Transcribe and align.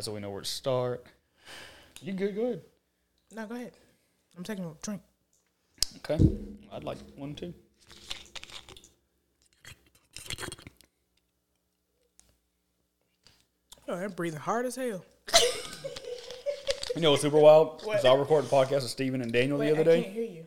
So 0.00 0.12
we 0.12 0.20
know 0.20 0.30
where 0.30 0.40
to 0.42 0.46
start. 0.46 1.06
You 2.02 2.12
good? 2.12 2.34
Go 2.34 2.42
ahead. 2.44 2.62
No, 3.34 3.46
go 3.46 3.54
ahead. 3.54 3.72
I'm 4.36 4.42
taking 4.42 4.64
a 4.64 4.72
drink. 4.82 5.00
Okay. 5.98 6.18
I'd 6.72 6.84
like 6.84 6.98
one 7.16 7.34
too. 7.34 7.54
Oh, 13.86 13.94
I'm 13.94 14.10
breathing 14.12 14.40
hard 14.40 14.66
as 14.66 14.76
hell. 14.76 15.04
You 16.96 17.00
know 17.02 17.10
what's 17.10 17.22
super 17.22 17.38
wild? 17.38 17.84
Is 17.96 18.04
I 18.04 18.14
recorded 18.14 18.50
a 18.50 18.54
podcast 18.54 18.82
with 18.82 18.90
Steven 18.90 19.20
and 19.20 19.32
Daniel 19.32 19.58
Wait, 19.58 19.66
the 19.66 19.80
other 19.80 19.90
I 19.90 19.94
day. 19.96 20.02
can't 20.02 20.14
hear 20.14 20.24
you. 20.24 20.46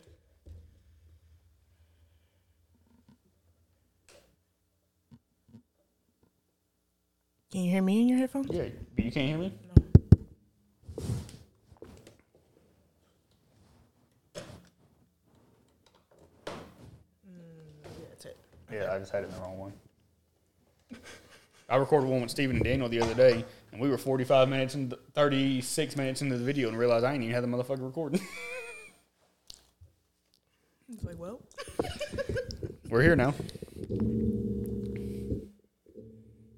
Can 7.58 7.64
you 7.64 7.71
hear 7.71 7.82
me 7.82 8.02
in 8.02 8.08
your 8.10 8.20
headphones? 8.20 8.50
Yeah, 8.52 8.66
but 8.96 9.04
you 9.04 9.12
can't 9.12 9.30
hear 9.30 9.38
me? 9.39 9.52
Mm, 14.36 14.42
yeah. 18.24 18.32
Yeah, 18.71 18.93
I 18.93 19.00
just 19.00 19.12
had 19.12 19.24
it 19.24 19.29
in 19.29 19.34
the 19.34 19.42
wrong 19.42 19.57
one. 19.57 19.74
I 21.68 21.78
recorded 21.78 22.07
one 22.12 22.21
with 22.21 22.29
Steven 22.29 22.57
and 22.57 22.64
Daniel 22.64 22.89
the 22.89 23.01
other 23.01 23.15
day, 23.15 23.43
and 23.71 23.82
we 23.82 23.89
were 23.89 23.98
45 23.98 24.50
minutes 24.50 24.76
and 24.76 24.93
36 25.15 25.96
minutes 25.96 26.21
into 26.21 26.37
the 26.37 26.46
video 26.46 26.70
and 26.70 26.78
realized 26.78 27.06
I 27.06 27.14
ain't 27.14 27.24
even 27.24 27.34
had 27.34 27.43
the 27.43 27.48
motherfucker 27.48 27.84
recording. 27.84 28.21
It's 30.93 31.04
like, 31.04 31.18
well, 31.20 31.42
we're 32.89 33.02
here 33.02 33.16
now. 33.16 33.34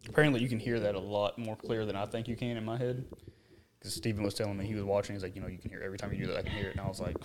Apparently, 0.09 0.41
you 0.41 0.49
can 0.49 0.59
hear 0.59 0.80
that 0.80 0.95
a 0.95 0.99
lot 0.99 1.38
more 1.38 1.55
clear 1.55 1.86
than 1.86 1.95
I 1.95 2.05
think 2.05 2.27
you 2.27 2.36
can 2.36 2.58
in 2.58 2.66
my 2.66 2.77
head. 2.77 3.05
Because 3.80 3.94
Steven 3.94 4.23
was 4.23 4.34
telling 4.34 4.58
me 4.58 4.66
he 4.66 4.76
was 4.76 4.84
watching. 4.84 5.16
He's 5.16 5.23
like, 5.23 5.35
you 5.35 5.41
know, 5.41 5.48
you 5.48 5.58
can 5.58 5.70
hear 5.70 5.82
every 5.82 5.98
time 5.98 6.12
you 6.12 6.26
do 6.26 6.27
that, 6.27 6.38
I 6.40 6.41
can 6.41 6.51
hear 6.51 6.68
it. 6.68 6.71
And 6.71 6.82
I 6.82 6.88
was 6.88 6.99
like, 6.99 7.16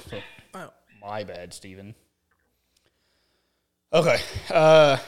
oh, 0.55 0.71
My 1.01 1.25
bad, 1.25 1.53
Steven. 1.53 1.95
Okay. 3.93 4.19
Uh 4.51 4.99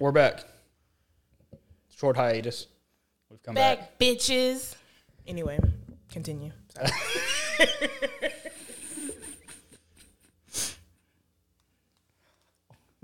we're 0.00 0.12
back. 0.12 0.44
Short 1.96 2.16
hiatus. 2.16 2.66
We've 3.30 3.42
come 3.42 3.54
back. 3.54 3.78
back, 3.78 3.98
bitches. 4.00 4.74
Anyway, 5.26 5.58
continue. 6.10 6.50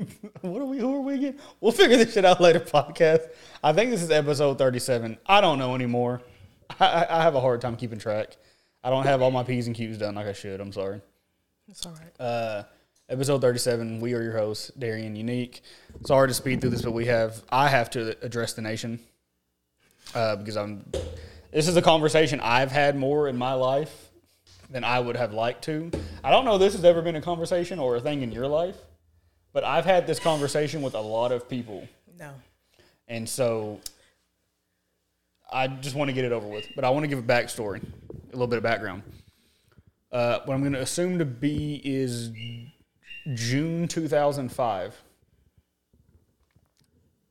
What 0.43 0.62
are 0.62 0.67
we 0.67 0.79
who 0.79 0.95
are 0.95 1.01
we 1.01 1.15
again? 1.15 1.39
We'll 1.61 1.73
figure 1.73 1.97
this 1.97 2.15
shit 2.15 2.25
out 2.25 2.41
later 2.41 2.61
podcast. 2.61 3.29
I 3.62 3.73
think 3.73 3.91
this 3.91 4.03
is 4.03 4.11
episode 4.11 4.59
37. 4.59 5.19
I 5.27 5.41
don't 5.41 5.59
know 5.59 5.75
anymore. 5.75 6.23
I, 6.81 7.06
I, 7.09 7.23
have 7.23 7.34
a 7.34 7.41
hard 7.41 7.61
time 7.61 7.77
keeping 7.77 7.98
track. 7.98 8.37
I 8.83 8.91
don't 8.91 9.05
have 9.05 9.23
all 9.23 9.31
my 9.31 9.43
P's 9.43 9.67
and 9.67 9.77
Q's 9.77 9.98
done 9.98 10.15
like 10.15 10.27
I 10.27 10.33
should. 10.33 10.61
I'm 10.61 10.73
sorry. 10.73 11.01
It's 11.69 11.84
all 11.84 11.93
right. 11.93 12.21
Uh, 12.21 12.62
episode 13.09 13.41
37. 13.41 14.01
We 14.01 14.15
are 14.15 14.23
your 14.23 14.37
hosts, 14.37 14.71
Darian 14.78 15.17
Unique. 15.17 15.62
Sorry 16.06 16.28
to 16.28 16.34
speed 16.34 16.61
through 16.61 16.71
this, 16.71 16.83
but 16.83 16.93
we 16.93 17.06
have 17.06 17.43
I 17.51 17.69
have 17.69 17.91
to 17.91 18.17
address 18.25 18.55
the 18.55 18.62
nation 18.62 19.01
uh, 20.15 20.37
because 20.37 20.56
I'm. 20.56 20.91
This 21.53 21.67
is 21.67 21.77
a 21.77 21.83
conversation 21.83 22.41
I've 22.41 22.71
had 22.71 22.97
more 22.97 23.28
in 23.28 23.37
my 23.37 23.55
life 23.55 24.11
than 24.71 24.84
I 24.84 25.01
would 25.01 25.17
have 25.17 25.33
liked 25.33 25.65
to. 25.65 25.91
I 26.23 26.31
don't 26.31 26.45
know 26.45 26.55
if 26.55 26.61
this 26.61 26.75
has 26.75 26.84
ever 26.84 27.03
been 27.03 27.17
a 27.17 27.21
conversation 27.21 27.81
or 27.81 27.97
a 27.97 28.01
thing 28.01 28.23
in 28.23 28.31
your 28.31 28.47
life, 28.47 28.77
but 29.53 29.65
I've 29.65 29.84
had 29.84 30.06
this 30.06 30.19
conversation 30.19 30.83
with 30.83 30.95
a 30.95 31.01
lot 31.01 31.33
of 31.33 31.48
people, 31.48 31.87
No. 32.19 32.33
and 33.09 33.29
so 33.29 33.81
I 35.53 35.67
just 35.69 35.97
want 35.97 36.09
to 36.09 36.12
get 36.12 36.25
it 36.25 36.33
over 36.33 36.47
with. 36.47 36.69
But 36.77 36.84
I 36.84 36.91
want 36.91 37.05
to 37.05 37.09
give 37.09 37.19
a 37.19 37.23
backstory, 37.23 37.83
a 37.83 38.33
little 38.33 38.47
bit 38.47 38.56
of 38.59 38.62
background. 38.62 39.03
Uh, 40.12 40.41
what 40.45 40.55
I'm 40.55 40.61
going 40.61 40.73
to 40.75 40.81
assume 40.81 41.19
to 41.19 41.25
be 41.25 41.81
is 41.84 42.31
June 43.34 43.87
2005. 43.88 45.03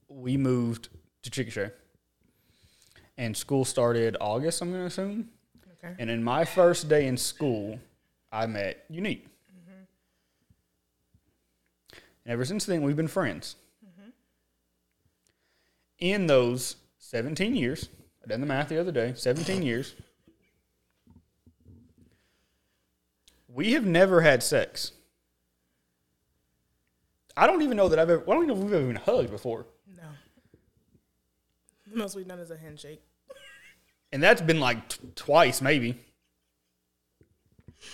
We 0.08 0.38
moved 0.38 0.90
to 1.24 1.30
Chickasha. 1.30 1.72
And 3.18 3.36
school 3.36 3.66
started 3.66 4.16
August, 4.22 4.62
I'm 4.62 4.70
going 4.70 4.82
to 4.82 4.88
assume. 4.88 5.30
Okay. 5.84 5.94
And 6.00 6.10
in 6.10 6.24
my 6.24 6.46
first 6.46 6.88
day 6.88 7.08
in 7.08 7.18
school, 7.18 7.80
I 8.32 8.46
met 8.46 8.86
Unique. 8.90 9.28
And 12.26 12.34
ever 12.34 12.46
since 12.46 12.66
then, 12.66 12.82
we've 12.82 12.96
been 12.96 13.08
friends. 13.08 13.56
Mm-hmm. 13.86 14.10
In 16.00 16.28
those 16.28 16.76
17 17.00 17.56
years, 17.56 17.90
I 18.24 18.28
done 18.28 18.42
the 18.42 18.48
math 18.48 18.70
the 18.70 18.80
other 18.80 18.92
day, 18.92 19.14
17 19.16 19.64
years, 19.64 19.96
we 23.48 23.74
have 23.74 23.86
never 23.86 24.22
had 24.22 24.44
sex. 24.44 24.92
I 27.36 27.48
don't 27.48 27.62
even 27.62 27.78
know 27.78 27.88
that 27.88 28.00
I've 28.00 28.10
ever, 28.10 28.22
I 28.24 28.34
don't 28.34 28.44
even 28.44 28.48
know 28.48 28.54
if 28.56 28.60
we've 28.60 28.74
ever 28.74 28.88
been 28.88 28.96
hugged 28.98 29.32
before. 29.32 29.66
No. 29.96 30.04
The 31.88 31.98
most 31.98 32.16
we've 32.16 32.28
done 32.28 32.40
is 32.40 32.52
a 32.52 32.58
handshake. 32.58 33.02
And 34.12 34.24
that's 34.24 34.42
been 34.42 34.60
like 34.60 34.90
t- 34.90 34.98
twice, 35.14 35.62
maybe. 35.62 35.96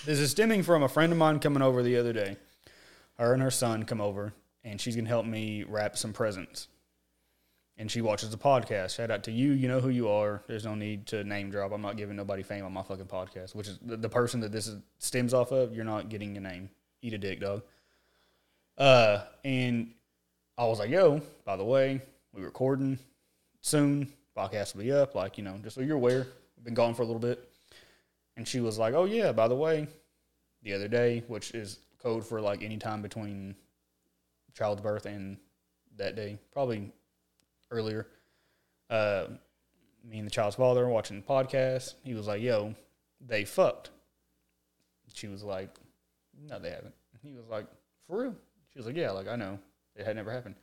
This 0.06 0.18
is 0.18 0.32
stemming 0.32 0.64
from 0.64 0.82
a 0.82 0.88
friend 0.88 1.12
of 1.12 1.18
mine 1.18 1.42
coming 1.42 1.62
over 1.62 1.84
the 1.84 1.98
other 1.98 2.14
day. 2.14 2.38
Her 3.18 3.34
and 3.34 3.42
her 3.42 3.52
son 3.52 3.84
come 3.84 4.02
over, 4.02 4.34
and 4.64 4.80
she's 4.80 4.96
to 4.96 5.06
help 5.06 5.26
me 5.26 5.64
wrap 5.64 5.98
some 5.98 6.14
presents. 6.14 6.68
And 7.78 7.92
she 7.92 8.02
watches 8.02 8.30
the 8.30 8.38
podcast. 8.38 8.96
Shout 8.96 9.12
out 9.12 9.24
to 9.24 9.32
you. 9.32 9.52
You 9.52 9.68
know 9.68 9.82
who 9.82 9.90
you 9.90 10.08
are. 10.08 10.42
There's 10.48 10.64
no 10.64 10.76
need 10.76 11.08
to 11.08 11.26
name 11.26 11.50
drop. 11.50 11.74
I'm 11.74 11.82
not 11.82 11.98
giving 11.98 12.16
nobody 12.16 12.42
fame 12.42 12.64
on 12.64 12.72
my 12.72 12.84
fucking 12.84 13.06
podcast, 13.06 13.54
which 13.54 13.68
is 13.68 13.80
the, 13.82 14.08
person 14.08 14.40
that 14.42 14.52
this 14.54 14.68
is, 14.68 14.78
stems 15.00 15.34
off 15.34 15.52
of. 15.52 15.74
You're 15.74 15.84
not 15.84 16.08
getting 16.08 16.34
your 16.34 16.44
name. 16.44 16.70
Eat 17.02 17.14
a 17.14 17.18
dick, 17.18 17.42
dog. 17.42 17.64
Uh, 18.78 19.22
and 19.44 19.92
I 20.58 20.66
was 20.66 20.80
like, 20.80 20.90
yo, 20.90 21.22
by 21.44 21.58
the 21.58 21.66
way, 21.66 22.02
we 22.34 22.44
recording 22.44 22.98
soon. 23.60 24.08
Podcast 24.38 24.76
will 24.76 24.84
be 24.84 24.92
up. 24.94 25.16
Like, 25.16 25.38
you 25.38 25.44
know, 25.44 25.58
just 25.62 25.76
so 25.76 25.82
you're 25.82 25.98
aware, 25.98 26.28
we've 26.56 26.66
been 26.66 26.74
gone 26.74 26.94
for 26.94 27.02
a 27.02 27.06
little 27.06 27.20
bit. 27.20 27.50
And 28.38 28.48
she 28.48 28.62
was 28.62 28.78
like, 28.78 28.94
oh, 28.94 29.06
yeah, 29.06 29.32
by 29.34 29.48
the 29.48 29.56
way, 29.56 29.88
the 30.64 30.74
other 30.74 30.88
day, 30.88 31.24
which 31.28 31.52
is 31.52 31.80
code 32.06 32.26
for 32.26 32.40
like 32.40 32.62
any 32.62 32.78
time 32.78 33.02
between 33.02 33.56
child's 34.54 34.82
birth 34.82 35.08
and 35.08 35.38
that 35.98 36.16
day, 36.16 36.38
probably 36.54 36.92
earlier. 37.72 38.08
Uh, 38.90 39.26
me 40.08 40.20
and 40.20 40.28
the 40.28 40.32
child's 40.32 40.56
father 40.56 40.88
watching 40.88 41.18
the 41.18 41.26
podcast. 41.26 41.96
He 42.04 42.14
was 42.14 42.28
like, 42.28 42.42
yo, 42.42 42.76
they 43.26 43.44
fucked. 43.44 43.90
She 45.14 45.28
was 45.28 45.44
like, 45.44 45.76
no, 46.48 46.60
they 46.60 46.70
haven't. 46.70 46.94
He 47.24 47.34
was 47.34 47.48
like, 47.50 47.66
for 48.08 48.22
real? 48.22 48.36
She 48.72 48.78
was 48.78 48.86
like, 48.86 48.96
yeah, 48.96 49.10
like 49.12 49.28
I 49.28 49.36
know. 49.36 49.58
It 49.96 50.06
had 50.06 50.16
never 50.16 50.32
happened. 50.32 50.56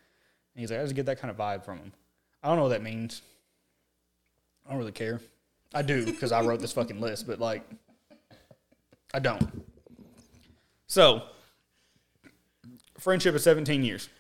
And 0.55 0.61
he's 0.61 0.71
like, 0.71 0.79
I 0.79 0.83
just 0.85 0.95
get 0.95 1.07
that 1.07 1.19
kind 1.19 1.31
of 1.31 1.37
vibe 1.37 1.65
from 1.65 1.79
him. 1.79 1.93
I 2.43 2.49
don't 2.49 2.57
know 2.57 2.65
what 2.65 2.69
that 2.69 2.83
means. 2.83 3.23
I 4.65 4.71
don't 4.71 4.79
really 4.79 4.93
care. 4.93 5.21
I 5.75 5.83
do 5.83 6.05
because 6.05 6.31
I 6.31 6.43
wrote 6.43 6.61
this 6.61 6.73
fucking 6.73 7.01
list, 7.01 7.27
but 7.27 7.41
like, 7.41 7.65
I 9.13 9.19
don't. 9.19 9.72
So, 10.93 11.23
friendship 12.99 13.35
of 13.35 13.41
17 13.41 13.83
years. 13.83 14.11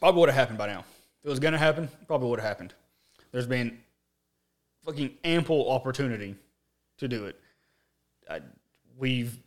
Probably 0.00 0.18
would 0.18 0.30
have 0.30 0.34
happened 0.34 0.58
by 0.58 0.66
now. 0.66 0.80
If 0.80 1.26
it 1.26 1.28
was 1.28 1.38
going 1.38 1.52
to 1.52 1.58
happen, 1.58 1.88
probably 2.08 2.28
would 2.28 2.40
have 2.40 2.48
happened. 2.48 2.74
There's 3.30 3.46
been 3.46 3.78
fucking 4.84 5.12
ample 5.22 5.70
opportunity 5.70 6.34
to 6.98 7.06
do 7.06 7.26
it. 7.26 7.38
I, 8.28 8.40
we've 8.98 9.38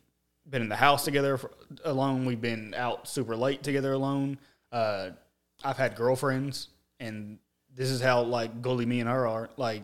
been 0.48 0.62
in 0.62 0.70
the 0.70 0.76
house 0.76 1.04
together 1.04 1.38
alone. 1.84 2.24
We've 2.24 2.40
been 2.40 2.72
out 2.72 3.06
super 3.06 3.36
late 3.36 3.62
together 3.62 3.92
alone. 3.92 4.38
Uh, 4.72 5.10
I've 5.62 5.76
had 5.76 5.94
girlfriends, 5.94 6.68
and 7.00 7.38
this 7.76 7.90
is 7.90 8.00
how 8.00 8.22
like 8.22 8.62
gully 8.62 8.86
me 8.86 9.00
and 9.00 9.10
her 9.10 9.26
are. 9.26 9.50
Like 9.58 9.82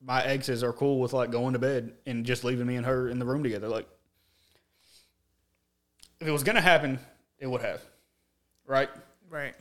my 0.00 0.22
exes 0.22 0.62
are 0.62 0.72
cool 0.72 1.00
with 1.00 1.12
like 1.12 1.32
going 1.32 1.54
to 1.54 1.58
bed 1.58 1.94
and 2.06 2.24
just 2.24 2.44
leaving 2.44 2.68
me 2.68 2.76
and 2.76 2.86
her 2.86 3.08
in 3.08 3.18
the 3.18 3.26
room 3.26 3.42
together. 3.42 3.66
Like 3.66 3.88
if 6.20 6.28
it 6.28 6.30
was 6.30 6.42
gonna 6.42 6.60
happen, 6.60 6.98
it 7.38 7.46
would 7.46 7.62
have, 7.62 7.82
right? 8.66 8.88
Right. 9.28 9.54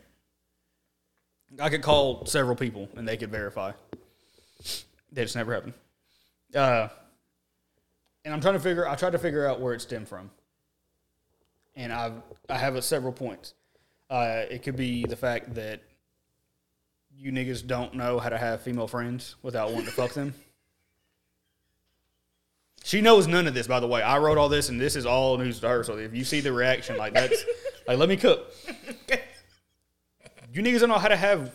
I 1.60 1.70
could 1.70 1.82
call 1.82 2.26
several 2.26 2.56
people 2.56 2.90
and 2.96 3.08
they 3.08 3.18
could 3.18 3.32
verify 3.32 3.72
that 5.14 5.22
it's 5.22 5.36
never 5.36 5.54
happened. 5.54 5.74
Uh, 6.54 6.90
and 8.26 8.34
I'm 8.34 8.42
trying 8.42 8.56
to 8.56 8.60
figure. 8.60 8.88
I 8.88 8.96
tried 8.96 9.12
to 9.12 9.20
figure 9.20 9.48
out 9.48 9.60
where 9.62 9.74
it 9.74 9.82
stemmed 9.82 10.08
from, 10.08 10.30
and 11.76 11.94
I've 11.94 12.14
I 12.50 12.58
have 12.58 12.76
it 12.76 12.84
several 12.84 13.14
points. 13.14 13.54
Uh, 14.10 14.44
it 14.50 14.64
could 14.64 14.76
be 14.76 15.06
the 15.06 15.16
fact 15.16 15.54
that 15.56 15.82
you 17.16 17.32
niggas 17.32 17.66
don't 17.66 17.94
know 17.94 18.20
how 18.20 18.30
to 18.30 18.38
have 18.38 18.62
female 18.62 18.88
friends 18.88 19.36
without 19.42 19.72
wanting 19.72 19.86
to 19.86 19.92
fuck 19.92 20.14
them. 20.14 20.34
She 22.90 23.02
knows 23.02 23.28
none 23.28 23.46
of 23.46 23.54
this, 23.54 23.68
by 23.68 23.80
the 23.80 23.86
way. 23.86 24.02
I 24.02 24.18
wrote 24.18 24.40
all 24.40 24.50
this, 24.50 24.70
and 24.70 24.82
this 24.82 24.96
is 24.96 25.06
all 25.06 25.38
news 25.38 25.60
to 25.60 25.70
her. 25.70 25.84
So 25.84 26.00
if 26.00 26.16
you 26.16 26.24
see 26.24 26.40
the 26.40 26.52
reaction, 26.52 26.98
like 26.98 27.14
that's 27.14 27.46
like, 27.88 28.00
let 28.00 28.10
me 28.10 28.18
cook. 28.18 28.52
You 30.52 30.64
niggas 30.64 30.80
don't 30.80 30.90
know 30.90 30.98
how 30.98 31.10
to 31.10 31.16
have 31.16 31.54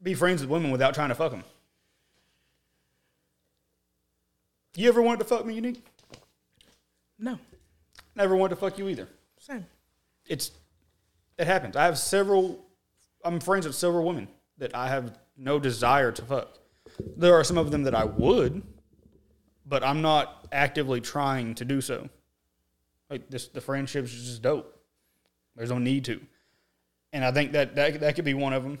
be 0.00 0.14
friends 0.14 0.40
with 0.40 0.48
women 0.48 0.70
without 0.70 0.94
trying 0.94 1.08
to 1.08 1.16
fuck 1.16 1.32
them. 1.32 1.42
You 4.76 4.88
ever 4.88 5.02
wanted 5.02 5.18
to 5.18 5.24
fuck 5.24 5.44
me, 5.44 5.54
unique? 5.54 5.84
No. 7.18 7.40
Never 8.14 8.36
wanted 8.36 8.54
to 8.54 8.60
fuck 8.60 8.78
you 8.78 8.88
either. 8.88 9.08
Same. 9.40 9.66
It's 10.28 10.52
it 11.36 11.48
happens. 11.48 11.74
I 11.74 11.86
have 11.86 11.98
several. 11.98 12.64
I'm 13.24 13.40
friends 13.40 13.66
with 13.66 13.74
several 13.74 14.04
women 14.04 14.28
that 14.58 14.76
I 14.76 14.86
have 14.86 15.18
no 15.36 15.58
desire 15.58 16.12
to 16.12 16.22
fuck. 16.22 16.60
There 17.16 17.34
are 17.34 17.42
some 17.42 17.58
of 17.58 17.72
them 17.72 17.82
that 17.82 17.94
I 17.96 18.04
would, 18.04 18.62
but 19.66 19.82
I'm 19.82 20.00
not 20.00 20.46
actively 20.52 21.00
trying 21.00 21.54
to 21.56 21.64
do 21.64 21.80
so. 21.80 22.08
Like 23.10 23.28
this, 23.28 23.48
the 23.48 23.60
friendships 23.60 24.12
is 24.12 24.24
just 24.24 24.42
dope. 24.42 24.72
There's 25.54 25.70
no 25.70 25.78
need 25.78 26.04
to, 26.06 26.20
and 27.12 27.24
I 27.24 27.32
think 27.32 27.52
that 27.52 27.74
that 27.76 28.00
that 28.00 28.14
could 28.14 28.24
be 28.24 28.34
one 28.34 28.52
of 28.52 28.62
them. 28.62 28.78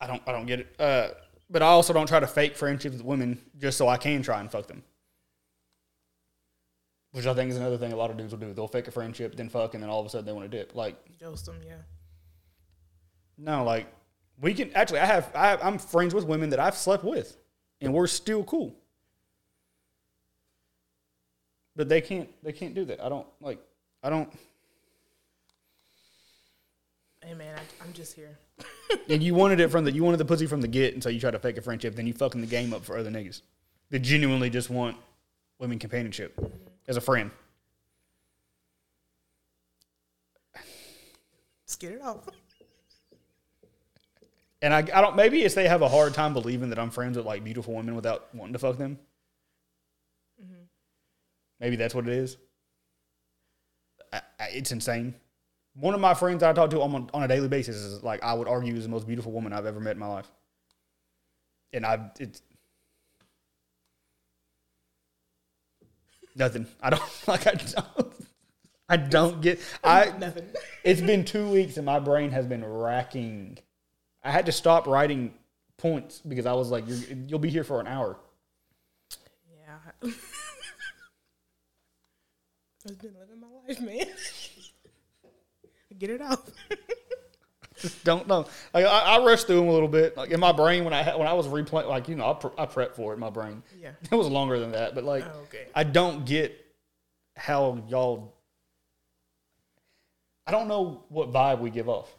I 0.00 0.06
don't 0.06 0.22
I 0.26 0.32
don't 0.32 0.46
get 0.46 0.60
it. 0.60 0.74
Uh, 0.78 1.08
but 1.50 1.62
I 1.62 1.66
also 1.66 1.92
don't 1.92 2.06
try 2.06 2.20
to 2.20 2.26
fake 2.26 2.56
friendships 2.56 2.96
with 2.96 3.04
women 3.04 3.40
just 3.58 3.76
so 3.76 3.88
I 3.88 3.96
can 3.96 4.22
try 4.22 4.40
and 4.40 4.50
fuck 4.50 4.66
them. 4.66 4.82
Which 7.12 7.26
I 7.26 7.34
think 7.34 7.50
is 7.50 7.56
another 7.56 7.78
thing 7.78 7.92
a 7.92 7.96
lot 7.96 8.10
of 8.10 8.16
dudes 8.16 8.32
will 8.32 8.40
do. 8.40 8.52
They'll 8.52 8.66
fake 8.66 8.88
a 8.88 8.90
friendship, 8.90 9.36
then 9.36 9.48
fuck, 9.48 9.74
and 9.74 9.82
then 9.82 9.90
all 9.90 10.00
of 10.00 10.06
a 10.06 10.08
sudden 10.08 10.26
they 10.26 10.32
want 10.32 10.50
to 10.50 10.56
dip. 10.56 10.74
Like, 10.74 10.96
Ghost 11.20 11.46
them, 11.46 11.60
yeah. 11.64 11.76
no, 13.38 13.62
like 13.62 13.86
we 14.40 14.54
can 14.54 14.72
actually. 14.74 15.00
I 15.00 15.06
have, 15.06 15.30
I 15.34 15.48
have 15.48 15.62
I'm 15.62 15.78
friends 15.78 16.14
with 16.14 16.24
women 16.24 16.50
that 16.50 16.58
I've 16.58 16.76
slept 16.76 17.04
with, 17.04 17.36
and 17.80 17.92
we're 17.92 18.06
still 18.06 18.42
cool. 18.44 18.74
But 21.76 21.88
they 21.88 22.00
can't. 22.00 22.28
They 22.42 22.52
can't 22.52 22.74
do 22.74 22.84
that. 22.86 23.02
I 23.02 23.08
don't 23.08 23.26
like. 23.40 23.58
I 24.02 24.10
don't. 24.10 24.32
Hey 27.24 27.34
man, 27.34 27.56
I, 27.56 27.84
I'm 27.84 27.92
just 27.92 28.14
here. 28.14 28.38
And 29.08 29.22
you 29.22 29.34
wanted 29.34 29.58
it 29.58 29.70
from 29.70 29.84
the. 29.84 29.92
You 29.92 30.04
wanted 30.04 30.18
the 30.18 30.24
pussy 30.24 30.46
from 30.46 30.60
the 30.60 30.68
get, 30.68 30.94
and 30.94 31.02
so 31.02 31.08
you 31.08 31.18
try 31.18 31.30
to 31.30 31.38
fake 31.38 31.58
a 31.58 31.62
friendship. 31.62 31.96
Then 31.96 32.06
you 32.06 32.12
fucking 32.12 32.40
the 32.40 32.46
game 32.46 32.72
up 32.72 32.84
for 32.84 32.96
other 32.96 33.10
niggas 33.10 33.42
that 33.90 33.98
genuinely 34.00 34.50
just 34.50 34.70
want 34.70 34.96
women 35.58 35.78
companionship 35.78 36.36
mm-hmm. 36.36 36.54
as 36.86 36.96
a 36.96 37.00
friend. 37.00 37.30
Just 41.66 41.80
get 41.80 41.92
it 41.92 42.02
off. 42.02 42.28
And 44.62 44.72
I, 44.72 44.78
I 44.78 45.00
don't. 45.00 45.16
Maybe 45.16 45.42
it's 45.42 45.54
they 45.54 45.68
have 45.68 45.82
a 45.82 45.88
hard 45.88 46.14
time 46.14 46.32
believing 46.32 46.70
that 46.70 46.78
I'm 46.78 46.90
friends 46.90 47.16
with 47.16 47.26
like 47.26 47.42
beautiful 47.42 47.74
women 47.74 47.96
without 47.96 48.34
wanting 48.34 48.52
to 48.52 48.58
fuck 48.58 48.78
them. 48.78 48.98
Maybe 51.60 51.76
that's 51.76 51.94
what 51.94 52.06
it 52.06 52.14
is. 52.14 52.36
I, 54.12 54.20
I, 54.38 54.44
it's 54.52 54.72
insane. 54.72 55.14
One 55.74 55.94
of 55.94 56.00
my 56.00 56.14
friends 56.14 56.40
that 56.40 56.50
I 56.50 56.52
talk 56.52 56.70
to 56.70 56.80
on, 56.82 57.10
on 57.12 57.22
a 57.22 57.28
daily 57.28 57.48
basis 57.48 57.76
is 57.76 58.02
like 58.02 58.22
I 58.22 58.34
would 58.34 58.46
argue 58.48 58.74
is 58.74 58.84
the 58.84 58.88
most 58.88 59.06
beautiful 59.06 59.32
woman 59.32 59.52
I've 59.52 59.66
ever 59.66 59.80
met 59.80 59.92
in 59.92 59.98
my 59.98 60.06
life. 60.06 60.30
And 61.72 61.84
I 61.84 62.10
it's 62.20 62.42
nothing. 66.36 66.66
I 66.82 66.90
don't 66.90 67.02
like 67.26 67.46
I 67.46 67.52
don't 67.54 68.14
I 68.88 68.96
don't 68.96 69.40
get 69.40 69.60
I 69.84 70.12
Nothing. 70.18 70.46
it's 70.84 71.00
been 71.00 71.24
two 71.24 71.48
weeks 71.48 71.76
and 71.76 71.86
my 71.86 71.98
brain 71.98 72.30
has 72.30 72.46
been 72.46 72.64
racking. 72.64 73.58
I 74.22 74.30
had 74.30 74.46
to 74.46 74.52
stop 74.52 74.86
writing 74.86 75.34
points 75.76 76.20
because 76.26 76.46
I 76.46 76.52
was 76.52 76.70
like, 76.70 76.84
You're, 76.86 76.98
"You'll 77.26 77.38
be 77.40 77.50
here 77.50 77.64
for 77.64 77.80
an 77.80 77.86
hour." 77.86 78.16
Yeah. 80.02 80.10
I've 82.86 83.00
been 83.00 83.14
living 83.18 83.40
my 83.40 83.48
life, 83.66 83.80
man. 83.80 84.06
get 85.98 86.10
it 86.10 86.20
off. 86.20 86.42
Just 87.78 88.04
don't 88.04 88.26
know. 88.28 88.46
Like 88.72 88.84
I, 88.84 89.16
I 89.16 89.24
rushed 89.24 89.46
through 89.46 89.56
them 89.56 89.68
a 89.68 89.72
little 89.72 89.88
bit. 89.88 90.16
Like 90.16 90.30
in 90.30 90.40
my 90.40 90.52
brain 90.52 90.84
when 90.84 90.92
I 90.92 91.16
when 91.16 91.26
I 91.26 91.32
was 91.32 91.46
replaying, 91.46 91.88
like 91.88 92.08
you 92.08 92.16
know, 92.16 92.30
I, 92.30 92.34
pre- 92.34 92.50
I 92.58 92.66
prepped 92.66 92.94
for 92.96 93.12
it 93.12 93.14
in 93.14 93.20
my 93.20 93.30
brain. 93.30 93.62
Yeah. 93.80 93.92
It 94.10 94.14
was 94.14 94.28
longer 94.28 94.58
than 94.58 94.72
that, 94.72 94.94
but 94.94 95.04
like 95.04 95.24
Oh, 95.24 95.40
okay. 95.42 95.66
I 95.74 95.84
don't 95.84 96.24
get 96.24 96.60
how 97.36 97.82
y'all. 97.88 98.34
I 100.46 100.50
don't 100.50 100.68
know 100.68 101.04
what 101.08 101.32
vibe 101.32 101.60
we 101.60 101.70
give 101.70 101.88
off. 101.88 102.14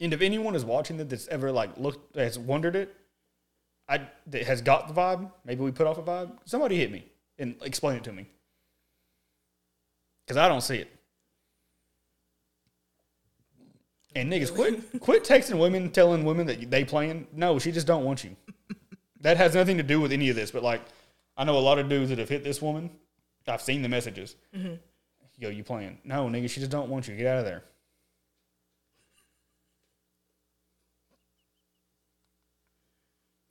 And 0.00 0.12
if 0.12 0.20
anyone 0.20 0.54
is 0.54 0.64
watching 0.64 0.96
that 0.98 1.08
that's 1.08 1.28
ever 1.28 1.52
like 1.52 1.76
looked 1.76 2.16
has 2.16 2.38
wondered 2.38 2.76
it, 2.76 2.94
I 3.88 4.08
that 4.28 4.44
has 4.44 4.62
got 4.62 4.88
the 4.88 4.94
vibe. 4.94 5.30
Maybe 5.44 5.62
we 5.62 5.70
put 5.70 5.86
off 5.86 5.98
a 5.98 6.02
vibe. 6.02 6.32
Somebody 6.44 6.76
hit 6.76 6.90
me 6.90 7.06
and 7.38 7.56
explain 7.62 7.96
it 7.96 8.04
to 8.04 8.12
me 8.12 8.26
because 10.26 10.36
I 10.36 10.48
don't 10.48 10.62
see 10.62 10.76
it. 10.76 10.90
And 14.16 14.32
niggas, 14.32 14.54
quit 14.54 15.00
quit 15.00 15.24
texting 15.24 15.58
women, 15.58 15.90
telling 15.90 16.24
women 16.24 16.46
that 16.46 16.70
they 16.70 16.84
playing. 16.84 17.26
No, 17.32 17.58
she 17.58 17.72
just 17.72 17.86
don't 17.86 18.04
want 18.04 18.24
you. 18.24 18.36
That 19.20 19.36
has 19.38 19.54
nothing 19.54 19.78
to 19.78 19.82
do 19.82 20.00
with 20.00 20.12
any 20.12 20.28
of 20.28 20.36
this. 20.36 20.50
But 20.50 20.62
like, 20.62 20.82
I 21.36 21.44
know 21.44 21.56
a 21.56 21.60
lot 21.60 21.78
of 21.78 21.88
dudes 21.88 22.10
that 22.10 22.18
have 22.18 22.28
hit 22.28 22.44
this 22.44 22.62
woman. 22.62 22.90
I've 23.48 23.62
seen 23.62 23.82
the 23.82 23.88
messages. 23.88 24.36
Mm-hmm. 24.56 24.74
Yo, 25.38 25.48
you 25.48 25.64
playing? 25.64 25.98
No, 26.04 26.26
nigga, 26.28 26.48
she 26.48 26.60
just 26.60 26.70
don't 26.70 26.88
want 26.88 27.08
you. 27.08 27.16
Get 27.16 27.26
out 27.26 27.38
of 27.38 27.44
there. 27.44 27.64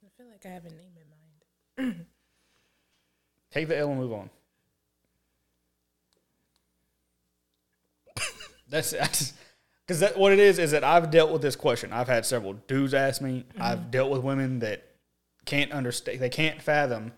I 0.04 0.08
feel 0.16 0.32
like 0.44 0.50
I 0.50 0.54
have 0.54 0.64
a 0.64 0.70
name 0.70 0.92
in 1.78 1.84
mind. 1.84 2.06
Take 3.50 3.68
the 3.68 3.78
L 3.78 3.90
and 3.90 4.00
move 4.00 4.12
on. 4.12 4.30
That's 8.68 8.94
because 9.86 10.00
that 10.00 10.18
what 10.18 10.32
it 10.32 10.38
is 10.38 10.58
is 10.58 10.70
that 10.72 10.82
I've 10.84 11.10
dealt 11.10 11.30
with 11.30 11.42
this 11.42 11.56
question. 11.56 11.92
I've 11.92 12.08
had 12.08 12.26
several 12.26 12.54
dudes 12.54 12.94
ask 12.94 13.20
me. 13.20 13.44
Mm-hmm. 13.52 13.62
I've 13.62 13.90
dealt 13.90 14.10
with 14.10 14.22
women 14.22 14.60
that 14.60 14.84
can't 15.44 15.72
understand. 15.72 16.20
They 16.20 16.30
can't 16.30 16.60
fathom. 16.60 17.12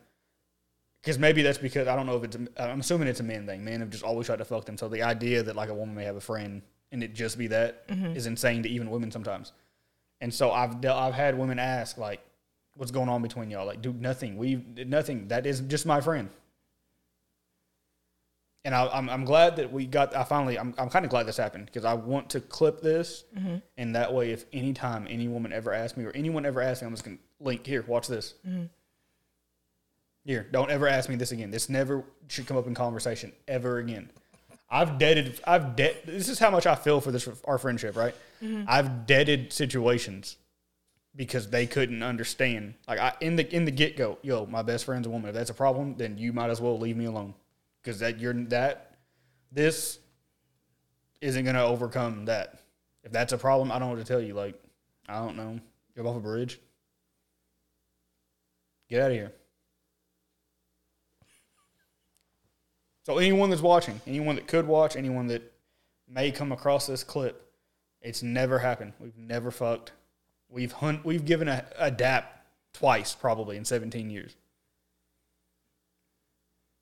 Because 1.02 1.18
maybe 1.20 1.42
that's 1.42 1.58
because 1.58 1.86
I 1.86 1.94
don't 1.94 2.06
know 2.06 2.16
if 2.16 2.24
it's. 2.24 2.36
I'm 2.58 2.80
assuming 2.80 3.08
it's 3.08 3.20
a 3.20 3.22
men 3.24 3.46
thing. 3.46 3.64
Men 3.64 3.80
have 3.80 3.90
just 3.90 4.02
always 4.02 4.26
tried 4.26 4.38
to 4.38 4.44
fuck 4.44 4.64
them. 4.64 4.76
So 4.76 4.88
the 4.88 5.02
idea 5.02 5.42
that 5.44 5.54
like 5.54 5.68
a 5.68 5.74
woman 5.74 5.94
may 5.94 6.04
have 6.04 6.16
a 6.16 6.20
friend 6.20 6.62
and 6.90 7.02
it 7.02 7.14
just 7.14 7.38
be 7.38 7.46
that 7.48 7.86
mm-hmm. 7.88 8.16
is 8.16 8.26
insane 8.26 8.62
to 8.64 8.68
even 8.68 8.90
women 8.90 9.10
sometimes. 9.10 9.52
And 10.20 10.32
so 10.32 10.50
I've 10.50 10.80
dealt, 10.80 10.98
I've 10.98 11.14
had 11.14 11.38
women 11.38 11.58
ask 11.58 11.98
like, 11.98 12.25
"What's 12.76 12.92
going 12.92 13.08
on 13.08 13.22
between 13.22 13.50
y'all?" 13.50 13.66
Like, 13.66 13.82
dude, 13.82 14.00
nothing. 14.00 14.36
We 14.36 14.64
nothing. 14.86 15.28
That 15.28 15.46
is 15.46 15.60
just 15.60 15.86
my 15.86 16.00
friend. 16.00 16.30
And 18.64 18.74
I, 18.74 18.88
I'm 18.88 19.08
I'm 19.08 19.24
glad 19.24 19.56
that 19.56 19.72
we 19.72 19.86
got. 19.86 20.14
I 20.16 20.24
finally. 20.24 20.58
I'm 20.58 20.74
I'm 20.76 20.90
kind 20.90 21.04
of 21.04 21.10
glad 21.10 21.26
this 21.26 21.36
happened 21.36 21.66
because 21.66 21.84
I 21.84 21.94
want 21.94 22.30
to 22.30 22.40
clip 22.40 22.80
this, 22.80 23.24
mm-hmm. 23.36 23.56
and 23.76 23.94
that 23.94 24.12
way, 24.12 24.32
if 24.32 24.44
anytime 24.52 25.06
any 25.08 25.28
woman 25.28 25.52
ever 25.52 25.72
asks 25.72 25.96
me 25.96 26.04
or 26.04 26.10
anyone 26.10 26.44
ever 26.44 26.60
asks 26.60 26.82
me, 26.82 26.86
I'm 26.86 26.92
just 26.92 27.04
gonna 27.04 27.18
link 27.38 27.64
here. 27.64 27.84
Watch 27.86 28.08
this. 28.08 28.34
Mm-hmm. 28.46 28.64
Here, 30.24 30.48
don't 30.50 30.70
ever 30.70 30.88
ask 30.88 31.08
me 31.08 31.14
this 31.14 31.30
again. 31.30 31.52
This 31.52 31.68
never 31.68 32.02
should 32.26 32.48
come 32.48 32.56
up 32.56 32.66
in 32.66 32.74
conversation 32.74 33.32
ever 33.46 33.78
again. 33.78 34.10
I've 34.68 34.98
deaded. 34.98 35.40
I've 35.46 35.76
dead. 35.76 35.98
This 36.04 36.28
is 36.28 36.40
how 36.40 36.50
much 36.50 36.66
I 36.66 36.74
feel 36.74 37.00
for 37.00 37.12
this 37.12 37.28
our 37.44 37.58
friendship, 37.58 37.96
right? 37.96 38.16
Mm-hmm. 38.42 38.64
I've 38.66 39.06
deaded 39.06 39.52
situations 39.52 40.36
because 41.16 41.48
they 41.48 41.66
couldn't 41.66 42.02
understand. 42.02 42.74
Like 42.86 42.98
I 42.98 43.14
in 43.20 43.36
the 43.36 43.54
in 43.54 43.64
the 43.64 43.70
get 43.70 43.96
go, 43.96 44.18
yo, 44.22 44.46
my 44.46 44.62
best 44.62 44.84
friend's 44.84 45.06
a 45.06 45.10
woman. 45.10 45.30
If 45.30 45.34
that's 45.34 45.50
a 45.50 45.54
problem, 45.54 45.96
then 45.96 46.18
you 46.18 46.32
might 46.32 46.50
as 46.50 46.60
well 46.60 46.78
leave 46.78 46.96
me 46.96 47.06
alone 47.06 47.34
because 47.82 47.98
that 48.00 48.20
you're 48.20 48.34
that 48.34 48.96
this 49.50 49.98
isn't 51.20 51.44
gonna 51.44 51.64
overcome 51.64 52.26
that. 52.26 52.60
If 53.02 53.12
that's 53.12 53.32
a 53.32 53.38
problem, 53.38 53.72
I 53.72 53.78
don't 53.78 53.88
know 53.88 53.94
what 53.96 54.04
to 54.04 54.12
tell 54.12 54.20
you. 54.20 54.34
Like 54.34 54.60
I 55.08 55.14
don't 55.14 55.36
know, 55.36 55.58
jump 55.94 56.08
off 56.08 56.16
a 56.16 56.20
bridge, 56.20 56.60
get 58.90 59.02
out 59.02 59.10
of 59.10 59.16
here. 59.16 59.32
So 63.04 63.18
anyone 63.18 63.50
that's 63.50 63.62
watching, 63.62 64.00
anyone 64.06 64.34
that 64.34 64.48
could 64.48 64.66
watch, 64.66 64.96
anyone 64.96 65.28
that 65.28 65.52
may 66.08 66.32
come 66.32 66.50
across 66.50 66.88
this 66.88 67.04
clip, 67.04 67.52
it's 68.02 68.22
never 68.22 68.58
happened. 68.58 68.94
We've 68.98 69.16
never 69.16 69.52
fucked. 69.52 69.92
We've 70.48 70.72
hunt. 70.72 71.04
We've 71.04 71.24
given 71.24 71.48
a, 71.48 71.64
a 71.78 71.90
dap 71.90 72.46
twice, 72.72 73.14
probably 73.14 73.56
in 73.56 73.64
17 73.64 74.10
years. 74.10 74.34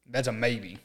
That's 0.09 0.29
a 0.29 0.33
maybe. 0.33 0.79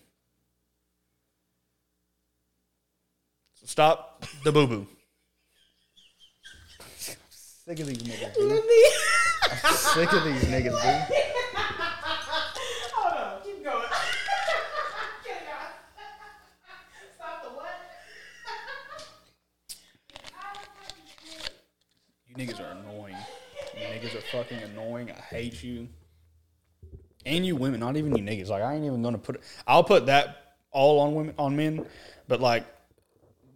So 3.56 3.66
stop 3.66 4.26
the 4.44 4.52
boo 4.52 4.68
boo. 4.68 4.88
Sick 7.30 7.80
of 7.80 7.88
these 7.88 7.98
niggas. 7.98 8.34
Dude. 8.36 8.64
I'm 9.52 9.74
sick 9.74 10.14
of 10.14 10.24
these 10.24 10.44
niggas, 10.44 10.64
dude. 10.64 11.18
Hold 12.94 13.14
on, 13.14 13.42
keep 13.44 13.64
going. 13.64 13.88
Stop 17.16 17.44
the 17.44 17.50
what? 17.50 17.74
You 21.24 21.40
niggas 22.39 22.60
are 22.60 22.77
annoying. 22.77 23.17
Niggas 23.75 24.15
are 24.15 24.22
fucking 24.22 24.60
annoying. 24.60 25.12
I 25.12 25.19
hate 25.19 25.62
you. 25.62 25.89
And 27.25 27.46
you 27.46 27.55
women, 27.55 27.81
not 27.81 27.98
even 27.98 28.15
you 28.15 28.24
niggas. 28.24 28.48
Like 28.48 28.63
I 28.63 28.74
ain't 28.74 28.86
even 28.86 29.01
gonna 29.03 29.17
put 29.17 29.36
it. 29.36 29.41
I'll 29.67 29.84
put 29.84 30.05
that 30.05 30.55
all 30.72 31.00
on 31.00 31.15
women 31.15 31.36
on 31.38 31.55
men, 31.55 31.86
but 32.27 32.39
like 32.39 32.65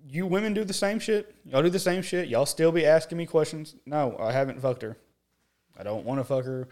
you 0.10 0.28
women 0.28 0.54
do 0.54 0.66
the 0.66 0.74
same 0.74 1.00
shit. 1.00 1.34
Y'all 1.46 1.64
do 1.64 1.70
the 1.70 1.80
same 1.80 2.02
shit. 2.02 2.28
Y'all 2.28 2.46
still 2.46 2.72
be 2.72 2.86
asking 2.86 3.18
me 3.18 3.26
questions. 3.26 3.76
No, 3.86 4.18
I 4.20 4.32
haven't 4.32 4.62
fucked 4.62 4.82
her. 4.82 4.98
I 5.78 5.84
don't 5.84 6.06
want 6.06 6.20
to 6.20 6.26
fuck 6.26 6.46
her. 6.46 6.68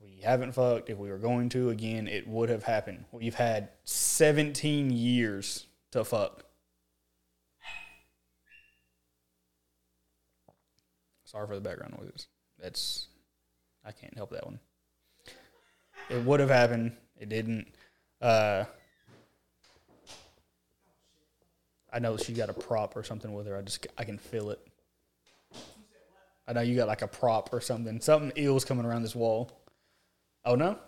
We 0.00 0.20
haven't 0.22 0.52
fucked. 0.52 0.88
If 0.88 0.98
we 0.98 1.10
were 1.10 1.18
going 1.18 1.48
to 1.50 1.70
again, 1.70 2.06
it 2.06 2.28
would 2.28 2.48
have 2.48 2.62
happened. 2.62 3.04
We've 3.10 3.34
had 3.34 3.70
17 3.84 4.90
years 4.90 5.66
to 5.90 6.04
fuck. 6.04 6.43
Sorry 11.34 11.48
for 11.48 11.56
the 11.56 11.60
background 11.60 11.96
noises. 11.98 12.28
That's 12.62 13.08
I 13.84 13.90
can't 13.90 14.16
help 14.16 14.30
that 14.30 14.44
one. 14.44 14.60
It 16.08 16.24
would 16.24 16.38
have 16.38 16.48
happened. 16.48 16.92
It 17.18 17.28
didn't. 17.28 17.66
Uh, 18.22 18.64
I 21.92 21.98
know 21.98 22.16
she 22.16 22.34
got 22.34 22.50
a 22.50 22.52
prop 22.52 22.94
or 22.94 23.02
something 23.02 23.34
with 23.34 23.48
her. 23.48 23.56
I 23.56 23.62
just 23.62 23.84
I 23.98 24.04
can 24.04 24.16
feel 24.16 24.50
it. 24.50 24.64
I 26.46 26.52
know 26.52 26.60
you 26.60 26.76
got 26.76 26.86
like 26.86 27.02
a 27.02 27.08
prop 27.08 27.52
or 27.52 27.60
something. 27.60 28.00
Something 28.00 28.30
ill's 28.36 28.64
coming 28.64 28.86
around 28.86 29.02
this 29.02 29.16
wall. 29.16 29.50
Oh 30.44 30.54
no. 30.54 30.78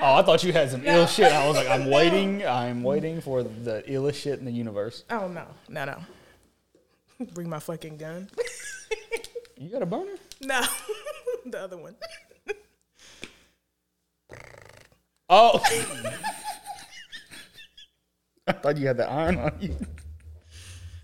Oh, 0.00 0.14
I 0.14 0.22
thought 0.22 0.42
you 0.42 0.54
had 0.54 0.70
some 0.70 0.86
ill 0.86 1.06
shit. 1.06 1.30
I 1.30 1.46
was 1.46 1.56
like, 1.56 1.68
I'm 1.68 1.90
waiting. 1.90 2.46
I'm 2.46 2.82
waiting 2.82 3.20
for 3.20 3.42
the 3.42 3.84
illest 3.86 4.14
shit 4.14 4.38
in 4.38 4.46
the 4.46 4.52
universe. 4.52 5.04
Oh 5.10 5.28
no, 5.28 5.44
no, 5.68 5.84
no. 5.84 5.98
Bring 7.34 7.50
my 7.50 7.58
fucking 7.58 7.98
gun. 7.98 8.30
You 9.64 9.70
got 9.70 9.80
a 9.80 9.86
burner? 9.86 10.12
no, 10.42 10.60
the 11.46 11.58
other 11.58 11.78
one. 11.78 11.96
Oh. 15.30 15.58
I 18.46 18.52
thought 18.52 18.76
you 18.76 18.86
had 18.86 18.98
the 18.98 19.10
iron 19.10 19.38
on 19.38 19.56
you. 19.58 19.74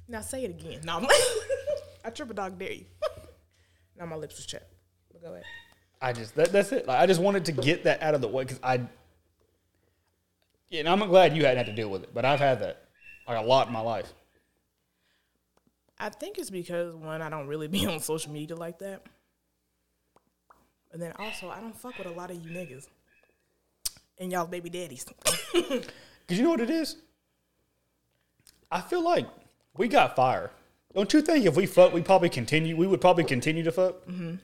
Now 0.07 0.21
say 0.21 0.45
it 0.45 0.51
again. 0.51 0.83
No, 0.85 0.99
I'm 0.99 1.05
like, 1.05 1.17
I 2.05 2.11
triple 2.11 2.35
dog 2.35 2.59
dare 2.59 2.73
you. 2.73 2.85
now 3.99 4.05
my 4.05 4.17
lips 4.17 4.37
was 4.37 4.45
chapped. 4.45 4.71
But 5.11 5.23
go 5.23 5.33
ahead. 5.33 5.45
I 6.03 6.13
just 6.13 6.35
that, 6.35 6.53
that's 6.53 6.71
it. 6.71 6.87
Like, 6.87 7.01
I 7.01 7.07
just 7.07 7.21
wanted 7.21 7.47
to 7.47 7.53
get 7.53 7.85
that 7.85 8.03
out 8.03 8.15
of 8.15 8.21
the 8.21 8.29
way 8.29 8.45
because 8.45 8.61
I. 8.63 8.83
Yeah, 10.69 10.81
and 10.81 10.89
I'm 10.91 10.99
glad 11.09 11.35
you 11.35 11.47
hadn't 11.47 11.65
had 11.65 11.67
to 11.67 11.73
deal 11.73 11.89
with 11.89 12.03
it, 12.03 12.11
but 12.13 12.27
I've 12.27 12.41
had 12.41 12.61
that 12.61 12.85
like 13.27 13.39
a 13.39 13.43
lot 13.43 13.69
in 13.69 13.73
my 13.73 13.81
life. 13.81 14.13
I 16.01 16.09
think 16.09 16.39
it's 16.39 16.51
because 16.51 16.95
one, 16.95 17.23
I 17.23 17.29
don't 17.29 17.47
really 17.47 17.69
be 17.77 17.87
on 17.87 18.01
social 18.01 18.33
media 18.33 18.57
like 18.57 18.79
that. 18.79 19.03
And 20.93 21.01
then 21.01 21.13
also 21.19 21.49
I 21.49 21.61
don't 21.61 21.77
fuck 21.77 21.97
with 21.99 22.09
a 22.09 22.11
lot 22.11 22.31
of 22.31 22.45
you 22.45 22.51
niggas. 22.51 22.89
And 24.19 24.33
y'all 24.33 24.47
baby 24.47 24.71
daddies. 24.71 25.05
Cause 25.53 26.39
you 26.39 26.43
know 26.43 26.51
what 26.51 26.61
it 26.61 26.71
is? 26.71 26.97
I 28.71 28.81
feel 28.81 29.03
like 29.03 29.27
we 29.77 29.89
got 29.89 30.17
fire. 30.17 30.51
Don't 30.95 31.13
you 31.13 31.23
think 31.23 31.47
if 31.47 31.57
we 31.57 31.67
fuck, 31.67 31.93
we 31.93 32.03
probably 32.03 32.29
continue. 32.29 32.77
We 32.77 32.87
would 32.87 33.01
probably 33.01 33.25
continue 33.25 33.63
to 33.63 33.73
fuck. 33.73 34.07
Mm-hmm. 34.07 34.37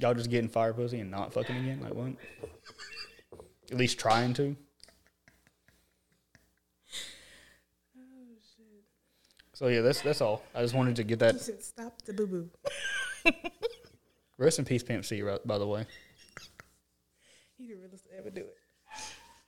Y'all 0.00 0.14
just 0.14 0.30
getting 0.30 0.48
fire 0.48 0.72
pussy 0.72 1.00
and 1.00 1.10
not 1.10 1.32
fucking 1.32 1.56
again? 1.56 1.80
Like 1.82 1.94
what? 1.94 2.12
At 3.70 3.76
least 3.78 3.98
trying 3.98 4.34
to. 4.34 4.56
Oh 7.98 8.36
shit! 8.56 8.84
So 9.54 9.68
yeah, 9.68 9.80
that's 9.80 10.00
that's 10.02 10.20
all. 10.20 10.42
I 10.54 10.62
just 10.62 10.74
wanted 10.74 10.96
to 10.96 11.04
get 11.04 11.18
that 11.20 11.40
stop 11.40 12.02
the 12.02 12.12
boo 12.12 12.26
boo. 12.26 12.50
Rest 14.38 14.58
in 14.58 14.64
peace, 14.66 14.82
Pimp 14.82 15.04
C, 15.04 15.22
by 15.44 15.58
the 15.58 15.66
way. 15.66 15.86
He 17.56 17.66
the 17.66 17.74
realest 17.74 18.04
to 18.04 18.18
ever 18.18 18.28
do 18.28 18.42
it. 18.42 18.56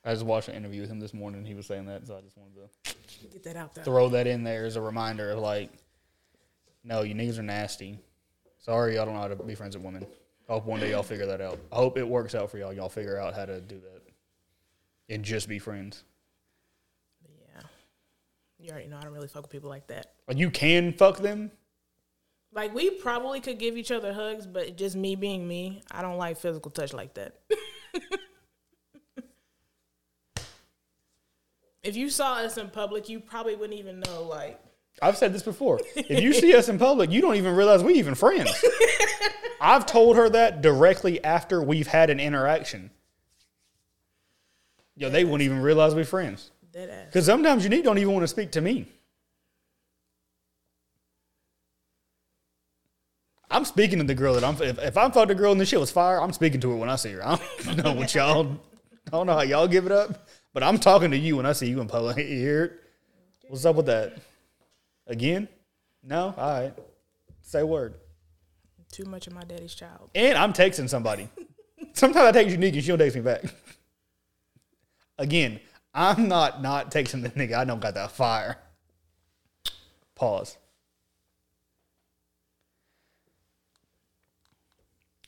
I 0.03 0.13
just 0.13 0.25
watched 0.25 0.47
an 0.47 0.55
interview 0.55 0.81
with 0.81 0.89
him 0.89 0.99
this 0.99 1.13
morning. 1.13 1.45
He 1.45 1.53
was 1.53 1.67
saying 1.67 1.85
that, 1.85 2.07
so 2.07 2.17
I 2.17 2.21
just 2.21 2.37
wanted 2.37 2.55
to 2.55 2.95
Get 3.31 3.43
that 3.43 3.55
out 3.55 3.75
there. 3.75 3.83
throw 3.83 4.09
that 4.09 4.25
in 4.25 4.43
there 4.43 4.65
as 4.65 4.77
a 4.77 4.81
reminder 4.81 5.29
of 5.31 5.39
like, 5.39 5.69
no, 6.83 7.03
you 7.03 7.13
niggas 7.13 7.37
are 7.37 7.43
nasty. 7.43 7.99
Sorry, 8.59 8.95
y'all 8.95 9.05
don't 9.05 9.13
know 9.13 9.21
how 9.21 9.27
to 9.27 9.35
be 9.35 9.55
friends 9.55 9.75
with 9.77 9.85
women. 9.85 10.07
I 10.49 10.53
hope 10.53 10.65
one 10.65 10.79
day 10.79 10.91
y'all 10.91 11.03
figure 11.03 11.27
that 11.27 11.41
out. 11.41 11.59
I 11.71 11.75
hope 11.75 11.97
it 11.97 12.07
works 12.07 12.33
out 12.33 12.49
for 12.49 12.57
y'all. 12.57 12.73
Y'all 12.73 12.89
figure 12.89 13.19
out 13.19 13.35
how 13.35 13.45
to 13.45 13.61
do 13.61 13.79
that 13.79 13.99
and 15.09 15.23
just 15.23 15.49
be 15.49 15.59
friends. 15.59 16.03
Yeah. 17.23 17.61
You 18.59 18.71
already 18.71 18.87
know 18.87 18.97
I 18.97 19.01
don't 19.01 19.13
really 19.13 19.27
fuck 19.27 19.43
with 19.43 19.51
people 19.51 19.69
like 19.69 19.87
that. 19.87 20.13
You 20.33 20.49
can 20.49 20.93
fuck 20.93 21.17
them. 21.17 21.51
Like 22.51 22.73
we 22.73 22.89
probably 22.89 23.41
could 23.41 23.59
give 23.59 23.77
each 23.77 23.91
other 23.91 24.13
hugs, 24.13 24.47
but 24.47 24.75
just 24.75 24.95
me 24.95 25.15
being 25.15 25.47
me, 25.47 25.83
I 25.91 26.01
don't 26.01 26.17
like 26.17 26.37
physical 26.37 26.71
touch 26.71 26.93
like 26.93 27.13
that. 27.15 27.35
if 31.83 31.95
you 31.95 32.09
saw 32.09 32.35
us 32.35 32.57
in 32.57 32.69
public, 32.69 33.07
you 33.07 33.19
probably 33.19 33.55
wouldn't 33.55 33.77
even 33.77 33.99
know 33.99 34.23
like 34.23 34.59
I've 35.01 35.17
said 35.17 35.33
this 35.33 35.43
before. 35.43 35.79
If 35.95 36.21
you 36.21 36.33
see 36.33 36.55
us 36.55 36.69
in 36.69 36.77
public, 36.77 37.11
you 37.11 37.21
don't 37.21 37.35
even 37.35 37.55
realize 37.55 37.83
we 37.83 37.93
even 37.95 38.15
friends. 38.15 38.51
I've 39.61 39.85
told 39.85 40.15
her 40.15 40.29
that 40.29 40.61
directly 40.61 41.23
after 41.23 41.61
we've 41.61 41.87
had 41.87 42.09
an 42.09 42.19
interaction. 42.19 42.91
Yo, 44.95 45.09
they 45.09 45.23
wouldn't 45.23 45.41
even 45.43 45.61
realize 45.61 45.95
we're 45.95 46.03
friends. 46.05 46.51
dead 46.73 46.89
ass. 46.89 47.05
Because 47.05 47.25
sometimes 47.25 47.63
you 47.63 47.69
need 47.69 47.83
don't 47.83 47.97
even 47.97 48.13
want 48.13 48.23
to 48.23 48.27
speak 48.27 48.51
to 48.51 48.61
me. 48.61 48.87
I'm 53.51 53.65
speaking 53.65 53.97
to 53.99 54.05
the 54.05 54.13
girl 54.13 54.35
that 54.35 54.43
I'm. 54.43 54.61
If, 54.61 54.77
if 54.79 54.97
I'm 54.97 55.11
fucked 55.11 55.31
a 55.31 55.35
girl 55.35 55.51
and 55.51 55.59
the 55.59 55.65
shit 55.65 55.79
was 55.79 55.89
fire, 55.89 56.21
I'm 56.21 56.33
speaking 56.33 56.61
to 56.61 56.69
her 56.69 56.75
when 56.75 56.89
I 56.89 56.97
see 56.97 57.13
her. 57.13 57.25
I 57.25 57.39
don't 57.63 57.77
know 57.83 57.93
what 57.93 58.13
y'all. 58.13 58.59
I 59.07 59.11
don't 59.11 59.25
know 59.25 59.33
how 59.33 59.41
y'all 59.41 59.67
give 59.67 59.87
it 59.87 59.91
up, 59.91 60.27
but 60.53 60.61
I'm 60.61 60.77
talking 60.77 61.09
to 61.11 61.17
you 61.17 61.37
when 61.37 61.47
I 61.47 61.53
see 61.53 61.67
you 61.67 61.81
in 61.81 61.87
public. 61.87 62.17
You 62.17 62.23
hear 62.37 62.63
it? 62.65 62.73
What's 63.47 63.65
up 63.65 63.75
with 63.75 63.87
that? 63.87 64.13
Again? 65.09 65.49
No. 66.03 66.33
All 66.37 66.61
right. 66.61 66.73
Say 67.41 67.63
word. 67.63 67.95
Too 68.91 69.05
much 69.05 69.27
of 69.27 69.33
my 69.33 69.43
daddy's 69.43 69.73
child. 69.73 70.11
And 70.15 70.37
I'm 70.37 70.53
texting 70.53 70.87
somebody. 70.87 71.27
Sometimes 71.93 72.27
I 72.27 72.31
text 72.31 72.51
Unique 72.51 72.75
and 72.75 72.83
she 72.83 72.89
don't 72.89 72.99
text 72.99 73.15
me 73.15 73.21
back. 73.21 73.43
Again, 75.17 75.59
I'm 75.93 76.27
not 76.27 76.61
not 76.61 76.91
texting 76.91 77.23
the 77.23 77.29
nigga. 77.29 77.55
I 77.55 77.65
don't 77.65 77.81
got 77.81 77.95
that 77.95 78.11
fire. 78.11 78.57
Pause. 80.15 80.57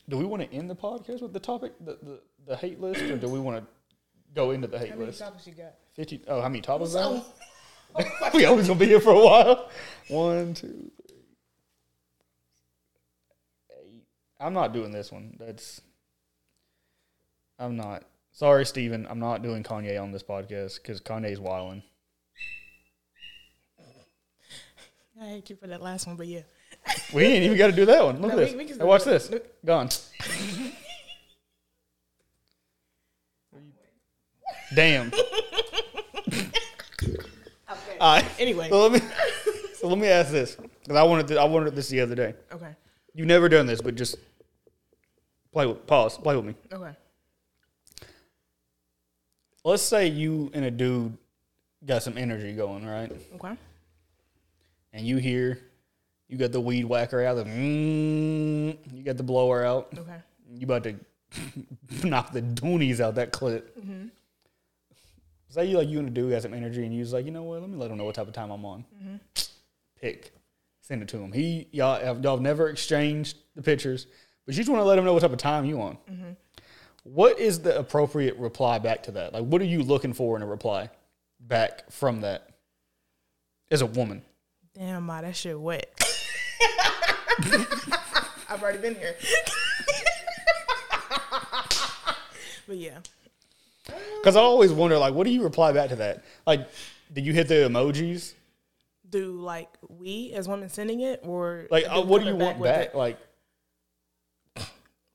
Do 0.08 0.18
we 0.18 0.26
want 0.26 0.44
to 0.44 0.54
end 0.54 0.70
the 0.70 0.76
podcast 0.76 1.22
with 1.22 1.34
the 1.34 1.40
topic, 1.40 1.74
the, 1.80 1.98
the, 2.04 2.20
the 2.46 2.58
hate 2.58 2.82
list, 2.82 3.02
or 3.02 3.16
do 3.16 3.30
we 3.30 3.40
want 3.40 3.64
to 3.64 3.68
go 4.34 4.52
into 4.52 4.68
the 4.68 4.78
hate 4.78 4.98
list? 4.98 5.22
How 5.22 5.28
many 5.28 5.38
topics 5.38 5.48
you 5.48 5.54
got? 5.54 5.74
50, 5.96 6.24
oh, 6.28 6.42
how 6.42 6.50
many 6.50 6.62
topics 6.62 6.96
are 6.96 7.14
there? 7.14 7.22
we 8.34 8.46
always 8.46 8.68
gonna 8.68 8.80
be 8.80 8.86
here 8.88 9.00
for 9.02 9.12
a 9.14 9.20
while. 9.24 9.70
One, 10.08 10.54
two, 10.54 10.68
three, 11.08 11.18
eight. 13.78 14.04
I'm 14.40 14.54
not 14.54 14.74
doing 14.74 14.92
this 14.92 15.12
one. 15.12 15.36
That's. 15.40 15.82
I'm 17.60 17.76
not. 17.76 18.04
Sorry, 18.32 18.66
Steven. 18.66 19.06
I'm 19.10 19.20
not 19.20 19.44
doing 19.44 19.62
Kanye 19.64 20.02
on 20.02 20.12
this 20.12 20.24
podcast 20.24 20.78
because 20.82 21.02
Kanye's 21.02 21.40
wilding. 21.40 21.84
I 25.22 25.26
hate 25.26 25.50
you 25.52 25.56
for 25.56 25.68
that 25.68 25.82
last 25.84 26.08
one, 26.08 26.16
but 26.16 26.26
yeah. 26.26 26.42
We 27.14 27.24
ain't 27.26 27.44
even 27.44 27.58
got 27.58 27.68
to 27.68 27.74
do 27.74 27.86
that 27.86 28.04
one. 28.04 28.20
Look 28.22 28.34
No, 28.34 28.40
at 28.40 28.50
we- 28.52 28.56
we 28.56 28.64
this. 28.64 28.72
can 28.72 28.80
Hey, 28.80 28.86
watch 28.88 29.04
this. 29.04 29.30
Look. 29.30 29.46
Gone. 29.64 29.90
Damn. 34.74 35.12
Right. 38.02 38.26
Anyway. 38.40 38.70
So 38.70 38.88
let 38.88 38.92
me. 38.92 39.08
So 39.76 39.88
let 39.88 39.98
me 39.98 40.08
ask 40.08 40.32
this 40.32 40.56
because 40.56 40.96
I 40.96 41.04
wanted. 41.04 41.28
To, 41.30 41.40
I 41.40 41.46
wanted 41.46 41.76
this 41.76 41.90
the 41.90 42.02
other 42.02 42.16
day. 42.16 42.36
Okay. 42.52 42.76
You've 43.14 43.28
never 43.28 43.50
done 43.50 43.66
this, 43.66 43.82
but 43.82 43.96
just 43.96 44.16
play 45.52 45.66
with 45.66 45.86
pause. 45.88 46.18
Play 46.18 46.36
with 46.36 46.46
me. 46.46 46.56
Okay. 46.72 46.92
Let's 49.64 49.84
say 49.84 50.08
you 50.08 50.50
and 50.54 50.66
a 50.66 50.72
dude 50.72 51.18
got 51.86 52.04
some 52.04 52.18
energy 52.18 52.54
going, 52.54 52.86
right? 52.86 53.12
Okay. 53.36 53.56
And 54.94 55.06
you 55.06 55.18
hear 55.18 55.60
you 56.28 56.38
got 56.38 56.52
the 56.52 56.62
weed 56.62 56.86
whacker 56.86 57.24
out, 57.24 57.36
the 57.36 57.44
mm, 57.44 58.78
you 58.94 59.04
got 59.04 59.18
the 59.18 59.24
blower 59.24 59.66
out. 59.66 59.90
Okay. 59.98 60.18
You 60.54 60.64
about 60.64 60.84
to 60.84 60.96
knock 62.04 62.32
the 62.32 62.42
doonies 62.42 63.00
out 63.00 63.16
that 63.16 63.32
clip. 63.32 63.78
Say 65.52 65.66
you 65.66 65.78
like 65.78 65.90
you 65.90 66.00
and 66.00 66.08
a 66.08 66.12
dude 66.12 66.32
got 66.32 66.42
some 66.44 66.54
energy, 66.54 66.86
and 66.86 66.94
you 66.94 67.02
was 67.02 67.12
like, 67.12 67.26
you 67.26 67.32
know 67.32 67.44
what? 67.44 67.60
Let 67.60 67.70
me 67.70 67.76
let 67.76 67.92
him 67.92 67.98
know 67.98 68.06
what 68.06 68.16
type 68.16 68.28
of 68.28 68.34
time 68.34 68.52
I'm 68.52 68.64
on. 68.64 68.86
Mm-hmm. 68.96 69.16
Pick, 70.00 70.32
send 70.80 71.02
it 71.02 71.10
to 71.10 71.18
him. 71.18 71.34
He 71.34 71.68
y'all 71.72 72.00
have, 72.00 72.24
y'all 72.24 72.38
have 72.38 72.42
never 72.42 72.70
exchanged 72.70 73.36
the 73.56 73.62
pictures, 73.62 74.08
but 74.46 74.56
you 74.56 74.60
just 74.60 74.70
want 74.70 74.80
to 74.80 74.86
let 74.86 74.98
him 74.98 75.04
know 75.04 75.12
what 75.12 75.22
type 75.22 75.34
of 75.34 75.38
time 75.38 75.66
you 75.66 75.82
on. 75.82 75.98
Mm-hmm. 76.10 76.32
What 77.04 77.38
is 77.38 77.60
the 77.60 77.78
appropriate 77.78 78.38
reply 78.38 78.80
back 78.80 79.04
to 79.04 79.12
that? 79.12 79.34
Like, 79.34 79.44
what 79.44 79.62
are 79.62 79.66
you 79.66 79.84
looking 79.84 80.14
for 80.14 80.38
in 80.38 80.42
a 80.42 80.48
reply 80.48 80.90
back 81.42 81.92
from 81.92 82.22
that? 82.22 82.48
As 83.70 83.82
a 83.82 83.86
woman, 83.86 84.22
Damn, 84.74 85.06
my 85.06 85.22
that 85.22 85.36
shit 85.36 85.60
wet. 85.60 85.94
I've 88.50 88.62
already 88.62 88.78
been 88.80 88.96
here. 88.96 89.16
but 92.68 92.78
yeah. 92.78 93.00
Because 93.86 94.36
I 94.36 94.42
always 94.42 94.72
wonder, 94.72 94.98
like, 94.98 95.14
what 95.14 95.26
do 95.26 95.32
you 95.32 95.44
reply 95.44 95.72
back 95.72 95.90
to 95.90 95.96
that? 95.98 96.24
Like, 96.46 96.68
did 97.12 97.26
you 97.26 97.34
hit 97.34 97.48
the 97.48 97.56
emojis? 97.56 98.34
Do 99.10 99.32
like 99.34 99.68
we 99.90 100.32
as 100.34 100.48
women 100.48 100.70
sending 100.70 101.02
it, 101.02 101.20
or 101.24 101.68
Like, 101.70 101.84
do 101.86 101.90
uh, 101.90 102.02
what 102.02 102.22
do 102.22 102.28
you 102.28 102.36
back 102.38 102.60
want 102.60 102.64
back? 102.64 102.88
it? 102.88 102.96
Like, 102.96 103.18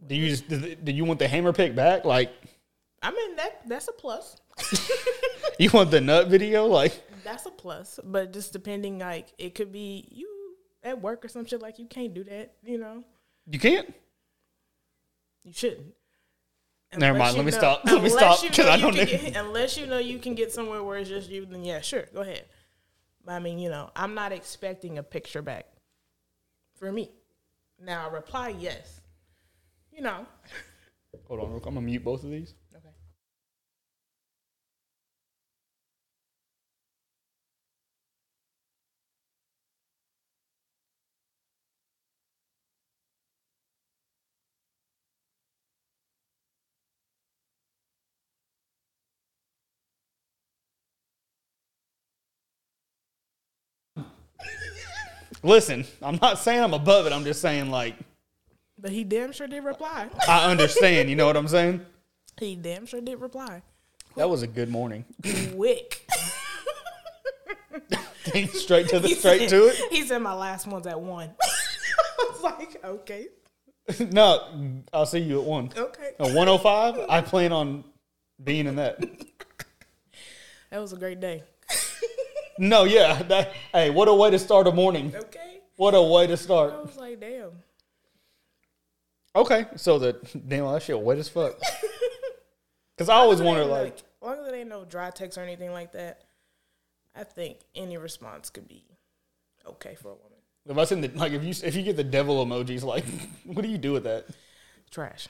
do 0.06 0.14
you 0.14 0.28
just 0.28 0.49
do, 0.49 0.75
do 0.75 0.92
you 0.92 1.04
want 1.04 1.18
the 1.18 1.26
hammer 1.28 1.52
pick 1.52 1.75
back? 1.75 2.04
Like, 2.04 2.30
I 3.02 3.11
mean 3.11 3.37
that 3.37 3.62
that's 3.66 3.88
a 3.88 3.92
plus. 3.92 4.37
you 5.58 5.70
want 5.73 5.90
the 5.90 6.00
nut 6.00 6.28
video? 6.28 6.66
Like, 6.66 7.02
That's 7.25 7.46
a 7.46 7.50
plus, 7.50 7.99
but 8.04 8.32
just 8.32 8.52
depending, 8.52 8.99
like 8.99 9.28
it 9.38 9.54
could 9.54 9.73
be 9.73 10.06
you 10.11 10.28
at 10.82 11.00
work 11.00 11.25
or 11.25 11.28
some 11.28 11.46
shit. 11.46 11.62
Like 11.62 11.78
you 11.78 11.87
can't 11.87 12.12
do 12.12 12.25
that, 12.25 12.52
you 12.64 12.76
know. 12.78 13.02
you 13.50 13.58
can't. 13.58 13.92
You 15.44 15.52
shouldn't. 15.54 15.94
Never 16.97 17.19
mind, 17.19 17.37
let 17.37 17.45
me 17.45 17.50
know- 17.50 17.59
stop. 17.59 17.81
Let 17.85 18.02
me 18.02 18.09
unless 18.11 18.12
stop, 18.12 18.43
you 18.43 18.49
'cause 18.50 18.59
know 18.66 18.71
I 18.71 18.76
don't 18.78 18.95
know. 18.97 19.05
get- 19.05 19.37
unless 19.37 19.76
you 19.76 19.87
know 19.87 19.99
you 19.99 20.19
can 20.19 20.35
get 20.35 20.52
somewhere 20.52 20.83
where 20.83 20.99
it's 20.99 21.09
just 21.09 21.28
you, 21.28 21.45
then 21.45 21.64
yeah, 21.64 21.81
sure, 21.81 22.05
go 22.14 22.21
ahead. 22.21 22.47
But 23.25 23.33
I 23.33 23.38
mean, 23.40 23.59
you 23.59 23.69
know, 23.69 23.90
I'm 23.97 24.14
not 24.14 24.33
expecting 24.33 24.97
a 24.99 25.02
picture 25.02 25.43
back 25.43 25.66
for 26.76 26.90
me. 26.90 27.11
Now, 27.78 28.09
a 28.09 28.12
reply, 28.12 28.50
yes. 28.59 29.00
You 29.93 30.02
know. 30.02 30.26
Hold 31.26 31.40
on, 31.40 31.47
real. 31.49 31.57
I'm 31.59 31.62
gonna 31.75 31.81
mute 31.83 32.05
both 32.05 32.23
of 32.25 32.31
these. 32.31 32.55
Okay. 32.75 32.88
Listen, 55.43 55.85
I'm 56.02 56.19
not 56.21 56.38
saying 56.38 56.62
I'm 56.62 56.75
above 56.75 57.07
it. 57.07 57.12
I'm 57.12 57.25
just 57.25 57.40
saying, 57.40 57.71
like, 57.71 57.95
But 58.78 58.90
he 58.90 59.05
damn 59.05 59.33
sure 59.33 59.47
did 59.47 59.64
reply. 59.64 60.09
I 60.28 60.50
understand. 60.50 61.09
You 61.11 61.16
know 61.16 61.26
what 61.26 61.37
I'm 61.37 61.49
saying? 61.49 61.85
he 62.38 62.55
damn 62.57 62.85
sure 62.87 63.00
did 63.00 63.21
reply. 63.21 63.62
That 64.16 64.28
was 64.28 64.43
a 64.43 64.47
good 64.47 64.69
morning. 64.71 65.05
Quick. 65.55 66.02
straight 68.52 68.88
to 68.88 68.99
the 69.00 69.09
He 69.09 69.14
straight 69.14 69.49
said- 69.49 69.49
to 69.50 69.66
it. 69.69 69.76
He 69.93 70.02
said 70.07 70.19
my 70.19 70.35
last 70.35 70.66
one's 70.66 70.87
at 70.87 71.00
one. 71.00 71.31
I 71.43 72.31
was 72.33 72.43
like, 72.43 72.85
okay, 72.85 73.26
No, 74.11 74.83
I'll 74.93 75.07
see 75.07 75.21
you 75.21 75.40
at 75.40 75.47
one. 75.47 75.71
okay. 75.76 76.11
A 76.19 76.25
105. 76.25 77.07
I 77.09 77.21
plan 77.21 77.52
on 77.52 77.85
being 78.43 78.66
in 78.66 78.76
that. 78.76 78.99
That 80.71 80.81
was 80.81 80.93
a 80.93 80.97
great 80.97 81.21
day. 81.21 81.43
No, 82.58 82.84
yeah. 82.84 83.22
That, 83.22 83.52
hey, 83.72 83.90
what 83.90 84.08
a 84.08 84.14
way 84.14 84.30
to 84.30 84.38
start 84.38 84.66
a 84.66 84.72
morning. 84.72 85.14
Okay. 85.14 85.60
What 85.76 85.94
a 85.94 86.02
way 86.02 86.26
to 86.26 86.36
start. 86.36 86.72
I 86.72 86.80
was 86.80 86.96
like, 86.96 87.20
damn. 87.20 87.50
Okay, 89.34 89.66
so 89.76 89.98
the 89.98 90.14
damn 90.48 90.64
that 90.72 90.82
shit 90.82 90.98
wet 90.98 91.18
as 91.18 91.28
fuck. 91.28 91.58
Because 92.96 93.10
I 93.10 93.16
always 93.16 93.42
wonder, 93.42 93.64
like, 93.64 93.98
as 93.98 94.02
long 94.22 94.38
as 94.38 94.46
it 94.46 94.54
ain't 94.54 94.70
no 94.70 94.84
dry 94.86 95.10
text 95.10 95.36
or 95.36 95.42
anything 95.42 95.70
like 95.70 95.92
that, 95.92 96.22
I 97.14 97.25
think 97.25 97.58
any 97.75 97.98
response 97.98 98.48
could 98.48 98.66
be 98.66 98.84
okay 99.66 99.94
for 99.96 100.08
a 100.08 100.14
woman. 100.14 100.38
if 100.66 100.78
I 100.78 100.84
send 100.84 101.04
the 101.04 101.08
like, 101.18 101.32
if 101.32 101.44
you 101.44 101.52
if 101.62 101.75
you 101.76 101.82
get 101.82 101.96
the 101.96 102.04
devil 102.04 102.44
emojis, 102.44 102.82
like, 102.82 103.04
what 103.44 103.62
do 103.62 103.68
you 103.68 103.76
do 103.76 103.92
with 103.92 104.04
that? 104.04 104.26
Trash. 104.90 105.28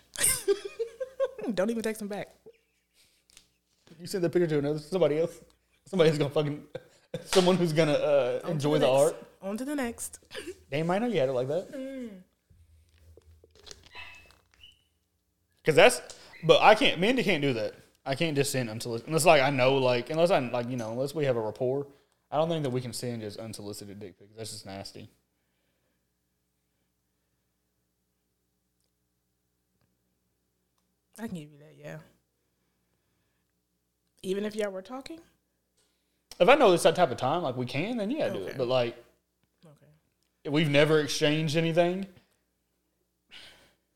Don't 1.54 1.70
even 1.70 1.82
text 1.82 1.98
them 1.98 2.08
back. 2.08 2.28
You 3.98 4.06
send 4.06 4.22
the 4.22 4.30
picture 4.30 4.46
to 4.46 4.58
another 4.58 4.78
somebody 4.78 5.18
else. 5.18 5.40
Somebody 5.86 6.10
who's 6.10 6.18
gonna 6.18 6.30
fucking 6.30 6.62
someone 7.26 7.56
who's 7.56 7.72
gonna 7.72 7.92
uh, 7.92 8.40
enjoy 8.48 8.78
the 8.78 8.86
next. 8.86 8.90
art. 8.90 9.16
On 9.42 9.56
to 9.56 9.64
the 9.64 9.74
next. 9.74 10.20
They 10.68 10.82
might 10.82 10.98
know 10.98 11.06
you 11.06 11.20
had 11.20 11.28
it 11.28 11.32
like 11.32 11.46
that. 11.46 12.10
Cause 15.64 15.76
that's, 15.76 16.02
but 16.42 16.60
I 16.60 16.74
can't. 16.74 17.00
Mandy 17.00 17.22
can't 17.22 17.40
do 17.40 17.52
that. 17.52 17.74
I 18.04 18.16
can't 18.16 18.34
just 18.36 18.50
send 18.50 18.68
unsolicited 18.68 19.06
unless 19.06 19.24
like 19.24 19.42
I 19.42 19.50
know 19.50 19.76
like 19.76 20.10
unless 20.10 20.32
I 20.32 20.40
like 20.40 20.68
you 20.68 20.76
know 20.76 20.90
unless 20.90 21.14
we 21.14 21.24
have 21.24 21.36
a 21.36 21.40
rapport. 21.40 21.86
I 22.32 22.36
don't 22.36 22.48
think 22.48 22.64
that 22.64 22.70
we 22.70 22.80
can 22.80 22.92
send 22.92 23.20
just 23.22 23.38
unsolicited 23.38 24.00
dick 24.00 24.18
pics. 24.18 24.32
That's 24.36 24.50
just 24.50 24.66
nasty. 24.66 25.08
I 31.18 31.28
can 31.28 31.36
give 31.36 31.50
you 31.52 31.58
that, 31.58 31.74
yeah. 31.78 31.98
Even 34.22 34.44
if 34.44 34.54
y'all 34.54 34.70
were 34.70 34.82
talking? 34.82 35.20
If 36.38 36.48
I 36.48 36.54
know 36.54 36.72
it's 36.72 36.82
that 36.82 36.94
type 36.96 37.10
of 37.10 37.16
time, 37.16 37.42
like 37.42 37.56
we 37.56 37.66
can, 37.66 37.96
then 37.96 38.10
yeah, 38.10 38.28
do 38.28 38.44
it. 38.46 38.56
But 38.58 38.68
like 38.68 38.96
Okay. 39.64 40.50
we've 40.50 40.68
never 40.70 41.00
exchanged 41.00 41.56
anything. 41.56 42.06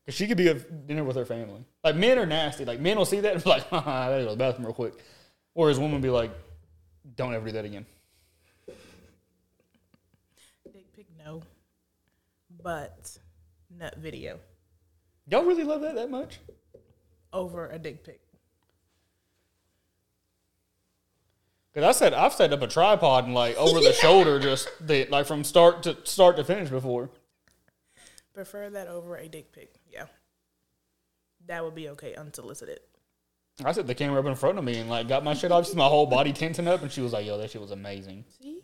Cause 0.05 0.15
she 0.15 0.25
could 0.27 0.37
be 0.37 0.47
at 0.49 0.87
dinner 0.87 1.03
with 1.03 1.15
her 1.15 1.25
family. 1.25 1.63
Like 1.83 1.95
men 1.95 2.17
are 2.17 2.25
nasty. 2.25 2.65
Like 2.65 2.79
men 2.79 2.97
will 2.97 3.05
see 3.05 3.19
that 3.19 3.33
and 3.35 3.43
be 3.43 3.49
like, 3.49 3.65
I 3.73 3.79
gotta 3.79 4.23
go 4.23 4.25
to 4.25 4.31
the 4.31 4.35
bathroom 4.37 4.65
real 4.65 4.73
quick. 4.73 4.93
or 5.53 5.65
Whereas 5.65 5.79
women 5.79 6.01
be 6.01 6.09
like, 6.09 6.31
don't 7.15 7.33
ever 7.33 7.45
do 7.45 7.51
that 7.53 7.65
again. 7.65 7.85
Dick 10.73 10.91
pic, 10.95 11.05
no. 11.23 11.43
But 12.63 13.17
nut 13.77 13.95
video 13.97 14.39
Y'all 15.27 15.43
really 15.43 15.63
love 15.63 15.81
that 15.81 15.95
that 15.95 16.09
much? 16.09 16.39
over 17.33 17.69
a 17.69 17.77
dick 17.79 18.03
pic. 18.03 18.19
Cause 21.73 21.83
I 21.83 21.91
said 21.93 22.13
I've 22.13 22.33
set 22.33 22.51
up 22.51 22.61
a 22.61 22.67
tripod 22.67 23.25
and 23.25 23.33
like 23.33 23.55
over 23.55 23.79
the 23.79 23.93
shoulder, 23.93 24.39
just 24.39 24.69
the, 24.85 25.05
like 25.05 25.25
from 25.25 25.45
start 25.45 25.83
to 25.83 25.95
start 26.03 26.35
to 26.35 26.43
finish 26.43 26.69
before. 26.69 27.09
Prefer 28.33 28.69
that 28.71 28.87
over 28.87 29.15
a 29.15 29.29
dick 29.29 29.53
pic. 29.53 29.75
Yeah. 29.89 30.05
That 31.47 31.63
would 31.63 31.75
be 31.75 31.89
okay, 31.89 32.13
unsolicited. 32.15 32.79
I 33.63 33.71
set 33.71 33.87
the 33.87 33.95
camera 33.95 34.19
up 34.19 34.25
in 34.25 34.35
front 34.35 34.57
of 34.57 34.63
me 34.63 34.79
and 34.79 34.89
like 34.89 35.07
got 35.07 35.23
my 35.23 35.33
shit 35.33 35.51
off, 35.51 35.63
just 35.63 35.77
my 35.77 35.87
whole 35.87 36.07
body 36.07 36.33
tensing 36.33 36.67
up, 36.67 36.81
and 36.81 36.91
she 36.91 37.01
was 37.01 37.13
like, 37.13 37.25
"Yo, 37.25 37.37
that 37.37 37.51
shit 37.51 37.61
was 37.61 37.71
amazing." 37.71 38.25
See? 38.41 38.61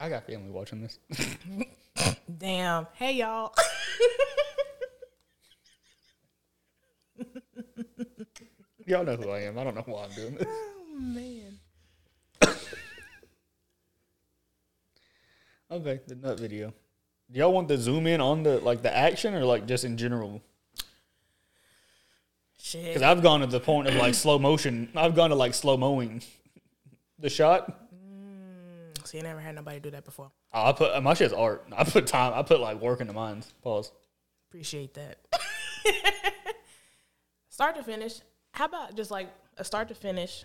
I 0.00 0.08
got 0.08 0.26
family 0.26 0.50
watching 0.50 0.82
this. 0.82 0.98
Damn. 2.38 2.86
Hey, 2.94 3.14
y'all. 3.14 3.52
Y'all 8.88 9.04
know 9.04 9.16
who 9.16 9.28
I 9.28 9.40
am. 9.40 9.58
I 9.58 9.64
don't 9.64 9.74
know 9.74 9.82
why 9.84 10.04
I'm 10.04 10.10
doing 10.12 10.34
this. 10.36 10.46
oh, 10.48 10.98
man. 10.98 11.58
Okay, 15.70 16.00
the 16.06 16.14
nut 16.14 16.40
video. 16.40 16.72
Do 17.30 17.38
y'all 17.40 17.52
want 17.52 17.68
the 17.68 17.76
zoom 17.76 18.06
in 18.06 18.22
on 18.22 18.42
the 18.42 18.58
like 18.60 18.80
the 18.80 18.96
action 18.96 19.34
or 19.34 19.44
like 19.44 19.66
just 19.66 19.84
in 19.84 19.98
general? 19.98 20.40
Shit. 22.58 22.86
Because 22.86 23.02
I've 23.02 23.22
gone 23.22 23.40
to 23.40 23.46
the 23.46 23.60
point 23.60 23.86
of 23.86 23.94
like 23.96 24.14
slow 24.14 24.38
motion. 24.38 24.88
I've 24.96 25.14
gone 25.14 25.28
to 25.28 25.36
like 25.36 25.52
slow 25.52 25.76
mowing 25.76 26.22
the 27.18 27.28
shot. 27.28 27.92
Mm, 27.94 29.06
see, 29.06 29.18
I 29.18 29.22
never 29.22 29.40
had 29.40 29.56
nobody 29.56 29.78
do 29.78 29.90
that 29.90 30.06
before. 30.06 30.30
Oh, 30.54 30.70
I 30.70 30.72
put 30.72 31.02
my 31.02 31.12
shit's 31.12 31.34
art. 31.34 31.66
I 31.76 31.84
put 31.84 32.06
time. 32.06 32.32
I 32.34 32.42
put 32.42 32.60
like 32.60 32.80
work 32.80 33.02
into 33.02 33.12
mine. 33.12 33.42
Pause. 33.60 33.92
Appreciate 34.48 34.94
that. 34.94 35.18
start 37.50 37.76
to 37.76 37.82
finish. 37.82 38.22
How 38.58 38.64
about 38.64 38.96
just 38.96 39.12
like 39.12 39.28
a 39.56 39.62
start 39.62 39.86
to 39.86 39.94
finish, 39.94 40.44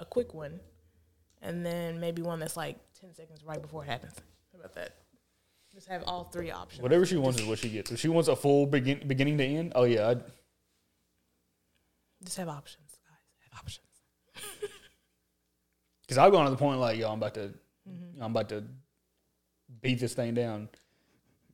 a 0.00 0.04
quick 0.04 0.34
one, 0.34 0.58
and 1.40 1.64
then 1.64 2.00
maybe 2.00 2.20
one 2.20 2.40
that's 2.40 2.56
like 2.56 2.76
10 3.00 3.14
seconds 3.14 3.44
right 3.44 3.62
before 3.62 3.84
it 3.84 3.86
happens? 3.86 4.14
How 4.52 4.58
about 4.58 4.74
that? 4.74 4.96
Just 5.72 5.86
have 5.86 6.02
all 6.08 6.24
three 6.24 6.50
options. 6.50 6.82
Whatever 6.82 7.06
she 7.06 7.16
wants 7.16 7.38
is 7.38 7.46
what 7.46 7.60
she 7.60 7.68
gets. 7.68 7.92
If 7.92 8.00
she 8.00 8.08
wants 8.08 8.28
a 8.28 8.34
full 8.34 8.66
begin, 8.66 9.06
beginning 9.06 9.38
to 9.38 9.44
end, 9.44 9.72
oh 9.76 9.84
yeah, 9.84 10.08
I'd, 10.08 10.24
Just 12.24 12.38
have 12.38 12.48
options, 12.48 12.98
guys. 13.06 13.50
Have 13.52 13.60
options. 13.60 13.86
Because 16.02 16.18
I've 16.18 16.32
gone 16.32 16.46
to 16.46 16.50
the 16.50 16.56
point 16.56 16.80
like, 16.80 16.98
yo, 16.98 17.08
I'm 17.08 17.18
about 17.18 17.34
to, 17.34 17.52
mm-hmm. 17.86 18.20
I'm 18.20 18.32
about 18.32 18.48
to 18.48 18.64
beat 19.80 20.00
this 20.00 20.14
thing 20.14 20.34
down. 20.34 20.68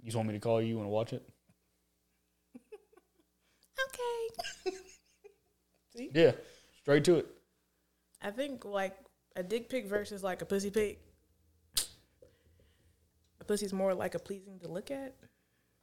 You 0.01 0.07
just 0.07 0.17
want 0.17 0.29
me 0.29 0.35
to 0.35 0.41
call 0.41 0.63
you? 0.63 0.69
You 0.69 0.77
want 0.77 0.87
to 0.87 0.93
watch 0.93 1.13
it? 1.13 1.29
Okay. 4.65 4.79
Yeah, 5.95 6.33
straight 6.81 7.05
to 7.05 7.17
it. 7.17 7.27
I 8.23 8.31
think 8.31 8.65
like 8.65 8.97
a 9.37 9.43
dick 9.43 9.69
pic 9.69 9.87
versus 9.87 10.23
like 10.23 10.43
a 10.43 10.45
pussy 10.45 10.71
pic. 10.71 11.01
A 13.41 13.45
pussy's 13.45 13.73
more 13.73 13.95
like 13.95 14.15
a 14.15 14.19
pleasing 14.19 14.59
to 14.61 14.69
look 14.69 14.91
at, 14.91 15.15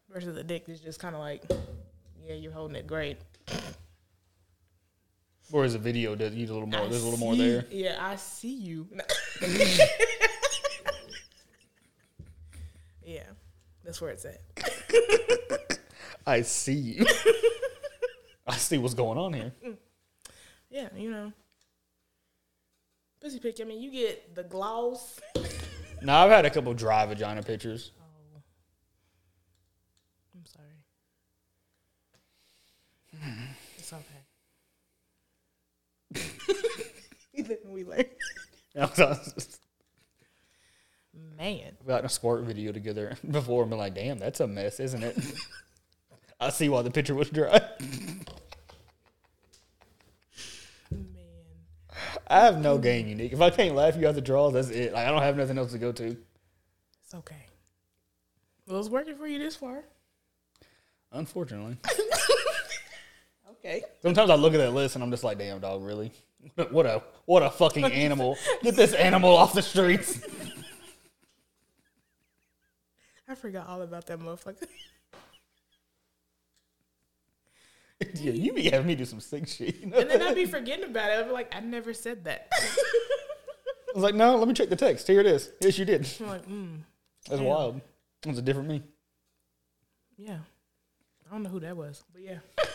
versus 0.09 0.35
a 0.35 0.43
dick 0.43 0.67
is 0.67 0.81
just 0.81 0.99
kind 0.99 1.15
of 1.15 1.21
like, 1.21 1.43
yeah, 2.25 2.33
you're 2.33 2.51
holding 2.51 2.75
it 2.75 2.87
great. 2.87 3.17
Whereas 5.51 5.75
a 5.75 5.79
video 5.79 6.15
does 6.15 6.33
need 6.33 6.49
a 6.49 6.53
little 6.53 6.67
more. 6.67 6.81
I 6.81 6.87
There's 6.87 7.03
a 7.03 7.05
little 7.05 7.19
more 7.19 7.35
there. 7.35 7.65
Yeah, 7.69 7.97
I 7.99 8.15
see 8.15 8.53
you. 8.53 8.87
yeah, 13.05 13.23
that's 13.83 14.01
where 14.01 14.11
it's 14.11 14.25
at. 14.25 14.41
I 16.25 16.41
see 16.41 16.73
you. 16.73 17.05
I 18.47 18.55
see 18.55 18.77
what's 18.77 18.93
going 18.93 19.17
on 19.17 19.33
here. 19.33 19.51
Yeah, 20.71 20.87
you 20.95 21.11
know. 21.11 21.33
Pussy 23.21 23.39
pic. 23.39 23.59
I 23.61 23.65
mean, 23.65 23.81
you 23.81 23.91
get 23.91 24.35
the 24.35 24.43
gloss. 24.43 25.19
No, 26.03 26.15
I've 26.15 26.31
had 26.31 26.45
a 26.45 26.49
couple 26.49 26.73
dry 26.73 27.05
vagina 27.05 27.43
pictures. 27.43 27.91
Oh. 28.01 28.41
I'm 30.35 30.45
sorry. 30.47 30.65
It's 33.77 33.93
okay. 33.93 34.21
we 37.67 37.83
learn. 37.83 38.05
I've 38.79 38.97
Man. 41.37 41.75
gotten 41.85 42.05
a 42.05 42.09
squirt 42.09 42.45
video 42.45 42.71
together 42.71 43.17
before 43.29 43.63
and 43.63 43.69
been 43.69 43.79
like, 43.79 43.95
damn, 43.95 44.17
that's 44.17 44.39
a 44.39 44.47
mess, 44.47 44.79
isn't 44.79 45.03
it? 45.03 45.17
I 46.39 46.49
see 46.49 46.69
why 46.69 46.81
the 46.81 46.91
picture 46.91 47.15
was 47.15 47.29
dry. 47.29 47.59
Man. 50.91 51.01
I 52.31 52.45
have 52.45 52.59
no 52.59 52.77
game 52.77 53.07
unique. 53.07 53.33
If 53.33 53.41
I 53.41 53.49
can't 53.49 53.75
laugh 53.75 53.95
you 53.97 54.07
out 54.07 54.15
the 54.15 54.21
draws, 54.21 54.53
that's 54.53 54.69
it. 54.69 54.93
Like 54.93 55.07
I 55.07 55.11
don't 55.11 55.21
have 55.21 55.37
nothing 55.37 55.57
else 55.57 55.71
to 55.73 55.77
go 55.77 55.91
to. 55.91 56.17
It's 57.03 57.13
okay. 57.13 57.45
Well, 58.67 58.79
it's 58.79 58.89
working 58.89 59.17
for 59.17 59.27
you 59.27 59.37
this 59.39 59.55
far. 59.55 59.83
Unfortunately. 61.11 61.77
Okay. 63.63 63.83
Sometimes 64.01 64.31
I 64.31 64.35
look 64.35 64.55
at 64.55 64.57
that 64.57 64.73
list 64.73 64.95
and 64.95 65.03
I'm 65.03 65.11
just 65.11 65.23
like, 65.23 65.37
damn 65.37 65.59
dog, 65.59 65.83
really? 65.83 66.11
What 66.71 66.87
a 66.87 67.03
what 67.25 67.43
a 67.43 67.51
fucking 67.51 67.85
animal. 67.85 68.35
Get 68.63 68.75
this 68.75 68.95
animal 68.95 69.37
off 69.37 69.53
the 69.53 69.61
streets. 69.61 70.19
I 73.29 73.35
forgot 73.35 73.67
all 73.67 73.83
about 73.83 74.07
that 74.07 74.19
motherfucker. 74.19 74.65
yeah, 78.15 78.31
you 78.31 78.53
be 78.53 78.69
having 78.69 78.87
me 78.87 78.95
do 78.95 79.05
some 79.05 79.19
sick 79.19 79.47
shit. 79.47 79.79
You 79.81 79.87
know? 79.87 79.97
and 79.99 80.09
then 80.09 80.21
I'd 80.21 80.35
be 80.35 80.45
forgetting 80.45 80.85
about 80.85 81.09
it. 81.11 81.19
I'd 81.19 81.25
be 81.27 81.31
like, 81.31 81.53
I 81.55 81.59
never 81.59 81.93
said 81.93 82.23
that. 82.25 82.47
I 82.59 83.93
was 83.93 84.03
like, 84.03 84.15
no, 84.15 84.37
let 84.37 84.47
me 84.47 84.53
check 84.53 84.69
the 84.69 84.75
text. 84.75 85.07
Here 85.07 85.19
it 85.19 85.25
is. 85.25 85.51
Yes, 85.61 85.77
you 85.77 85.85
did. 85.85 86.07
I'm 86.21 86.27
like, 86.27 86.47
mm, 86.47 86.79
That's 87.29 87.41
Yeah. 87.41 87.47
wild. 87.47 87.81
It 88.25 88.29
was 88.29 88.37
a 88.37 88.41
different 88.41 88.69
me. 88.69 88.81
yeah. 90.17 90.37
I 91.29 91.33
don't 91.33 91.43
know 91.43 91.49
who 91.49 91.59
that 91.61 91.75
was, 91.77 92.03
but 92.13 92.21
yeah. 92.21 92.39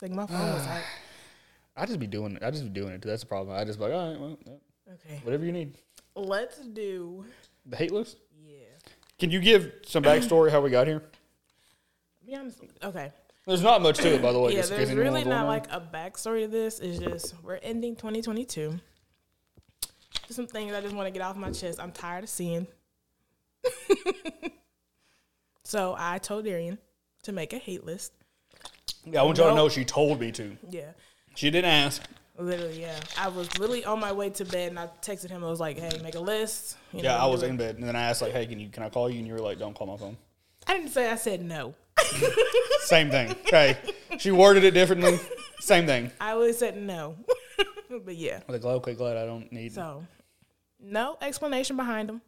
Like 0.00 0.12
my 0.12 0.26
phone 0.26 0.52
was 0.54 0.64
like, 0.66 0.84
I 1.76 1.86
just 1.86 1.98
be 1.98 2.06
doing 2.06 2.36
it. 2.36 2.42
I 2.44 2.50
just 2.52 2.62
be 2.64 2.70
doing 2.70 2.92
it. 2.92 3.02
That's 3.02 3.22
the 3.22 3.26
problem. 3.28 3.56
I 3.56 3.64
just 3.64 3.78
be 3.80 3.84
like, 3.86 3.92
all 3.94 4.10
right, 4.10 4.20
well, 4.20 4.38
yeah, 4.46 4.92
okay, 4.94 5.20
whatever 5.24 5.44
you 5.44 5.50
need. 5.52 5.76
let's 6.14 6.58
do, 6.58 7.24
The 7.66 7.76
hate 7.76 7.90
list. 7.92 8.16
yeah. 8.44 8.58
Can 9.18 9.30
you 9.30 9.40
give 9.40 9.72
some 9.84 10.04
backstory 10.04 10.50
how 10.52 10.60
we 10.60 10.70
got 10.70 10.86
here? 10.86 11.02
Be 12.24 12.36
honest. 12.36 12.60
Okay. 12.84 13.10
There's 13.48 13.62
not 13.62 13.80
much 13.80 13.96
to 14.00 14.14
it, 14.14 14.20
by 14.20 14.30
the 14.32 14.38
way. 14.38 14.54
yeah, 14.54 14.66
there's 14.66 14.92
really 14.92 15.24
not 15.24 15.46
like 15.46 15.72
a 15.72 15.80
backstory 15.80 16.42
to 16.42 16.48
this. 16.48 16.80
It's 16.80 16.98
just 16.98 17.34
we're 17.42 17.56
ending 17.56 17.96
2022. 17.96 18.78
Just 20.26 20.36
some 20.36 20.46
things 20.46 20.74
I 20.74 20.82
just 20.82 20.94
want 20.94 21.06
to 21.06 21.10
get 21.10 21.22
off 21.22 21.34
my 21.34 21.50
chest. 21.50 21.80
I'm 21.80 21.90
tired 21.90 22.24
of 22.24 22.30
seeing. 22.30 22.66
so 25.64 25.94
I 25.98 26.18
told 26.18 26.44
Darian 26.44 26.76
to 27.22 27.32
make 27.32 27.54
a 27.54 27.58
hate 27.58 27.86
list. 27.86 28.12
Yeah, 29.06 29.20
I 29.20 29.22
want 29.24 29.38
y'all 29.38 29.48
to 29.48 29.54
No. 29.54 29.62
know 29.64 29.68
she 29.70 29.84
told 29.84 30.20
me 30.20 30.30
to. 30.32 30.54
Yeah. 30.68 30.90
She 31.34 31.50
didn't 31.50 31.70
ask. 31.70 32.02
Literally, 32.38 32.82
yeah. 32.82 33.00
I 33.18 33.28
was 33.28 33.48
literally 33.58 33.84
on 33.86 33.98
my 33.98 34.12
way 34.12 34.28
to 34.30 34.44
bed 34.44 34.68
and 34.68 34.78
I 34.78 34.88
texted 35.00 35.30
him. 35.30 35.42
I 35.42 35.48
was 35.48 35.58
like, 35.58 35.78
"Hey, 35.78 35.98
make 36.02 36.14
a 36.16 36.20
list." 36.20 36.76
You 36.92 37.00
Yeah, 37.02 37.16
know, 37.16 37.24
I 37.24 37.26
was 37.26 37.40
do 37.40 37.46
it. 37.46 37.50
in 37.50 37.56
bed, 37.56 37.76
and 37.76 37.84
then 37.88 37.96
I 37.96 38.02
asked 38.02 38.20
like, 38.22 38.32
"Hey, 38.32 38.46
can 38.46 38.60
you 38.60 38.68
can 38.68 38.82
I 38.82 38.90
call 38.90 39.08
you?" 39.10 39.18
And 39.18 39.26
you 39.26 39.32
were 39.32 39.40
like, 39.40 39.58
"Don't 39.58 39.74
call 39.74 39.86
my 39.86 39.96
phone." 39.96 40.16
I 40.66 40.74
didn't 40.76 40.90
say 40.90 41.10
I 41.10 41.16
said 41.16 41.42
no. 41.42 41.74
Same 42.80 43.10
thing. 43.10 43.30
Okay, 43.30 43.76
she 44.18 44.30
worded 44.30 44.64
it 44.64 44.72
differently. 44.72 45.18
Same 45.60 45.86
thing. 45.86 46.10
I 46.20 46.32
always 46.32 46.58
said 46.58 46.76
no. 46.76 47.16
but 48.04 48.16
yeah, 48.16 48.40
I 48.48 48.52
was 48.52 48.64
like, 48.64 48.74
"Okay, 48.76 48.94
glad 48.94 49.16
I 49.16 49.26
don't 49.26 49.50
need." 49.52 49.72
so 49.72 50.04
no 50.80 51.16
explanation 51.20 51.76
behind 51.76 52.08
them. 52.08 52.22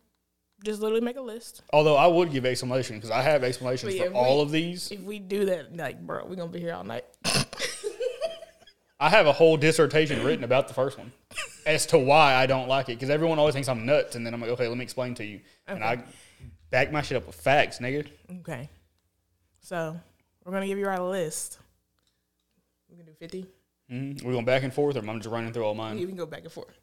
Just 0.65 0.81
literally 0.81 1.01
make 1.01 1.17
a 1.17 1.23
list. 1.23 1.63
Although 1.73 1.97
I 1.97 2.07
would 2.07 2.31
give 2.31 2.45
explanation 2.45 2.97
because 2.97 3.11
I 3.11 3.23
have 3.23 3.43
explanations 3.43 3.97
But 3.97 4.09
for 4.09 4.15
all 4.15 4.43
of 4.43 4.51
these. 4.51 4.91
If 4.91 5.01
we 5.01 5.19
do 5.19 5.47
that, 5.47 5.75
like, 5.75 5.99
bro, 6.07 6.27
we're 6.27 6.37
gonna 6.37 6.51
be 6.51 6.61
here 6.61 6.75
all 6.75 6.85
night. 6.85 7.05
I 9.01 9.09
have 9.09 9.27
a 9.27 9.33
whole 9.33 9.57
dissertation 9.57 10.23
written 10.23 10.45
about 10.45 10.69
the 10.69 10.75
first 10.75 10.99
one 10.99 11.11
as 11.65 11.87
to 11.87 11.99
why 11.99 12.35
I 12.35 12.45
don't 12.45 12.69
like 12.69 12.91
it 12.91 12.97
because 12.97 13.09
everyone 13.09 13.39
always 13.39 13.55
thinks 13.55 13.69
I'm 13.69 13.87
nuts, 13.87 14.15
and 14.17 14.27
then 14.27 14.35
I'm 14.35 14.41
like, 14.43 14.51
"Okay, 14.51 14.69
let 14.69 14.77
me 14.77 14.85
explain 14.85 15.15
to 15.15 15.25
you," 15.25 15.41
and 15.67 15.83
I 15.83 16.05
back 16.71 16.93
my 16.93 17.01
shit 17.01 17.17
up 17.17 17.27
with 17.27 17.37
facts, 17.37 17.79
nigga. 17.79 18.07
Okay. 18.41 18.69
So 19.61 19.99
we're 20.45 20.53
gonna 20.53 20.67
give 20.67 20.79
you 20.79 20.89
our 20.89 21.01
list. 21.01 21.59
We 22.89 22.97
can 22.97 23.07
do 23.07 23.13
fifty. 23.13 23.47
Mm-hmm. 23.91 24.27
We're 24.27 24.33
going 24.33 24.45
back 24.45 24.63
and 24.63 24.73
forth, 24.73 24.97
or 24.97 25.01
I'm 25.01 25.21
just 25.21 25.33
running 25.33 25.53
through 25.53 25.65
all 25.65 25.75
mine. 25.75 25.99
You 25.99 26.07
can 26.07 26.17
go 26.17 26.27
back 26.27 26.43
and 26.43 26.53
forth. 26.53 26.79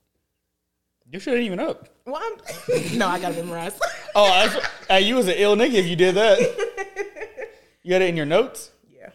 Your 1.10 1.22
shit 1.22 1.36
ain't 1.36 1.44
even 1.44 1.60
up. 1.60 1.88
Well, 2.06 2.22
I'm, 2.22 2.98
no, 2.98 3.08
I 3.08 3.20
gotta 3.20 3.36
memorize. 3.36 3.80
Oh, 4.13 4.28
that's, 4.28 4.68
hey, 4.90 5.02
you 5.02 5.16
was 5.16 5.28
an 5.30 5.36
ill 5.38 5.56
nigga 5.56 5.74
if 5.76 5.86
you 5.88 5.96
did 5.96 6.16
that. 6.16 6.40
You 7.84 7.92
got 7.94 8.02
it 8.02 8.10
in 8.10 8.18
your 8.18 8.26
notes? 8.26 8.72
yeah. 8.92 9.12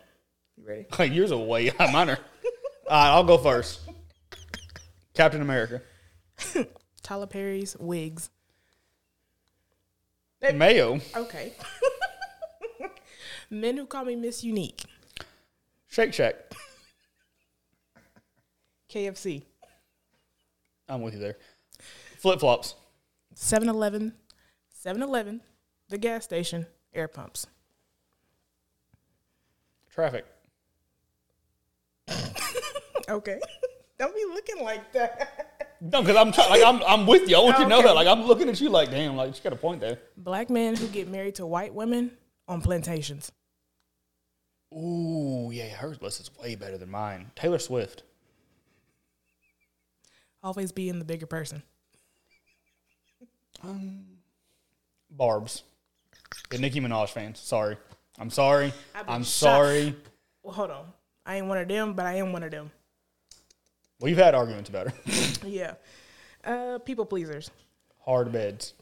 You 0.57 0.67
ready? 0.67 0.87
Like 0.99 1.13
yours 1.13 1.31
are 1.31 1.37
way 1.37 1.71
mine 1.79 2.09
are. 2.09 2.19
All 2.89 2.99
right, 3.05 3.09
I'll 3.11 3.23
go 3.23 3.37
first. 3.37 3.81
Captain 5.13 5.43
America, 5.43 5.83
Tyler 7.03 7.27
Perry's 7.27 7.77
wigs. 7.79 8.31
Mayo, 10.55 11.01
Okay. 11.15 11.53
Men 13.53 13.77
who 13.77 13.85
call 13.85 14.07
me 14.07 14.17
Miss 14.17 14.43
Unique. 14.43 14.83
Shake 15.89 16.15
Shack. 16.15 16.37
KFC. 18.91 19.43
I'm 20.89 21.03
with 21.03 21.13
you 21.13 21.21
there. 21.21 21.37
Flip 22.19 22.41
flops, 22.41 22.75
7 23.35 23.69
Eleven. 23.69 24.15
7 24.71 25.03
Eleven. 25.03 25.43
The 25.91 25.99
gas 25.99 26.25
station. 26.25 26.67
Air 26.95 27.09
pumps. 27.09 27.47
traffic, 29.91 30.25
Okay. 33.09 33.39
Don't 33.99 34.15
be 34.15 34.25
looking 34.33 34.65
like 34.65 34.93
that. 34.95 35.77
No, 35.83 36.01
because 36.01 36.17
I'm 36.17 36.33
try- 36.33 36.49
like 36.49 36.63
I'm 36.65 36.83
I'm 36.85 37.07
with 37.07 37.29
you. 37.29 37.37
I 37.37 37.41
want 37.41 37.59
you 37.59 37.65
to 37.65 37.69
know 37.69 37.79
Okay. 37.81 37.89
that. 37.89 37.95
Like 37.95 38.07
I'm 38.09 38.23
looking 38.25 38.49
at 38.49 38.61
you 38.63 38.69
like, 38.71 38.91
damn, 38.91 39.15
like 39.17 39.35
she 39.35 39.43
got 39.43 39.53
a 39.53 39.57
point 39.57 39.81
there. 39.81 39.99
Black 40.17 40.49
men 40.51 40.75
who 40.77 40.87
get 40.89 41.09
married 41.09 41.35
to 41.37 41.47
white 41.47 41.75
women 41.75 42.13
on 42.49 42.61
plantations. 42.63 43.31
Ooh, 44.77 45.51
yeah, 45.53 45.69
her 45.69 45.95
list 46.01 46.21
is 46.21 46.31
way 46.41 46.55
better 46.55 46.79
than 46.79 46.91
mine. 46.91 47.31
Taylor 47.37 47.59
Swift. 47.59 48.03
Always 50.43 50.73
being 50.73 50.99
the 50.99 51.05
bigger 51.05 51.27
person. 51.27 51.63
Barbz. 55.17 55.63
The 56.51 56.59
Nicki 56.59 56.81
Minaj 56.81 57.11
fans. 57.11 57.39
Sorry. 57.39 57.77
I'm 58.19 58.31
sorry. 58.31 58.73
I'm 59.07 59.25
sorry. 59.25 59.95
Well, 60.43 60.55
hold 60.55 60.71
on. 60.71 60.87
I 61.25 61.37
ain't 61.37 61.47
one 61.47 61.59
of 61.59 61.69
them, 61.69 61.95
but 61.95 62.07
I 62.07 62.15
am 62.15 62.33
one 62.33 62.43
of 62.43 62.51
them. 62.51 62.71
We've 64.01 64.17
had 64.17 64.35
arguments 64.35 64.69
about 64.69 64.89
her. 64.89 64.95
Yeah. 65.47 65.75
Uh, 66.45 66.79
people 66.79 67.05
pleasers. 67.05 67.51
Hard 68.05 68.33
beds. 68.33 68.75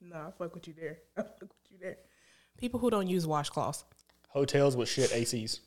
No, 0.00 0.16
I 0.16 0.30
fuck 0.38 0.54
with 0.54 0.68
you 0.68 0.74
there. 0.78 0.98
I 1.16 1.22
fuck 1.22 1.40
with 1.40 1.70
you 1.70 1.78
there. 1.80 1.96
People 2.56 2.78
who 2.78 2.90
don't 2.90 3.08
use 3.08 3.26
washcloths. 3.26 3.84
Hotels 4.36 4.76
with 4.76 4.86
shit 4.86 5.08
ACs. 5.12 5.60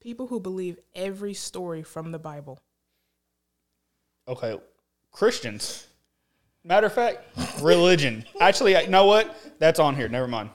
People 0.00 0.28
who 0.28 0.40
believe 0.40 0.78
every 0.94 1.34
story 1.34 1.82
from 1.82 2.10
the 2.10 2.18
Bible. 2.18 2.58
Okay. 4.26 4.58
Christians. 5.12 5.88
Matter 6.64 6.86
of 6.86 6.94
fact, 6.94 7.22
religion. 7.60 8.24
Actually, 8.40 8.80
you 8.80 8.88
know 8.88 9.04
what? 9.04 9.36
That's 9.58 9.78
on 9.78 9.94
here. 9.94 10.08
Never 10.08 10.26
mind. 10.26 10.48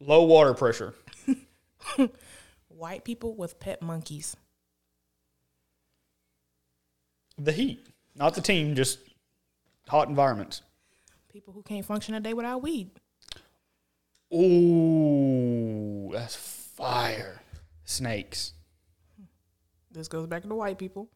Low 0.00 0.24
water 0.24 0.54
pressure. 0.54 0.92
White 2.66 3.04
people 3.04 3.36
with 3.36 3.60
pet 3.60 3.80
monkeys. 3.80 4.36
The 7.38 7.52
heat. 7.52 7.86
Not 8.16 8.34
the 8.34 8.40
team, 8.40 8.74
just 8.74 8.98
hot 9.86 10.08
environments. 10.08 10.62
People 11.32 11.52
who 11.52 11.62
can't 11.62 11.86
function 11.86 12.14
a 12.14 12.20
day 12.20 12.34
without 12.34 12.60
weed. 12.60 12.90
Ooh, 14.34 16.10
that's 16.12 16.36
fire. 16.36 17.40
Snakes. 17.84 18.52
This 19.90 20.08
goes 20.08 20.26
back 20.26 20.42
to 20.42 20.48
the 20.48 20.54
white 20.54 20.78
people. 20.78 21.08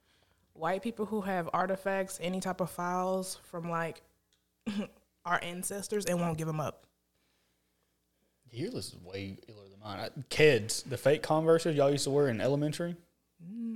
White 0.55 0.83
people 0.83 1.07
who 1.07 1.21
have 1.23 1.49
artifacts, 1.53 2.19
any 2.23 2.41
type 2.41 2.61
of 2.61 2.71
files 2.71 3.39
from 3.45 3.71
like 3.71 4.03
our 5.25 5.41
ancestors 5.43 6.07
and 6.07 6.21
won't 6.21 6.39
give 6.39 6.47
them 6.47 6.61
up. 6.61 6.87
Your 8.51 8.71
list 8.71 8.95
is 8.95 9.01
way 9.01 9.39
iller 9.49 9.69
than 9.71 9.81
mine. 9.81 9.99
I, 9.99 10.09
Keds, 10.29 10.89
the 10.89 10.99
fake 10.99 11.23
Converses 11.23 11.75
y'all 11.75 11.91
used 11.91 12.05
to 12.05 12.11
wear 12.11 12.29
in 12.29 12.41
elementary. 12.41 12.97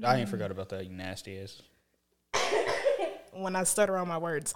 I 0.04 0.16
ain't 0.16 0.28
forgot 0.28 0.50
about 0.50 0.68
that, 0.68 0.84
you 0.84 0.92
nasty 0.92 1.38
ass. 1.40 1.62
When 3.32 3.56
I 3.56 3.64
stutter 3.64 3.96
on 3.96 4.06
my 4.06 4.18
words. 4.18 4.54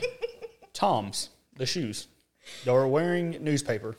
Toms, 0.72 1.30
the 1.56 1.66
shoes. 1.66 2.08
Y'all 2.64 2.74
were 2.74 2.88
wearing 2.88 3.42
newspaper. 3.42 3.96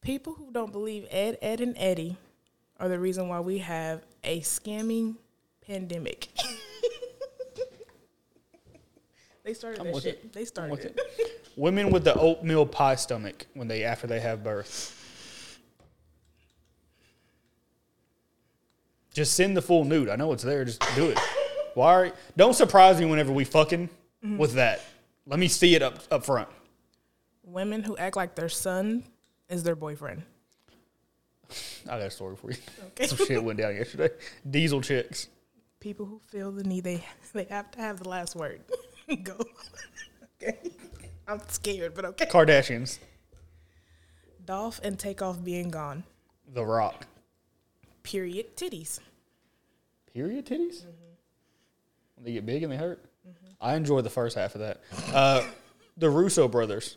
People 0.00 0.34
who 0.34 0.50
don't 0.52 0.72
believe 0.72 1.06
Ed, 1.10 1.38
Ed, 1.40 1.60
and 1.60 1.74
Eddy 1.78 2.16
are 2.78 2.88
the 2.88 2.98
reason 2.98 3.28
why 3.28 3.40
we 3.40 3.58
have 3.58 4.02
a 4.22 4.40
scamming 4.40 5.16
pandemic. 5.66 6.28
they 9.44 9.54
started 9.54 9.80
I'm 9.80 9.92
that 9.92 10.02
shit. 10.02 10.14
it. 10.16 10.32
They 10.32 10.44
started 10.44 10.78
it. 10.80 11.00
it. 11.18 11.50
Women 11.56 11.90
with 11.90 12.04
the 12.04 12.14
oatmeal 12.14 12.66
pie 12.66 12.96
stomach 12.96 13.46
when 13.54 13.68
they 13.68 13.84
after 13.84 14.06
they 14.06 14.20
have 14.20 14.42
birth. 14.42 15.00
Just 19.14 19.34
send 19.34 19.56
the 19.56 19.62
full 19.62 19.84
nude. 19.84 20.08
I 20.08 20.16
know 20.16 20.32
it's 20.32 20.42
there. 20.42 20.64
Just 20.64 20.82
do 20.96 21.08
it. 21.08 21.18
Why? 21.74 21.94
Are, 21.94 22.12
don't 22.36 22.54
surprise 22.54 22.98
me 22.98 23.06
whenever 23.06 23.32
we 23.32 23.44
fucking 23.44 23.88
mm-hmm. 23.88 24.36
with 24.36 24.54
that. 24.54 24.82
Let 25.26 25.38
me 25.38 25.48
see 25.48 25.74
it 25.74 25.82
up 25.82 26.00
up 26.10 26.26
front. 26.26 26.48
Women 27.44 27.82
who 27.82 27.96
act 27.96 28.16
like 28.16 28.34
their 28.34 28.48
son 28.48 29.04
is 29.48 29.62
their 29.62 29.76
boyfriend. 29.76 30.22
I 31.86 31.98
got 31.98 32.02
a 32.02 32.10
story 32.10 32.36
for 32.36 32.50
you. 32.50 32.56
Okay. 32.88 33.06
Some 33.06 33.26
shit 33.26 33.42
went 33.42 33.58
down 33.58 33.76
yesterday. 33.76 34.10
Diesel 34.48 34.80
chicks. 34.80 35.28
People 35.80 36.06
who 36.06 36.20
feel 36.28 36.50
the 36.50 36.64
need 36.64 36.84
they 36.84 37.04
they 37.34 37.44
have 37.44 37.70
to 37.72 37.80
have 37.80 38.02
the 38.02 38.08
last 38.08 38.34
word. 38.34 38.62
Go. 39.22 39.36
okay. 40.42 40.58
I'm 41.28 41.40
scared, 41.48 41.94
but 41.94 42.04
okay. 42.06 42.26
Kardashians. 42.26 42.98
Dolph 44.44 44.80
and 44.82 44.98
Takeoff 44.98 45.42
being 45.42 45.70
gone. 45.70 46.04
The 46.52 46.64
Rock. 46.64 47.06
Period. 48.02 48.56
Titties. 48.56 49.00
Period 50.12 50.46
titties? 50.46 50.84
When 52.14 52.24
they 52.24 52.32
get 52.32 52.46
big 52.46 52.62
and 52.62 52.70
they 52.70 52.76
hurt? 52.76 53.04
I 53.60 53.74
enjoy 53.74 54.02
the 54.02 54.10
first 54.10 54.36
half 54.36 54.54
of 54.54 54.60
that. 54.60 54.80
Uh, 55.12 55.44
the 55.96 56.08
Russo 56.08 56.46
brothers. 56.46 56.96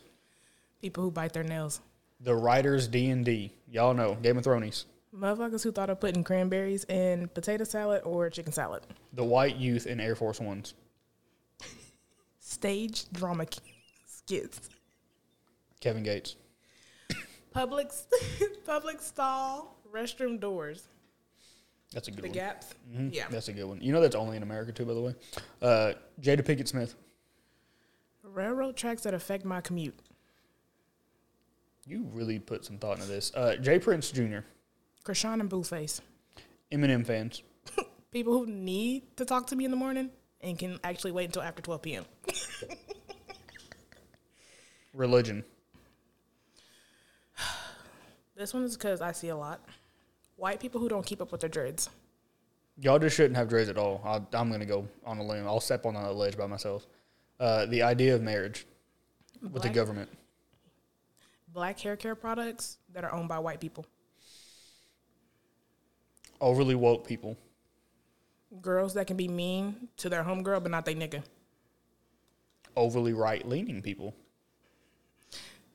People 0.80 1.02
who 1.04 1.10
bite 1.10 1.32
their 1.32 1.42
nails. 1.44 1.80
The 2.20 2.34
writers 2.34 2.88
D 2.88 3.10
and 3.10 3.24
D. 3.24 3.52
Y'all 3.70 3.94
know 3.94 4.14
Game 4.22 4.38
of 4.38 4.44
Thrones. 4.44 4.86
Motherfuckers 5.14 5.62
who 5.62 5.72
thought 5.72 5.90
of 5.90 6.00
putting 6.00 6.22
cranberries 6.22 6.84
in 6.84 7.28
potato 7.28 7.64
salad 7.64 8.02
or 8.04 8.28
chicken 8.30 8.52
salad. 8.52 8.82
The 9.14 9.24
white 9.24 9.56
youth 9.56 9.86
in 9.86 10.00
Air 10.00 10.14
Force 10.14 10.40
Ones. 10.40 10.74
Stage 12.40 13.10
drama 13.12 13.46
skits. 14.06 14.68
Kevin 15.80 16.02
Gates. 16.02 16.36
Public 17.52 17.90
public 18.66 19.00
stall 19.00 19.76
restroom 19.92 20.38
doors. 20.38 20.88
That's 21.92 22.08
a 22.08 22.10
good 22.10 22.24
The 22.24 22.28
one. 22.28 22.34
gaps. 22.34 22.74
Mhm. 22.94 23.14
Yeah. 23.14 23.26
That's 23.30 23.48
a 23.48 23.52
good 23.52 23.64
one. 23.64 23.80
You 23.80 23.92
know 23.92 24.00
that's 24.00 24.14
only 24.14 24.36
in 24.36 24.42
America 24.42 24.72
too, 24.72 24.84
by 24.84 24.94
the 24.94 25.00
way. 25.00 25.14
Uh, 25.62 25.92
Jada 26.20 26.42
Pinkett 26.44 26.68
Smith. 26.68 26.94
Railroad 28.22 28.76
tracks 28.76 29.02
that 29.02 29.14
affect 29.14 29.44
my 29.44 29.60
commute. 29.62 29.98
You 31.88 32.06
really 32.12 32.38
put 32.38 32.66
some 32.66 32.76
thought 32.76 32.98
into 32.98 33.08
this. 33.08 33.32
Uh, 33.34 33.56
Jay 33.56 33.78
Prince 33.78 34.10
Jr. 34.10 34.40
Chrisean 35.06 35.40
and 35.40 35.48
Blueface. 35.48 36.02
Eminem 36.70 37.06
fans. 37.06 37.42
People 38.10 38.34
who 38.34 38.46
need 38.46 39.16
to 39.16 39.24
talk 39.24 39.46
to 39.46 39.56
me 39.56 39.64
in 39.64 39.70
the 39.70 39.76
morning 39.76 40.10
and 40.42 40.58
can 40.58 40.78
actually 40.84 41.12
wait 41.12 41.24
until 41.24 41.40
after 41.40 41.62
12 41.62 41.80
p.m. 41.80 42.04
Religion. 44.92 45.42
This 48.36 48.52
one 48.52 48.64
is 48.64 48.76
because 48.76 49.00
I 49.00 49.12
see 49.12 49.28
a 49.28 49.36
lot. 49.36 49.64
White 50.36 50.60
people 50.60 50.82
who 50.82 50.90
don't 50.90 51.06
keep 51.06 51.22
up 51.22 51.32
with 51.32 51.40
their 51.40 51.50
dreads. 51.50 51.88
Y'all 52.78 52.98
just 52.98 53.16
shouldn't 53.16 53.36
have 53.36 53.48
dreads 53.48 53.70
at 53.70 53.78
all. 53.78 54.02
I, 54.04 54.16
I'm 54.36 54.48
going 54.48 54.60
to 54.60 54.66
go 54.66 54.86
on 55.06 55.18
a 55.18 55.24
limb. 55.24 55.46
I'll 55.46 55.58
step 55.58 55.86
on 55.86 55.96
a 55.96 56.12
ledge 56.12 56.36
by 56.36 56.46
myself. 56.46 56.86
Uh, 57.40 57.64
the 57.64 57.82
idea 57.82 58.14
of 58.14 58.20
marriage 58.20 58.66
with 59.40 59.62
the 59.62 59.70
government. 59.70 60.10
Black 61.58 61.80
hair 61.80 61.96
care 61.96 62.14
products 62.14 62.78
that 62.94 63.02
are 63.02 63.12
owned 63.12 63.28
by 63.28 63.40
white 63.40 63.58
people. 63.58 63.84
Overly 66.40 66.76
woke 66.76 67.04
people. 67.04 67.36
Girls 68.62 68.94
that 68.94 69.08
can 69.08 69.16
be 69.16 69.26
mean 69.26 69.88
to 69.96 70.08
their 70.08 70.22
homegirl 70.22 70.62
but 70.62 70.70
not 70.70 70.84
they 70.84 70.94
nigga. 70.94 71.24
Overly 72.76 73.12
right 73.12 73.44
leaning 73.44 73.82
people. 73.82 74.14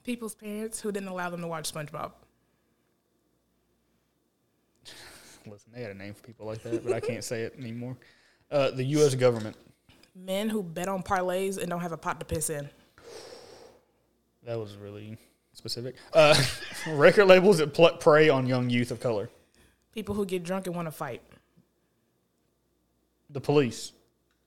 People's 0.05 0.35
parents 0.35 0.79
who 0.79 0.89
didn't 0.89 1.09
allow 1.09 1.29
them 1.29 1.41
to 1.41 1.47
watch 1.47 1.69
SpongeBob. 1.69 2.13
Listen, 5.45 5.73
they 5.75 5.81
had 5.81 5.91
a 5.91 5.95
name 5.95 6.13
for 6.13 6.23
people 6.25 6.45
like 6.45 6.63
that, 6.63 6.85
but 6.85 6.93
I 6.93 7.01
can't 7.01 7.25
say 7.25 7.41
it 7.41 7.55
anymore. 7.59 7.97
Uh, 8.49 8.71
the 8.71 8.85
U.S. 8.85 9.15
government. 9.15 9.57
Men 10.15 10.47
who 10.47 10.63
bet 10.63 10.87
on 10.87 11.03
parlays 11.03 11.57
and 11.57 11.69
don't 11.69 11.81
have 11.81 11.91
a 11.91 11.97
pot 11.97 12.21
to 12.21 12.25
piss 12.25 12.49
in. 12.49 12.69
That 14.45 14.57
was 14.57 14.77
really 14.77 15.17
specific. 15.53 15.95
Uh, 16.13 16.35
record 16.89 17.25
labels 17.25 17.59
that 17.59 17.73
pl- 17.73 17.97
prey 17.99 18.29
on 18.29 18.45
young 18.45 18.69
youth 18.69 18.91
of 18.91 18.99
color. 18.99 19.29
People 19.93 20.15
who 20.15 20.25
get 20.25 20.43
drunk 20.43 20.67
and 20.67 20.75
want 20.75 20.87
to 20.87 20.91
fight. 20.91 21.21
The 23.29 23.41
police. 23.41 23.91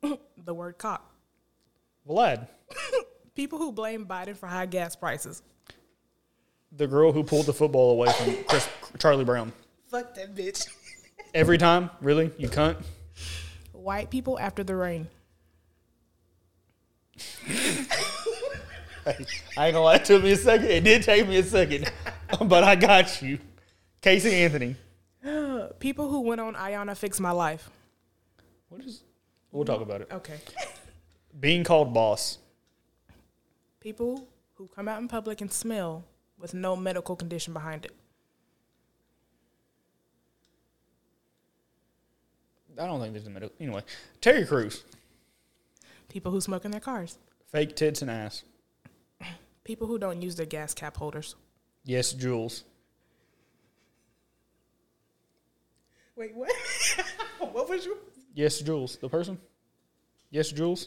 The 0.44 0.54
word 0.54 0.78
cop. 0.78 1.10
Vlad. 2.08 2.46
People 3.34 3.58
who 3.58 3.72
blame 3.72 4.06
Biden 4.06 4.36
for 4.36 4.46
high 4.46 4.66
gas 4.66 4.94
prices. 4.94 5.42
The 6.70 6.86
girl 6.86 7.10
who 7.10 7.24
pulled 7.24 7.46
the 7.46 7.52
football 7.52 7.90
away 7.90 8.12
from 8.12 8.44
Chris, 8.44 8.68
Charlie 9.00 9.24
Brown. 9.24 9.52
Fuck 9.88 10.14
that 10.14 10.36
bitch. 10.36 10.68
Every 11.34 11.58
time? 11.58 11.90
Really? 12.00 12.30
You 12.38 12.48
cunt? 12.48 12.76
White 13.72 14.08
people 14.10 14.38
after 14.38 14.62
the 14.62 14.76
rain. 14.76 15.08
I 19.06 19.10
ain't 19.10 19.28
gonna 19.56 19.80
lie, 19.80 19.96
it 19.96 20.04
took 20.04 20.22
me 20.22 20.32
a 20.32 20.36
second. 20.36 20.66
It 20.66 20.82
did 20.84 21.02
take 21.02 21.28
me 21.28 21.36
a 21.36 21.42
second, 21.42 21.90
but 22.44 22.64
I 22.64 22.74
got 22.74 23.22
you. 23.22 23.38
Casey 24.00 24.34
Anthony. 24.34 24.76
People 25.78 26.08
who 26.08 26.20
went 26.22 26.40
on 26.40 26.54
Iyanla 26.54 26.96
Fix 26.96 27.20
My 27.20 27.30
Life. 27.30 27.70
What 28.68 28.82
is? 28.82 29.02
We'll 29.52 29.64
talk 29.64 29.80
about 29.80 30.00
it. 30.00 30.08
Okay. 30.10 30.38
Being 31.40 31.62
called 31.64 31.94
boss. 31.94 32.38
People 33.80 34.26
who 34.54 34.68
come 34.68 34.88
out 34.88 35.00
in 35.00 35.06
public 35.06 35.40
and 35.40 35.52
smell 35.52 36.04
with 36.38 36.52
no 36.54 36.74
medical 36.74 37.14
condition 37.14 37.52
behind 37.52 37.84
it. 37.84 37.92
I 42.78 42.86
don't 42.86 43.00
think 43.00 43.12
there's 43.12 43.26
a 43.26 43.30
middle. 43.30 43.50
Anyway, 43.60 43.82
Terry 44.20 44.44
Crews. 44.44 44.82
People 46.08 46.32
who 46.32 46.40
smoke 46.40 46.64
in 46.64 46.70
their 46.70 46.80
cars. 46.80 47.18
Fake 47.52 47.76
tits 47.76 48.02
and 48.02 48.10
ass. 48.10 48.42
People 49.66 49.88
who 49.88 49.98
don't 49.98 50.22
use 50.22 50.36
their 50.36 50.46
gas 50.46 50.72
cap 50.74 50.96
holders. 50.96 51.34
Yes, 51.84 52.12
Julz. 52.14 52.62
Wait, 56.14 56.36
what? 56.36 56.52
what 57.52 57.68
was 57.68 57.84
you? 57.84 57.98
Yes, 58.32 58.62
Julz. 58.62 58.96
The 59.00 59.08
person. 59.08 59.38
Yes, 60.30 60.52
Julz. 60.52 60.86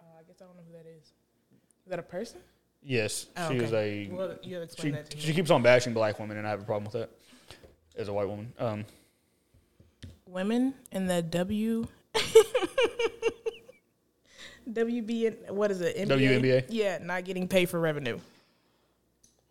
Uh, 0.00 0.04
I 0.18 0.22
guess 0.26 0.36
I 0.40 0.46
don't 0.46 0.56
know 0.56 0.62
who 0.66 0.72
that 0.72 0.86
is. 0.88 1.04
Is 1.04 1.90
that 1.90 1.98
a 1.98 2.02
person? 2.02 2.40
Yes, 2.82 3.26
Oh, 3.36 3.50
she 3.50 3.56
okay. 3.56 3.64
is 3.66 3.72
a. 3.74 4.08
Well, 4.10 4.36
you 4.42 4.62
explain 4.62 4.92
She, 4.92 4.96
that 4.96 5.10
to 5.10 5.16
me. 5.18 5.22
she 5.22 5.34
keeps 5.34 5.50
on 5.50 5.62
bashing 5.62 5.92
black 5.92 6.18
women, 6.18 6.38
and 6.38 6.46
I 6.46 6.50
have 6.50 6.62
a 6.62 6.64
problem 6.64 6.84
with 6.84 6.94
that. 6.94 7.10
As 7.94 8.08
a 8.08 8.12
white 8.14 8.28
woman, 8.28 8.54
um, 8.58 8.86
Women 10.24 10.72
in 10.92 11.06
the 11.08 11.20
W. 11.20 11.86
WB, 14.72 15.50
what 15.50 15.70
is 15.70 15.80
it? 15.80 15.96
NBA? 15.96 16.40
WNBA? 16.40 16.64
Yeah, 16.68 16.98
not 16.98 17.24
getting 17.24 17.48
paid 17.48 17.68
for 17.68 17.80
revenue. 17.80 18.18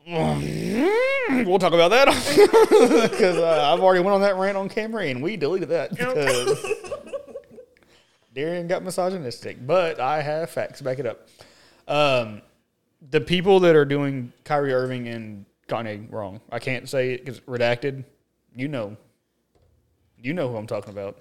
we'll 0.07 1.59
talk 1.59 1.73
about 1.73 1.89
that 1.89 2.07
because 3.11 3.37
uh, 3.37 3.73
I've 3.73 3.81
already 3.81 4.03
went 4.03 4.15
on 4.15 4.21
that 4.21 4.37
rant 4.37 4.57
on 4.57 4.69
camera, 4.69 5.05
and 5.05 5.21
we 5.21 5.37
deleted 5.37 5.69
that 5.69 5.91
because 5.91 6.65
Darian 8.33 8.67
got 8.67 8.83
misogynistic. 8.83 9.65
But 9.65 9.99
I 9.99 10.21
have 10.21 10.49
facts 10.49 10.79
to 10.79 10.83
back 10.83 10.99
it 10.99 11.05
up. 11.05 11.27
Um, 11.87 12.41
the 13.11 13.21
people 13.21 13.59
that 13.61 13.75
are 13.75 13.85
doing 13.85 14.33
Kyrie 14.43 14.73
Irving 14.73 15.07
and 15.07 15.45
Kanye 15.67 16.11
wrong, 16.11 16.41
I 16.51 16.59
can't 16.59 16.89
say 16.89 17.13
it 17.13 17.25
because 17.25 17.39
redacted. 17.41 18.03
You 18.55 18.67
know, 18.67 18.97
you 20.17 20.33
know 20.33 20.49
who 20.49 20.57
I'm 20.57 20.67
talking 20.67 20.91
about. 20.91 21.17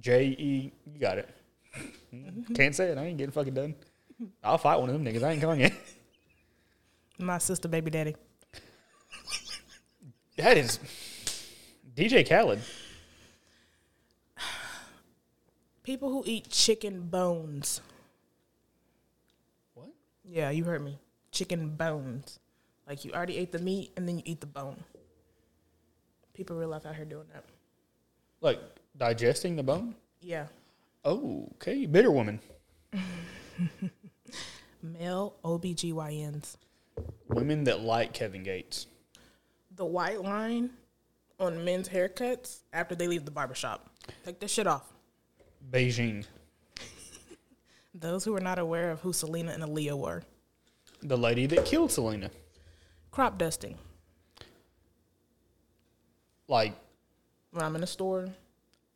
J 0.00 0.26
E, 0.26 0.72
you 0.92 1.00
got 1.00 1.18
it. 1.18 1.28
Can't 2.54 2.74
say 2.74 2.88
it. 2.88 2.98
I 2.98 3.04
ain't 3.04 3.18
getting 3.18 3.32
fucking 3.32 3.54
done. 3.54 3.74
I'll 4.42 4.58
fight 4.58 4.76
one 4.76 4.88
of 4.90 4.94
them 4.94 5.04
niggas. 5.04 5.22
I 5.22 5.32
ain't 5.32 5.42
Kanye. 5.42 5.74
My 7.18 7.38
sister, 7.38 7.68
baby 7.68 7.90
daddy. 7.90 8.16
That 10.36 10.56
is 10.56 10.78
DJ 11.94 12.26
Khaled. 12.26 12.60
People 15.82 16.10
who 16.10 16.22
eat 16.26 16.48
chicken 16.48 17.02
bones. 17.02 17.82
What? 19.74 19.88
Yeah, 20.24 20.48
you 20.48 20.64
heard 20.64 20.82
me. 20.82 20.98
Chicken 21.32 21.76
bones. 21.76 22.38
Like 22.88 23.04
you 23.04 23.12
already 23.12 23.36
ate 23.36 23.52
the 23.52 23.58
meat 23.58 23.92
and 23.96 24.08
then 24.08 24.16
you 24.16 24.22
eat 24.24 24.40
the 24.40 24.46
bone. 24.46 24.82
People 26.32 26.56
real 26.56 26.68
life 26.68 26.86
out 26.86 26.96
here 26.96 27.04
doing 27.04 27.26
that. 27.34 27.44
Like 28.40 28.58
digesting 28.96 29.54
the 29.56 29.62
bone? 29.62 29.94
Yeah. 30.20 30.46
Oh, 31.04 31.48
okay. 31.54 31.86
Bitter 31.86 32.10
woman. 32.10 32.40
Male 34.82 35.34
OBGYNs. 35.44 36.56
Women 37.28 37.64
that 37.64 37.80
like 37.80 38.12
Kevin 38.12 38.42
Gates. 38.42 38.86
The 39.74 39.84
white 39.84 40.22
line 40.22 40.70
on 41.40 41.64
men's 41.64 41.88
haircuts 41.88 42.60
after 42.72 42.94
they 42.94 43.08
leave 43.08 43.24
the 43.24 43.30
barbershop. 43.30 43.90
Take 44.24 44.38
this 44.40 44.52
shit 44.52 44.66
off. 44.66 44.92
Beijing. 45.70 46.26
Those 47.94 48.24
who 48.24 48.36
are 48.36 48.40
not 48.40 48.58
aware 48.58 48.90
of 48.90 49.00
who 49.00 49.12
Selena 49.12 49.52
and 49.52 49.62
Aaliyah 49.62 49.98
were. 49.98 50.22
The 51.02 51.16
lady 51.16 51.46
that 51.46 51.64
killed 51.64 51.90
Selena. 51.90 52.30
Crop 53.10 53.38
dusting. 53.38 53.76
Like, 56.48 56.74
When 57.50 57.64
I'm 57.64 57.76
in 57.76 57.82
a 57.82 57.86
store. 57.86 58.28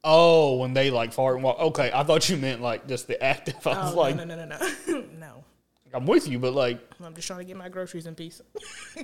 Oh, 0.05 0.57
when 0.57 0.75
they 0.75 0.91
like 0.91 1.13
fart 1.13 1.35
and 1.37 1.45
walk. 1.45 1.59
Okay, 1.59 1.91
I 1.93 2.03
thought 2.05 2.29
you 2.29 2.37
meant 2.37 2.61
like 2.63 2.87
just 2.87 3.07
the 3.09 3.23
act. 3.23 3.49
active. 3.49 3.67
I 3.67 3.85
was 3.85 3.95
Oh, 3.95 3.97
like, 3.97 4.17
no, 4.17 4.25
no, 4.25 4.37
no, 4.37 4.45
no, 4.47 4.59
no. 4.89 5.05
no. 5.19 5.45
I'm 5.95 6.07
with 6.07 6.29
you, 6.29 6.39
but 6.39 6.53
like, 6.53 6.81
I'm 7.03 7.15
just 7.15 7.27
trying 7.27 7.39
to 7.41 7.45
get 7.45 7.57
my 7.57 7.69
groceries 7.69 8.07
in 8.07 8.15
peace. 8.15 8.41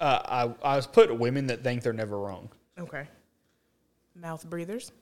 uh, 0.00 0.20
I 0.24 0.54
I 0.62 0.76
was 0.76 0.86
put 0.86 1.16
women 1.16 1.46
that 1.48 1.62
think 1.62 1.82
they're 1.82 1.92
never 1.92 2.18
wrong. 2.18 2.48
Okay. 2.78 3.06
Mouth 4.14 4.48
breathers. 4.48 4.92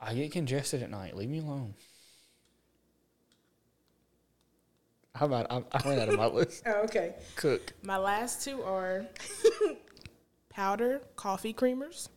I 0.00 0.14
get 0.14 0.32
congested 0.32 0.82
at 0.82 0.90
night. 0.90 1.16
Leave 1.16 1.28
me 1.28 1.38
alone. 1.40 1.74
How 5.14 5.26
about 5.26 5.46
I, 5.50 5.62
I 5.72 5.88
ran 5.88 5.98
out 6.00 6.08
of 6.08 6.16
my 6.16 6.26
list? 6.38 6.62
Oh, 6.66 6.82
okay. 6.84 7.14
Cook. 7.36 7.72
My 7.82 7.96
last 7.98 8.42
two 8.44 8.62
are 8.62 9.06
powder 10.48 11.02
coffee 11.16 11.52
creamers 11.52 12.08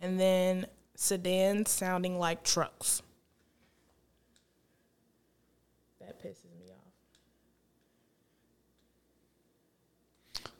and 0.00 0.18
then 0.18 0.66
sedans 0.94 1.70
sounding 1.70 2.18
like 2.18 2.42
trucks. 2.42 3.02
That 6.00 6.22
pisses 6.22 6.44
me 6.58 6.70
off. 6.70 6.76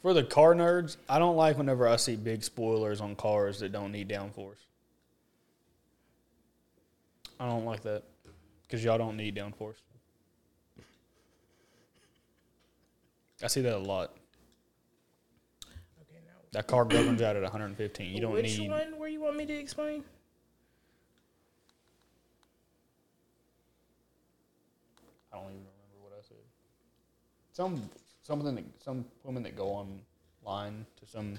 For 0.03 0.15
the 0.15 0.23
car 0.23 0.55
nerds, 0.55 0.97
I 1.09 1.19
don't 1.19 1.37
like 1.37 1.59
whenever 1.59 1.89
I 1.89 1.97
see 1.97 2.17
big 2.17 2.43
spoilers 2.43 3.01
on 3.01 3.17
cars 3.17 3.61
that 3.61 3.73
don't 3.73 3.93
need 3.93 4.09
downforce. 4.09 4.59
I 7.41 7.47
don't 7.47 7.65
like 7.65 7.83
that 7.83 8.03
because 8.63 8.85
y'all 8.85 8.99
don't 8.99 9.17
need 9.17 9.37
downforce. 9.37 9.77
I 13.43 13.47
see 13.47 13.61
that 13.61 13.77
a 13.77 13.79
lot. 13.79 14.17
Okay, 15.63 16.19
now. 16.27 16.33
That 16.53 16.67
car 16.67 16.85
governs 16.85 17.23
out 17.23 17.37
at 17.37 17.43
115. 17.43 18.13
You 18.13 18.21
don't 18.21 18.33
Which 18.33 18.59
need. 18.59 18.69
one 18.69 18.98
where 18.98 18.98
you 18.98 18.98
want 19.29 19.39
me 19.39 19.47
to 19.47 19.55
explain? 19.55 20.03
I 25.31 25.37
don't 25.37 25.45
even 25.45 25.57
remember 25.59 26.01
what 26.01 26.13
I 26.19 26.23
said. 26.27 26.39
Some 27.53 27.91
something 28.23 28.55
that 28.55 28.65
some 28.83 29.05
women 29.25 29.43
that 29.43 29.55
go 29.55 29.69
online 29.69 30.87
to 30.99 31.07
some. 31.07 31.39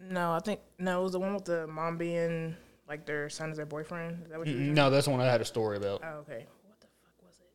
No, 0.00 0.32
I 0.32 0.40
think 0.40 0.60
no, 0.78 1.00
it 1.00 1.02
was 1.02 1.12
the 1.12 1.20
one 1.20 1.34
with 1.34 1.44
the 1.44 1.66
mom 1.66 1.98
being 1.98 2.56
like 2.88 3.04
their 3.04 3.28
son 3.28 3.50
is 3.50 3.58
their 3.58 3.66
boyfriend. 3.66 4.24
Is 4.24 4.30
that 4.30 4.38
what 4.38 4.48
you? 4.48 4.54
No, 4.56 4.88
that's 4.88 5.04
the 5.04 5.10
one 5.10 5.20
I 5.20 5.26
had 5.26 5.42
a 5.42 5.44
story 5.44 5.76
about. 5.76 6.00
Oh, 6.02 6.20
okay. 6.20 6.46
What 6.66 6.80
the 6.80 6.86
fuck 7.02 7.22
was 7.22 7.38
it? 7.40 7.50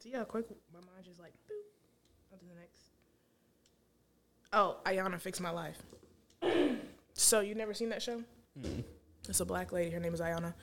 See 0.00 0.12
how 0.12 0.22
quick 0.22 0.46
my 0.72 0.78
mind 0.80 1.04
just 1.04 1.18
like 1.18 1.32
boop 1.50 2.32
on 2.32 2.38
to 2.38 2.44
the 2.44 2.54
next. 2.54 2.82
Oh, 4.52 4.76
Iyanla 4.84 5.20
fixed 5.20 5.40
my 5.40 5.50
life. 5.50 5.78
so 7.14 7.40
you 7.40 7.54
never 7.54 7.74
seen 7.74 7.88
that 7.90 8.02
show? 8.02 8.22
It's 9.28 9.40
a 9.40 9.44
black 9.44 9.72
lady. 9.72 9.90
Her 9.90 10.00
name 10.00 10.14
is 10.14 10.20
Iyanla, 10.20 10.54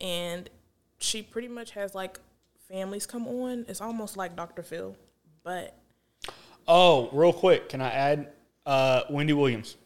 and 0.00 0.48
she 0.98 1.22
pretty 1.22 1.48
much 1.48 1.72
has 1.72 1.94
like 1.94 2.18
families 2.68 3.06
come 3.06 3.26
on. 3.26 3.64
It's 3.68 3.80
almost 3.80 4.16
like 4.16 4.36
Dr. 4.36 4.62
Phil, 4.62 4.96
but 5.42 5.76
Oh, 6.68 7.08
real 7.12 7.32
quick, 7.32 7.68
can 7.68 7.80
I 7.80 7.90
add 7.90 8.28
uh, 8.64 9.02
Wendy 9.10 9.32
Williams 9.32 9.76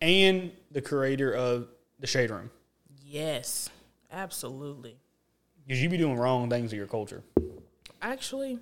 and 0.00 0.52
the 0.70 0.80
creator 0.80 1.32
of 1.32 1.68
the 1.98 2.06
Shade 2.06 2.30
Room? 2.30 2.50
yes, 3.04 3.68
absolutely. 4.12 4.96
Because 5.66 5.82
you 5.82 5.88
be 5.88 5.96
doing 5.96 6.16
wrong 6.16 6.48
things 6.48 6.70
to 6.70 6.76
your 6.76 6.86
culture. 6.86 7.22
Actually, 8.00 8.58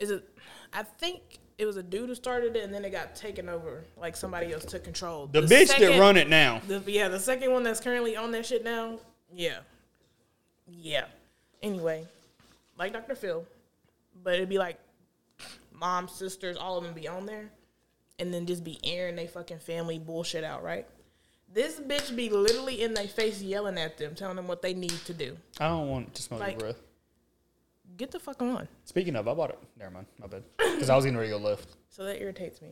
is 0.00 0.10
it? 0.10 0.28
I 0.72 0.82
think 0.82 1.20
it 1.58 1.66
was 1.66 1.76
a 1.76 1.82
dude 1.82 2.08
who 2.08 2.14
started 2.14 2.56
it, 2.56 2.64
and 2.64 2.72
then 2.74 2.84
it 2.84 2.90
got 2.90 3.14
taken 3.14 3.48
over. 3.48 3.84
Like 3.98 4.16
somebody 4.16 4.52
else 4.52 4.64
took 4.64 4.82
control. 4.82 5.26
The, 5.26 5.42
bitch 5.42 5.78
that 5.78 6.00
run 6.00 6.16
it 6.16 6.28
now. 6.28 6.60
The, 6.66 6.82
yeah, 6.86 7.08
the 7.08 7.20
second 7.20 7.52
one 7.52 7.62
that's 7.62 7.80
currently 7.80 8.16
on 8.16 8.32
that 8.32 8.46
shit 8.46 8.64
now. 8.64 8.98
Yeah, 9.32 9.58
yeah. 10.66 11.04
Anyway, 11.62 12.06
like 12.78 12.92
Dr. 12.92 13.14
Phil, 13.14 13.44
but 14.24 14.34
it'd 14.34 14.48
be 14.48 14.58
like 14.58 14.78
mom, 15.72 16.08
sisters, 16.08 16.56
all 16.56 16.78
of 16.78 16.84
them 16.84 16.94
be 16.94 17.08
on 17.08 17.26
there, 17.26 17.50
and 18.18 18.32
then 18.32 18.46
just 18.46 18.62
be 18.62 18.78
airing 18.84 19.16
they 19.16 19.26
fucking 19.26 19.58
family 19.58 19.98
bullshit 19.98 20.44
out, 20.44 20.62
right? 20.62 20.86
This 21.52 21.80
bitch 21.80 22.14
be 22.14 22.28
literally 22.28 22.82
in 22.82 22.94
their 22.94 23.08
face 23.08 23.42
yelling 23.42 23.76
at 23.78 23.98
them, 23.98 24.14
telling 24.14 24.36
them 24.36 24.46
what 24.46 24.62
they 24.62 24.72
need 24.72 24.98
to 25.06 25.12
do. 25.12 25.36
I 25.58 25.68
don't 25.68 25.88
want 25.88 26.14
to 26.14 26.22
smell 26.22 26.38
Like- 26.38 26.52
your 26.52 26.60
breath. 26.60 26.82
Get 28.00 28.10
the 28.12 28.18
fuck 28.18 28.40
on. 28.40 28.66
Speaking 28.86 29.14
of, 29.14 29.28
I 29.28 29.34
bought 29.34 29.50
it. 29.50 29.58
Never 29.78 29.90
mind. 29.90 30.06
My 30.18 30.26
bad. 30.26 30.42
Because 30.56 30.88
I 30.88 30.96
was 30.96 31.04
getting 31.04 31.18
ready 31.18 31.30
to 31.30 31.38
go 31.38 31.44
left. 31.44 31.76
So 31.90 32.02
that 32.04 32.18
irritates 32.18 32.62
me. 32.62 32.70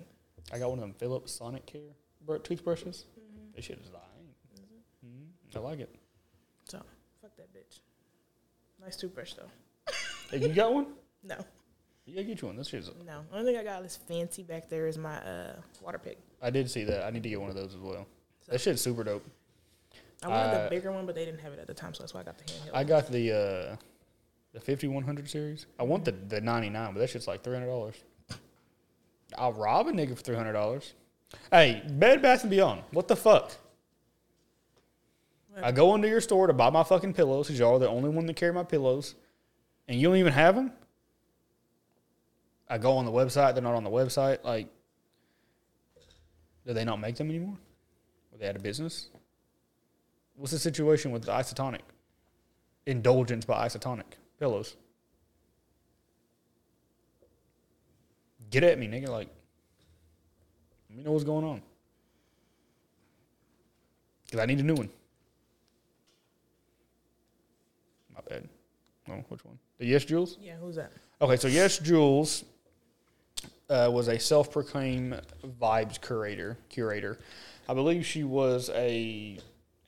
I 0.51 0.59
got 0.59 0.71
one 0.71 0.79
of 0.79 0.83
them 0.83 0.95
Philips 0.95 1.39
Sonicare 1.39 1.93
br- 2.25 2.39
toothbrushes. 2.39 3.05
Mm-hmm. 3.13 3.51
This 3.55 3.67
shit 3.67 3.79
is 3.79 3.91
dying. 3.91 4.65
Mhm. 5.05 5.55
I 5.55 5.59
like 5.59 5.81
it. 5.81 5.95
So 6.65 6.79
fuck 7.21 7.37
that 7.37 7.53
bitch. 7.53 7.81
Nice 8.83 8.97
toothbrush 8.97 9.35
though. 9.35 9.51
Hey, 10.31 10.39
you 10.39 10.49
got 10.55 10.73
one? 10.73 10.87
No, 11.23 11.37
You 12.07 12.15
gotta 12.15 12.25
get 12.27 12.41
you 12.41 12.49
one. 12.49 12.57
This 12.57 12.69
shit's. 12.69 12.91
no. 13.07 13.21
Only 13.31 13.53
thing 13.53 13.61
I 13.61 13.65
got 13.65 13.85
is 13.85 13.97
fancy 13.97 14.43
back 14.43 14.71
there 14.71 14.87
is 14.87 14.97
my 14.97 15.17
uh, 15.19 15.57
Waterpik. 15.85 16.17
I 16.41 16.49
did 16.51 16.71
see 16.71 16.85
that. 16.85 17.05
I 17.05 17.11
need 17.11 17.23
to 17.25 17.29
get 17.29 17.39
one 17.41 17.51
of 17.51 17.57
those 17.57 17.75
as 17.75 17.81
well. 17.81 18.07
That 18.49 18.61
shit's 18.63 18.81
super 18.81 19.05
dope. 19.05 19.25
I 20.23 20.29
wanted 20.29 20.55
Uh, 20.55 20.65
the 20.65 20.71
bigger 20.71 20.91
one, 20.93 21.05
but 21.05 21.15
they 21.15 21.25
didn't 21.27 21.41
have 21.41 21.53
it 21.53 21.59
at 21.59 21.67
the 21.67 21.75
time, 21.75 21.93
so 21.93 22.03
that's 22.03 22.15
why 22.15 22.21
I 22.21 22.25
got 22.25 22.39
the 22.39 22.45
handheld. 22.45 22.71
I 22.75 22.85
got 22.85 23.11
the 23.11 23.33
uh, 23.33 23.77
the 24.53 24.61
fifty 24.61 24.89
one 24.89 25.05
hundred 25.05 25.29
series. 25.29 25.67
I 25.79 25.83
want 25.83 26.05
the 26.05 26.13
the 26.13 26.41
ninety 26.41 26.71
nine, 26.71 26.93
but 26.93 27.01
that 27.01 27.11
shit's 27.11 27.29
like 27.29 27.43
three 27.43 27.55
hundred 27.55 27.69
dollars. 27.69 27.97
I'll 29.37 29.53
rob 29.53 29.89
a 29.89 29.93
nigga 29.93 30.17
for 30.17 30.23
three 30.23 30.37
hundred 30.37 30.55
dollars. 30.55 30.95
Hey, 31.51 31.83
Bed 31.87 32.23
Bath 32.23 32.43
and 32.43 32.51
Beyond, 32.51 32.83
what 32.93 33.09
the 33.09 33.17
fuck? 33.17 33.53
I 35.63 35.73
go 35.73 35.95
into 35.95 36.09
your 36.09 36.21
store 36.21 36.47
to 36.47 36.53
buy 36.53 36.71
my 36.71 36.85
fucking 36.85 37.15
pillows 37.15 37.49
because 37.49 37.59
y'all 37.59 37.77
are 37.77 37.81
the 37.81 37.89
only 37.89 38.09
one 38.09 38.27
that 38.27 38.37
carry 38.37 38.53
my 38.53 38.63
pillows, 38.63 39.15
and 39.89 40.01
you 40.01 40.09
don't 40.09 40.17
even 40.17 40.33
have 40.33 40.55
them. 40.55 40.73
I 42.69 42.79
go 42.79 42.97
on 42.97 43.05
the 43.05 43.13
website; 43.13 43.55
they're 43.55 43.63
not 43.63 43.75
on 43.75 43.85
the 43.85 43.91
website. 43.91 44.45
Like, 44.45 44.69
do 46.67 46.73
they 46.73 46.85
not 46.85 47.01
make 47.01 47.17
them 47.17 47.29
anymore? 47.29 47.57
Are 48.33 48.39
they 48.39 48.49
out 48.49 48.57
of 48.57 48.63
business? 48.63 49.09
What's 50.37 50.53
the 50.53 50.59
situation 50.59 51.11
with 51.11 51.25
the 51.25 51.33
isotonic? 51.33 51.81
Indulgence 52.87 53.45
by 53.45 53.67
isotonic 53.67 54.05
pillows. 54.39 54.77
Get 58.51 58.65
at 58.65 58.79
me, 58.79 58.89
nigga. 58.89 59.09
Like, 59.09 59.29
let 60.89 60.99
me 60.99 61.05
know 61.05 61.13
what's 61.13 61.25
going 61.25 61.45
on. 61.45 61.63
Because 64.25 64.41
I 64.41 64.47
need 64.47 64.61
a 64.61 64.63
new 64.63 64.75
one. 64.75 64.91
My 68.15 68.21
bad. 68.29 68.49
Oh, 69.11 69.25
which 69.29 69.45
one? 69.45 69.59
The 69.79 69.93
YesJulz? 69.93 70.37
yeah, 70.41 70.57
who's 70.57 70.77
that? 70.77 70.93
Okay, 71.21 71.37
so 71.37 71.49
YesJulz 71.49 72.45
uh, 73.71 73.89
was 73.93 74.09
a 74.09 74.19
self-proclaimed 74.19 75.21
vibes 75.61 76.01
curator. 76.01 76.59
Curator, 76.69 77.19
I 77.69 77.75
believe 77.75 78.05
she 78.05 78.25
was 78.25 78.71
a 78.75 79.39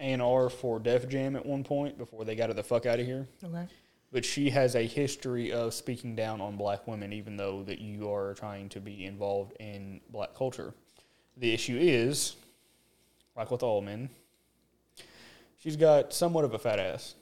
A&R 0.00 0.48
for 0.48 0.78
Def 0.78 1.08
Jam 1.08 1.36
at 1.36 1.44
one 1.44 1.64
point 1.64 1.98
before 1.98 2.24
they 2.24 2.34
got 2.34 2.48
her 2.48 2.54
the 2.54 2.62
fuck 2.62 2.86
out 2.86 3.00
of 3.00 3.06
here. 3.06 3.26
Okay. 3.42 3.66
But 4.12 4.24
she 4.24 4.50
has 4.50 4.74
a 4.74 4.86
history 4.86 5.52
of 5.52 5.72
speaking 5.72 6.16
down 6.16 6.40
on 6.40 6.56
black 6.56 6.86
women, 6.88 7.12
even 7.12 7.36
though 7.36 7.62
that 7.62 7.78
you 7.78 8.12
are 8.12 8.34
trying 8.34 8.68
to 8.70 8.80
be 8.80 9.04
involved 9.04 9.52
in 9.60 10.00
black 10.10 10.34
culture. 10.34 10.74
The 11.36 11.54
issue 11.54 11.78
is, 11.80 12.34
like 13.36 13.50
with 13.50 13.62
all 13.62 13.80
men, 13.80 14.10
she's 15.58 15.76
got 15.76 16.12
somewhat 16.12 16.44
of 16.44 16.54
a 16.54 16.58
fat 16.58 16.80
ass, 16.80 17.14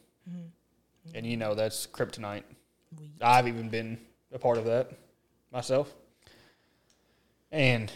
and 1.15 1.27
you 1.27 1.37
know 1.37 1.55
that's 1.55 1.87
kryptonite. 1.87 2.45
We, 2.99 3.13
I've 3.21 3.47
even 3.47 3.69
been 3.69 3.99
a 4.33 4.39
part 4.39 4.57
of 4.57 4.65
that 4.65 4.91
myself. 5.53 5.95
And 7.53 7.93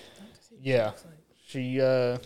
yeah, 0.61 0.93
she 1.47 1.81
uh 1.81 2.19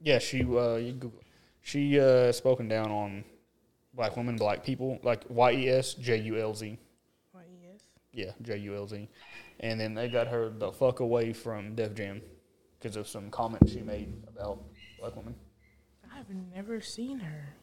yeah, 0.00 0.18
she 0.18 0.42
uh 0.42 0.76
you 0.76 0.92
Google 0.92 1.22
she 1.62 2.00
uh 2.00 2.32
spoken 2.32 2.68
down 2.68 2.90
on 2.90 3.24
black 3.94 4.16
women, 4.16 4.36
black 4.36 4.64
people, 4.64 4.98
like 5.02 5.24
Y 5.28 5.52
E 5.52 5.68
S 5.68 5.94
J 5.94 6.18
U 6.18 6.38
L 6.38 6.54
Z. 6.54 6.78
Y-E-S? 7.34 7.82
Yeah, 8.12 8.32
J 8.42 8.58
U 8.58 8.74
L 8.76 8.86
Z. 8.86 9.08
And 9.60 9.80
then 9.80 9.94
they 9.94 10.08
got 10.08 10.26
her 10.28 10.48
the 10.48 10.72
fuck 10.72 11.00
away 11.00 11.32
from 11.32 11.74
Def 11.74 11.94
Jam 11.94 12.22
because 12.78 12.96
of 12.96 13.08
some 13.08 13.30
comments 13.30 13.72
she 13.72 13.82
made 13.82 14.12
about 14.28 14.62
black 14.98 15.16
women. 15.16 15.34
I 16.12 16.18
I've 16.20 16.30
never 16.54 16.80
seen 16.80 17.18
her. 17.20 17.54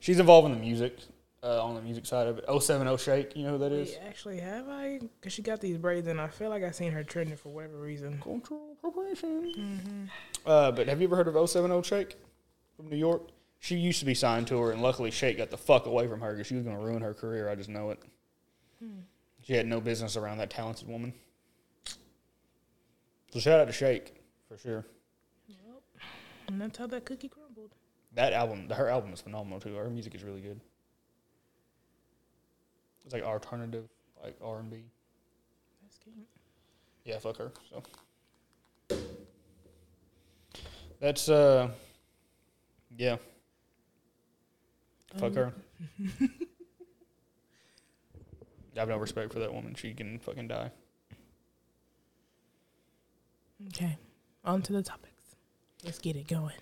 She's 0.00 0.18
involved 0.18 0.46
in 0.46 0.52
the 0.52 0.60
music, 0.60 0.98
uh, 1.42 1.64
on 1.64 1.74
the 1.74 1.82
music 1.82 2.06
side 2.06 2.26
of 2.26 2.38
it. 2.38 2.62
070 2.62 2.96
Shake, 2.98 3.36
you 3.36 3.44
know 3.44 3.52
who 3.52 3.58
that 3.58 3.72
is? 3.72 3.90
Wait, 3.90 4.00
actually, 4.06 4.40
have 4.40 4.68
I? 4.68 5.00
Because 5.20 5.32
she 5.32 5.42
got 5.42 5.60
these 5.60 5.78
braids, 5.78 6.06
and 6.06 6.20
I 6.20 6.28
feel 6.28 6.50
like 6.50 6.62
I 6.62 6.70
seen 6.70 6.92
her 6.92 7.02
trending 7.02 7.36
for 7.36 7.48
whatever 7.48 7.78
reason. 7.78 8.20
Cultural 8.22 8.72
appropriation. 8.72 10.10
Uh, 10.44 10.70
but 10.72 10.88
have 10.88 11.00
you 11.00 11.06
ever 11.06 11.16
heard 11.16 11.28
of 11.28 11.50
070 11.50 11.82
Shake 11.82 12.16
from 12.76 12.88
New 12.88 12.96
York? 12.96 13.30
She 13.58 13.76
used 13.76 13.98
to 14.00 14.04
be 14.04 14.14
signed 14.14 14.46
to 14.48 14.58
her, 14.60 14.70
and 14.70 14.82
luckily 14.82 15.10
Shake 15.10 15.38
got 15.38 15.50
the 15.50 15.56
fuck 15.56 15.86
away 15.86 16.06
from 16.06 16.20
her 16.20 16.32
because 16.32 16.46
she 16.46 16.54
was 16.54 16.64
going 16.64 16.76
to 16.76 16.82
ruin 16.82 17.02
her 17.02 17.14
career. 17.14 17.48
I 17.48 17.54
just 17.54 17.68
know 17.68 17.90
it. 17.90 18.00
She 19.42 19.54
had 19.54 19.66
no 19.66 19.80
business 19.80 20.16
around 20.16 20.38
that 20.38 20.50
talented 20.50 20.88
woman. 20.88 21.12
So 23.32 23.40
shout 23.40 23.60
out 23.60 23.66
to 23.66 23.72
Shake 23.72 24.14
for 24.48 24.56
sure. 24.58 24.84
And 26.48 26.60
that's 26.60 26.78
how 26.78 26.86
that 26.88 27.04
cookie 27.04 27.28
crumbled. 27.28 27.74
That 28.14 28.32
album, 28.32 28.68
her 28.70 28.88
album 28.88 29.12
is 29.12 29.20
phenomenal 29.20 29.60
too. 29.60 29.74
Her 29.74 29.90
music 29.90 30.14
is 30.14 30.22
really 30.22 30.40
good. 30.40 30.60
It's 33.04 33.12
like 33.12 33.22
alternative, 33.22 33.88
like 34.22 34.36
R 34.42 34.60
and 34.60 34.70
B. 34.70 34.84
That's 35.82 35.98
cute. 35.98 36.16
Yeah, 37.04 37.18
fuck 37.18 37.36
her. 37.36 37.52
So 37.70 37.82
that's 41.00 41.28
uh, 41.28 41.68
yeah. 42.96 43.16
Fuck 45.18 45.34
her. 45.34 45.52
I 48.76 48.80
have 48.80 48.88
no 48.88 48.98
respect 48.98 49.32
for 49.32 49.38
that 49.38 49.52
woman. 49.52 49.74
She 49.74 49.94
can 49.94 50.18
fucking 50.18 50.48
die. 50.48 50.70
Okay, 53.68 53.96
on 54.44 54.60
to 54.62 54.72
the 54.74 54.82
topics. 54.82 55.36
Let's 55.84 55.98
get 55.98 56.16
it 56.16 56.28
going. 56.28 56.52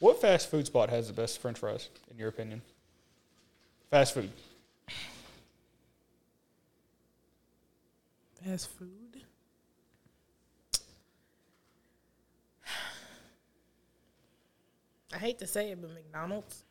What 0.00 0.20
fast 0.20 0.50
food 0.50 0.66
spot 0.66 0.90
has 0.90 1.06
the 1.06 1.12
best 1.12 1.40
French 1.40 1.58
fries, 1.58 1.90
in 2.10 2.18
your 2.18 2.28
opinion? 2.28 2.62
Fast 3.90 4.14
food. 4.14 4.30
Fast 8.44 8.68
food. 8.70 9.22
I 15.12 15.18
hate 15.18 15.38
to 15.38 15.46
say 15.46 15.70
it, 15.70 15.80
but 15.80 15.92
McDonald's. 15.92 16.64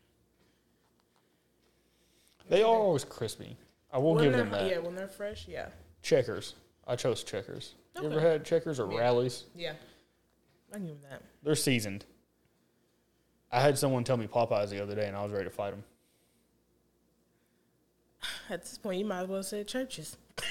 They 2.49 2.61
are 2.63 2.75
always 2.75 3.03
crispy. 3.03 3.57
I 3.91 3.97
will 3.99 4.15
When 4.15 4.23
give 4.25 4.33
them 4.33 4.49
that. 4.51 4.69
Yeah, 4.69 4.79
when 4.79 4.95
they're 4.95 5.07
fresh, 5.07 5.47
yeah. 5.47 5.67
Checkers. 6.01 6.55
I 6.85 6.95
chose 6.95 7.23
Checkers. 7.23 7.75
You 7.99 8.05
ever 8.09 8.19
had 8.19 8.45
Checkers 8.45 8.79
or 8.79 8.91
Yeah. 8.91 8.99
Rally's? 8.99 9.45
Yeah. 9.55 9.73
I 10.73 10.77
them 10.77 10.97
that. 11.09 11.21
They're 11.43 11.55
seasoned. 11.55 12.05
I 13.51 13.61
had 13.61 13.77
someone 13.77 14.03
tell 14.03 14.17
me 14.17 14.27
Popeyes 14.27 14.69
the 14.69 14.81
other 14.83 14.95
day, 14.95 15.07
and 15.07 15.15
I 15.15 15.23
was 15.23 15.31
ready 15.31 15.45
to 15.45 15.49
fight 15.49 15.71
them. 15.71 15.83
At 18.49 18.61
this 18.63 18.77
point, 18.77 18.99
you 18.99 19.05
might 19.05 19.21
as 19.23 19.27
well 19.27 19.43
say 19.43 19.63
Church's. 19.63 20.17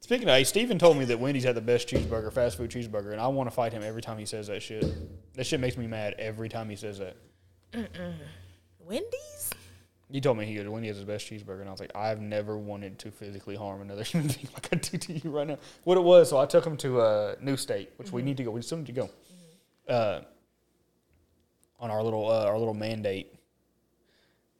Speaking 0.00 0.28
of, 0.28 0.46
Steven 0.46 0.78
told 0.78 0.98
me 0.98 1.06
that 1.06 1.18
Wendy's 1.18 1.44
had 1.44 1.54
the 1.54 1.62
best 1.62 1.88
cheeseburger, 1.88 2.30
fast 2.32 2.56
food 2.58 2.70
cheeseburger, 2.70 3.12
and 3.12 3.20
I 3.20 3.26
want 3.28 3.48
to 3.48 3.54
fight 3.54 3.72
him 3.72 3.82
every 3.82 4.02
time 4.02 4.18
he 4.18 4.26
says 4.26 4.48
that 4.48 4.62
shit. 4.62 4.84
That 5.34 5.44
shit 5.46 5.60
makes 5.60 5.76
me 5.78 5.86
mad 5.86 6.14
every 6.18 6.48
time 6.50 6.68
he 6.68 6.76
says 6.76 6.98
that. 6.98 7.16
Wendy's? 8.80 9.50
He 10.10 10.20
told 10.20 10.38
me 10.38 10.44
he 10.44 10.54
goes, 10.54 10.80
He 10.80 10.86
has 10.88 10.98
the 10.98 11.06
best 11.06 11.26
cheeseburger, 11.30 11.60
and 11.60 11.68
I 11.68 11.72
was 11.72 11.80
like, 11.80 11.94
I've 11.94 12.20
never 12.20 12.58
wanted 12.58 12.98
to 13.00 13.10
physically 13.10 13.56
harm 13.56 13.80
another 13.80 14.02
human 14.04 14.28
being 14.28 14.48
like 14.54 14.68
I 14.72 14.76
do 14.76 14.98
to 14.98 15.12
you 15.12 15.30
right 15.30 15.46
now. 15.46 15.58
What 15.84 15.96
it 15.96 16.02
was, 16.04 16.30
so 16.30 16.38
I 16.38 16.46
took 16.46 16.66
him 16.66 16.76
to 16.78 17.00
uh, 17.00 17.34
New 17.40 17.56
State, 17.56 17.92
which 17.96 18.12
we 18.12 18.22
need 18.22 18.36
to 18.36 18.44
go. 18.44 18.50
We 18.50 18.62
still 18.62 18.78
need 18.78 18.86
to 18.86 18.92
go. 18.92 19.10
Uh, 19.88 20.20
on 21.80 21.90
our 21.90 22.02
little 22.02 22.30
uh, 22.30 22.46
our 22.46 22.58
little 22.58 22.74
mandate, 22.74 23.34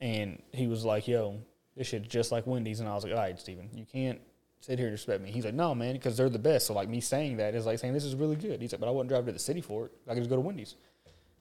and 0.01 0.43
he 0.53 0.67
was 0.67 0.85
like, 0.85 1.09
"Yo, 1.09 1.39
this 1.77 1.87
shit's 1.89 2.09
just 2.09 2.33
like 2.33 2.47
Wendy's," 2.47 2.81
and 2.81 2.89
I 2.89 2.95
was 2.95 3.05
like, 3.05 3.13
"All 3.13 3.19
right, 3.19 3.39
Steven, 3.39 3.71
you 3.73 3.87
can't 3.91 4.21
sit 4.61 4.79
here 4.79 4.89
and 4.89 4.93
respect 4.93 5.23
me." 5.23 5.31
He's 5.31 5.45
like, 5.45 5.55
"No, 5.55 5.75
man, 5.75 5.95
because 5.95 6.17
they're 6.17 6.29
the 6.29 6.39
best." 6.39 6.67
So 6.67 6.75
like 6.75 6.89
me 6.89 7.01
saying 7.01 7.39
that 7.39 7.55
is 7.55 7.65
like 7.65 7.79
saying 7.79 7.95
this 7.95 8.05
is 8.05 8.15
really 8.15 8.37
good. 8.37 8.61
He's 8.61 8.73
like, 8.73 8.81
"But 8.81 8.89
I 8.89 8.91
wouldn't 8.91 9.09
drive 9.09 9.25
to 9.27 9.33
the 9.33 9.39
city 9.39 9.61
for 9.61 9.87
it. 9.87 9.93
I 10.07 10.15
could 10.15 10.21
just 10.21 10.31
go 10.31 10.37
to 10.37 10.43
Wendy's." 10.43 10.75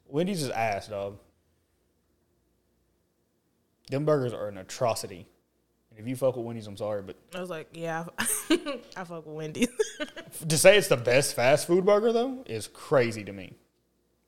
Wendy's 0.05 0.43
is 0.43 0.49
ass, 0.51 0.87
dog. 0.87 1.17
Them 3.89 4.05
burgers 4.05 4.33
are 4.33 4.47
an 4.47 4.57
atrocity. 4.57 5.27
And 5.89 5.99
if 5.99 6.07
you 6.07 6.15
fuck 6.15 6.35
with 6.35 6.45
Wendy's, 6.45 6.67
I'm 6.67 6.77
sorry, 6.77 7.03
but 7.03 7.15
I 7.35 7.39
was 7.39 7.49
like, 7.49 7.67
yeah, 7.73 8.05
I, 8.17 8.23
fuck 9.05 9.25
with 9.25 9.35
Wendy's. 9.35 9.67
to 10.47 10.57
say 10.57 10.77
it's 10.77 10.87
the 10.87 10.97
best 10.97 11.35
fast 11.35 11.67
food 11.67 11.85
burger 11.85 12.11
though 12.11 12.43
is 12.47 12.67
crazy 12.67 13.23
to 13.23 13.33
me. 13.33 13.55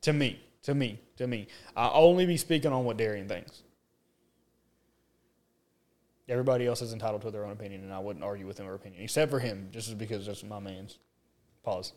To 0.01 0.13
me, 0.13 0.39
to 0.63 0.75
me, 0.75 0.99
to 1.17 1.25
me. 1.25 1.47
I 1.75 1.89
only 1.89 2.25
be 2.25 2.37
speaking 2.37 2.71
on 2.71 2.85
what 2.85 2.97
Darian 2.97 3.27
thinks. 3.27 3.63
Everybody 6.27 6.67
else 6.67 6.81
is 6.81 6.93
entitled 6.93 7.21
to 7.23 7.31
their 7.31 7.45
own 7.45 7.51
opinion, 7.51 7.83
and 7.83 7.93
I 7.93 7.99
wouldn't 7.99 8.25
argue 8.25 8.47
with 8.47 8.57
their 8.57 8.73
opinion, 8.73 9.03
except 9.03 9.29
for 9.29 9.39
him, 9.39 9.69
just 9.71 9.95
because 9.97 10.25
that's 10.25 10.43
my 10.43 10.59
man's. 10.59 10.97
Pause. 11.63 11.93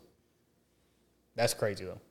That's 1.35 1.53
crazy 1.53 1.85
though. 1.85 2.01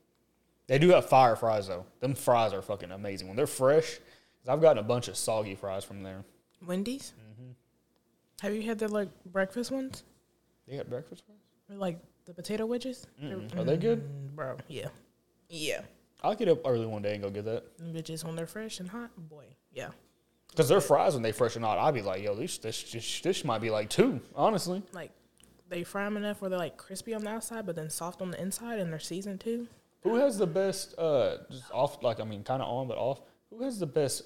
They 0.69 0.79
do 0.79 0.91
have 0.91 1.09
fire 1.09 1.37
fries 1.37 1.69
though. 1.69 1.87
Them 2.01 2.15
fries 2.15 2.53
are 2.53 2.63
fucking 2.63 2.93
amazing 2.93 3.27
when 3.27 3.37
they're 3.37 3.47
fresh. 3.47 3.99
I've 4.49 4.61
gotten 4.61 4.79
a 4.79 4.83
bunch 4.83 5.09
of 5.09 5.17
soggy 5.17 5.55
fries 5.55 5.85
from 5.85 6.03
there. 6.03 6.25
Wendy's? 6.67 7.13
Mm-hmm. 7.19 7.51
Have 8.41 8.55
you 8.55 8.63
had 8.63 8.79
the 8.79 8.89
like 8.89 9.09
breakfast 9.27 9.71
ones? 9.71 10.05
They 10.67 10.77
got 10.77 10.89
breakfast 10.89 11.25
fries. 11.27 11.39
Or, 11.71 11.77
like 11.77 11.99
the 12.25 12.35
potato 12.35 12.67
wedges? 12.67 13.07
Mm-mm. 13.23 13.57
Are 13.59 13.65
they 13.65 13.77
good? 13.77 14.03
Mm, 14.03 14.35
bro, 14.35 14.57
yeah. 14.69 14.89
Yeah. 15.49 15.83
I'll 16.23 16.35
get 16.35 16.49
up 16.49 16.61
early 16.65 16.87
one 16.87 17.03
day 17.03 17.15
and 17.15 17.23
go 17.23 17.31
get 17.31 17.45
that. 17.45 17.79
Bitches 17.79 18.25
when 18.25 18.35
they're 18.37 18.47
fresh 18.47 18.81
and 18.81 18.89
hot, 18.89 19.11
boy. 19.29 19.45
Yeah. 19.73 19.91
Because 20.51 20.69
their 20.69 20.81
fries 20.81 21.15
when 21.15 21.23
they 21.23 21.33
fresh 21.33 21.57
or 21.57 21.61
not, 21.61 21.79
I'd 21.79 21.95
be 21.95 22.03
like, 22.03 22.23
yo, 22.23 22.35
this 22.35 22.59
this 22.59 22.91
this, 22.91 23.21
this 23.21 23.45
might 23.45 23.61
be 23.61 23.71
like 23.71 23.91
two, 23.91 24.21
honestly. 24.35 24.83
Like 24.93 25.13
they 25.69 25.85
fry 25.85 26.05
them 26.05 26.17
enough 26.17 26.41
where 26.41 26.49
they're 26.49 26.59
like 26.59 26.77
crispy 26.77 27.15
on 27.15 27.23
the 27.23 27.31
outside, 27.31 27.67
but 27.67 27.77
then 27.77 27.91
soft 27.91 28.23
on 28.23 28.31
the 28.31 28.41
inside, 28.41 28.79
and 28.79 28.91
they're 28.91 28.99
seasoned 28.99 29.41
too. 29.41 29.69
Who 30.03 30.17
has 30.17 30.39
the 30.39 30.47
best? 30.47 30.99
Uh, 30.99 31.39
just 31.51 31.71
off, 31.71 32.03
like 32.03 32.19
I 32.19 32.25
mean, 32.25 32.43
kind 32.43 32.63
of 32.63 32.69
on 32.69 32.89
but 32.89 32.97
off. 32.97 33.21
Who 33.51 33.63
has 33.63 33.79
the 33.79 33.87
best 33.87 34.25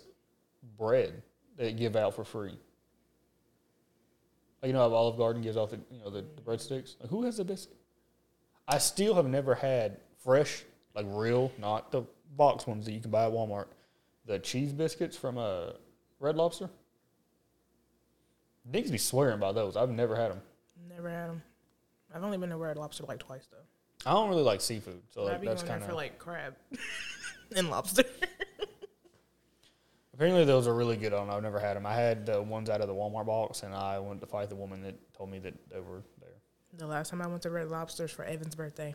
bread 0.78 1.22
they 1.56 1.72
give 1.72 1.96
out 1.96 2.14
for 2.14 2.24
free? 2.24 2.58
Like 4.62 4.68
you 4.68 4.72
know, 4.72 4.88
how 4.88 4.94
Olive 4.94 5.16
Garden 5.16 5.42
gives 5.42 5.56
out 5.56 5.70
the 5.70 5.80
you 5.90 6.00
know 6.02 6.10
the, 6.10 6.24
the 6.36 6.42
breadsticks. 6.42 6.94
Like 7.00 7.10
who 7.10 7.24
has 7.24 7.36
the 7.38 7.44
biscuit? 7.44 7.76
I 8.68 8.78
still 8.78 9.14
have 9.14 9.26
never 9.26 9.54
had 9.54 9.98
fresh, 10.22 10.64
like 10.94 11.06
real, 11.08 11.50
not 11.58 11.90
the 11.90 12.04
box 12.36 12.66
ones 12.66 12.86
that 12.86 12.92
you 12.92 13.00
can 13.00 13.10
buy 13.10 13.26
at 13.26 13.32
Walmart. 13.32 13.66
The 14.26 14.38
cheese 14.38 14.72
biscuits 14.72 15.16
from 15.16 15.36
uh, 15.36 15.72
Red 16.20 16.36
Lobster. 16.36 16.70
Niggas 18.70 18.92
be 18.92 18.98
swearing 18.98 19.40
by 19.40 19.50
those. 19.50 19.76
I've 19.76 19.90
never 19.90 20.14
had 20.14 20.30
them. 20.30 20.40
Never 20.88 21.10
had 21.10 21.28
them. 21.30 21.42
I've 22.14 22.22
only 22.22 22.38
been 22.38 22.50
to 22.50 22.56
Red 22.56 22.76
Lobster 22.76 23.04
like 23.04 23.18
twice 23.18 23.48
though. 23.50 24.08
I 24.08 24.14
don't 24.14 24.28
really 24.28 24.42
like 24.42 24.60
seafood, 24.60 25.00
so 25.10 25.24
like, 25.24 25.40
been 25.40 25.48
that's 25.48 25.62
kind 25.62 25.82
for 25.82 25.92
like 25.92 26.18
crab 26.18 26.54
and 27.56 27.70
lobster. 27.70 28.04
Apparently, 30.22 30.44
those 30.44 30.68
are 30.68 30.74
really 30.74 30.96
good. 30.96 31.10
Know. 31.10 31.28
I've 31.28 31.42
never 31.42 31.58
had 31.58 31.76
them. 31.76 31.84
I 31.84 31.94
had 31.94 32.26
the 32.26 32.40
ones 32.40 32.70
out 32.70 32.80
of 32.80 32.86
the 32.86 32.94
Walmart 32.94 33.26
box, 33.26 33.64
and 33.64 33.74
I 33.74 33.98
went 33.98 34.20
to 34.20 34.26
fight 34.28 34.48
the 34.50 34.54
woman 34.54 34.80
that 34.82 34.94
told 35.12 35.32
me 35.32 35.40
that 35.40 35.52
they 35.68 35.80
were 35.80 36.04
there. 36.20 36.30
the 36.78 36.86
last 36.86 37.10
time 37.10 37.20
I 37.20 37.26
went 37.26 37.42
to 37.42 37.50
Red 37.50 37.70
Lobster's 37.70 38.12
for 38.12 38.24
Evan's 38.24 38.54
birthday. 38.54 38.94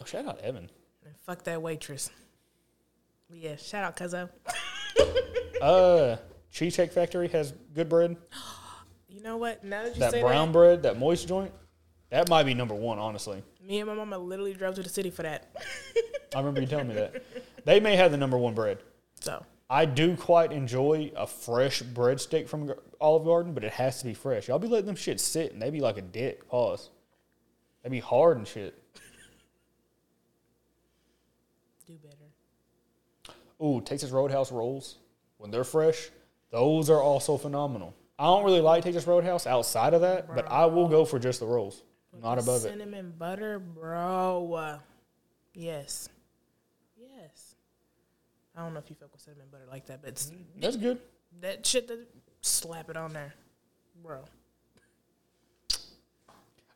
Oh, 0.00 0.06
shout 0.06 0.26
out 0.26 0.40
Evan. 0.40 0.70
And 1.04 1.14
fuck 1.26 1.44
that 1.44 1.60
waitress. 1.60 2.08
Yeah, 3.30 3.56
shout 3.56 3.84
out 3.84 3.96
Cuzzo. 3.96 4.30
Uh, 5.60 6.16
Cheesecake 6.52 6.92
Factory 6.92 7.26
has 7.28 7.52
good 7.74 7.88
bread. 7.88 8.16
You 9.10 9.22
know 9.22 9.36
what? 9.38 9.64
Now 9.64 9.82
that 9.82 9.94
you 9.94 10.00
That 10.00 10.12
say 10.12 10.20
brown 10.20 10.52
bread, 10.52 10.84
that 10.84 10.98
moist 10.98 11.26
joint, 11.26 11.50
that 12.10 12.28
might 12.28 12.44
be 12.44 12.54
number 12.54 12.74
one. 12.74 12.98
Honestly, 12.98 13.42
me 13.60 13.80
and 13.80 13.88
my 13.88 13.94
mama 13.94 14.16
literally 14.16 14.54
drove 14.54 14.76
to 14.76 14.82
the 14.82 14.88
city 14.88 15.10
for 15.10 15.22
that. 15.24 15.50
I 16.34 16.38
remember 16.38 16.60
you 16.60 16.66
telling 16.66 16.88
me 16.88 16.94
that. 16.94 17.24
They 17.64 17.80
may 17.80 17.96
have 17.96 18.12
the 18.12 18.16
number 18.16 18.38
one 18.38 18.54
bread. 18.54 18.78
So 19.18 19.44
I 19.70 19.84
do 19.84 20.16
quite 20.16 20.50
enjoy 20.52 21.12
a 21.14 21.26
fresh 21.26 21.82
breadstick 21.82 22.48
from 22.48 22.72
Olive 23.00 23.24
Garden, 23.24 23.52
but 23.52 23.64
it 23.64 23.72
has 23.72 23.98
to 23.98 24.06
be 24.06 24.14
fresh. 24.14 24.48
Y'all 24.48 24.58
be 24.58 24.66
letting 24.68 24.86
them 24.86 24.96
shit 24.96 25.20
sit, 25.20 25.52
and 25.52 25.60
they 25.60 25.70
be 25.70 25.80
like 25.80 25.98
a 25.98 26.02
dick. 26.02 26.48
Pause. 26.48 26.90
They 27.82 27.90
be 27.90 28.00
hard 28.00 28.38
and 28.38 28.48
shit. 28.48 28.82
do 31.86 31.94
better. 32.02 33.34
Ooh, 33.62 33.80
Texas 33.82 34.10
Roadhouse 34.10 34.50
rolls 34.50 34.96
when 35.36 35.50
they're 35.50 35.64
fresh. 35.64 36.10
Those 36.50 36.88
are 36.88 37.02
also 37.02 37.36
phenomenal. 37.36 37.94
I 38.18 38.24
don't 38.24 38.44
really 38.44 38.60
like 38.60 38.84
Texas 38.84 39.06
Roadhouse 39.06 39.46
outside 39.46 39.94
of 39.94 40.00
that, 40.00 40.34
but 40.34 40.50
I 40.50 40.66
will 40.66 40.88
go 40.88 41.04
for 41.04 41.18
just 41.18 41.40
the 41.40 41.46
rolls, 41.46 41.82
not 42.20 42.36
The 42.36 42.42
above 42.42 42.64
it. 42.64 42.68
Cinnamon 42.70 43.14
butter, 43.18 43.58
bro. 43.58 44.78
Yes. 45.52 46.08
I 48.58 48.62
don't 48.62 48.74
know 48.74 48.80
if 48.80 48.90
you 48.90 48.96
fuck 48.96 49.12
with 49.12 49.20
cinnamon 49.20 49.46
butter 49.52 49.66
like 49.70 49.86
that, 49.86 50.02
but 50.02 50.08
it's, 50.08 50.32
That's 50.60 50.74
good. 50.74 50.98
that 51.42 51.64
shit 51.64 51.86
that 51.86 52.08
slap 52.40 52.90
it 52.90 52.96
on 52.96 53.12
there, 53.12 53.32
bro. 54.02 54.24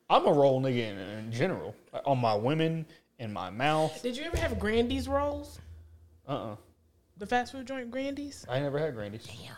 I'm 0.08 0.26
a 0.26 0.32
roll 0.32 0.62
nigga 0.62 0.90
in, 0.92 0.98
in 0.98 1.32
general. 1.32 1.74
On 2.04 2.18
my 2.18 2.36
women 2.36 2.86
in 3.18 3.32
my 3.32 3.50
mouth. 3.50 4.00
Did 4.00 4.16
you 4.16 4.22
ever 4.22 4.36
have 4.36 4.60
Grandy's 4.60 5.08
rolls? 5.08 5.58
Uh 6.28 6.52
uh 6.52 6.56
The 7.16 7.26
fast 7.26 7.50
food 7.50 7.66
joint 7.66 7.90
Grandy's? 7.90 8.46
I 8.48 8.60
never 8.60 8.78
had 8.78 8.94
Grandy's. 8.94 9.24
Damn. 9.24 9.56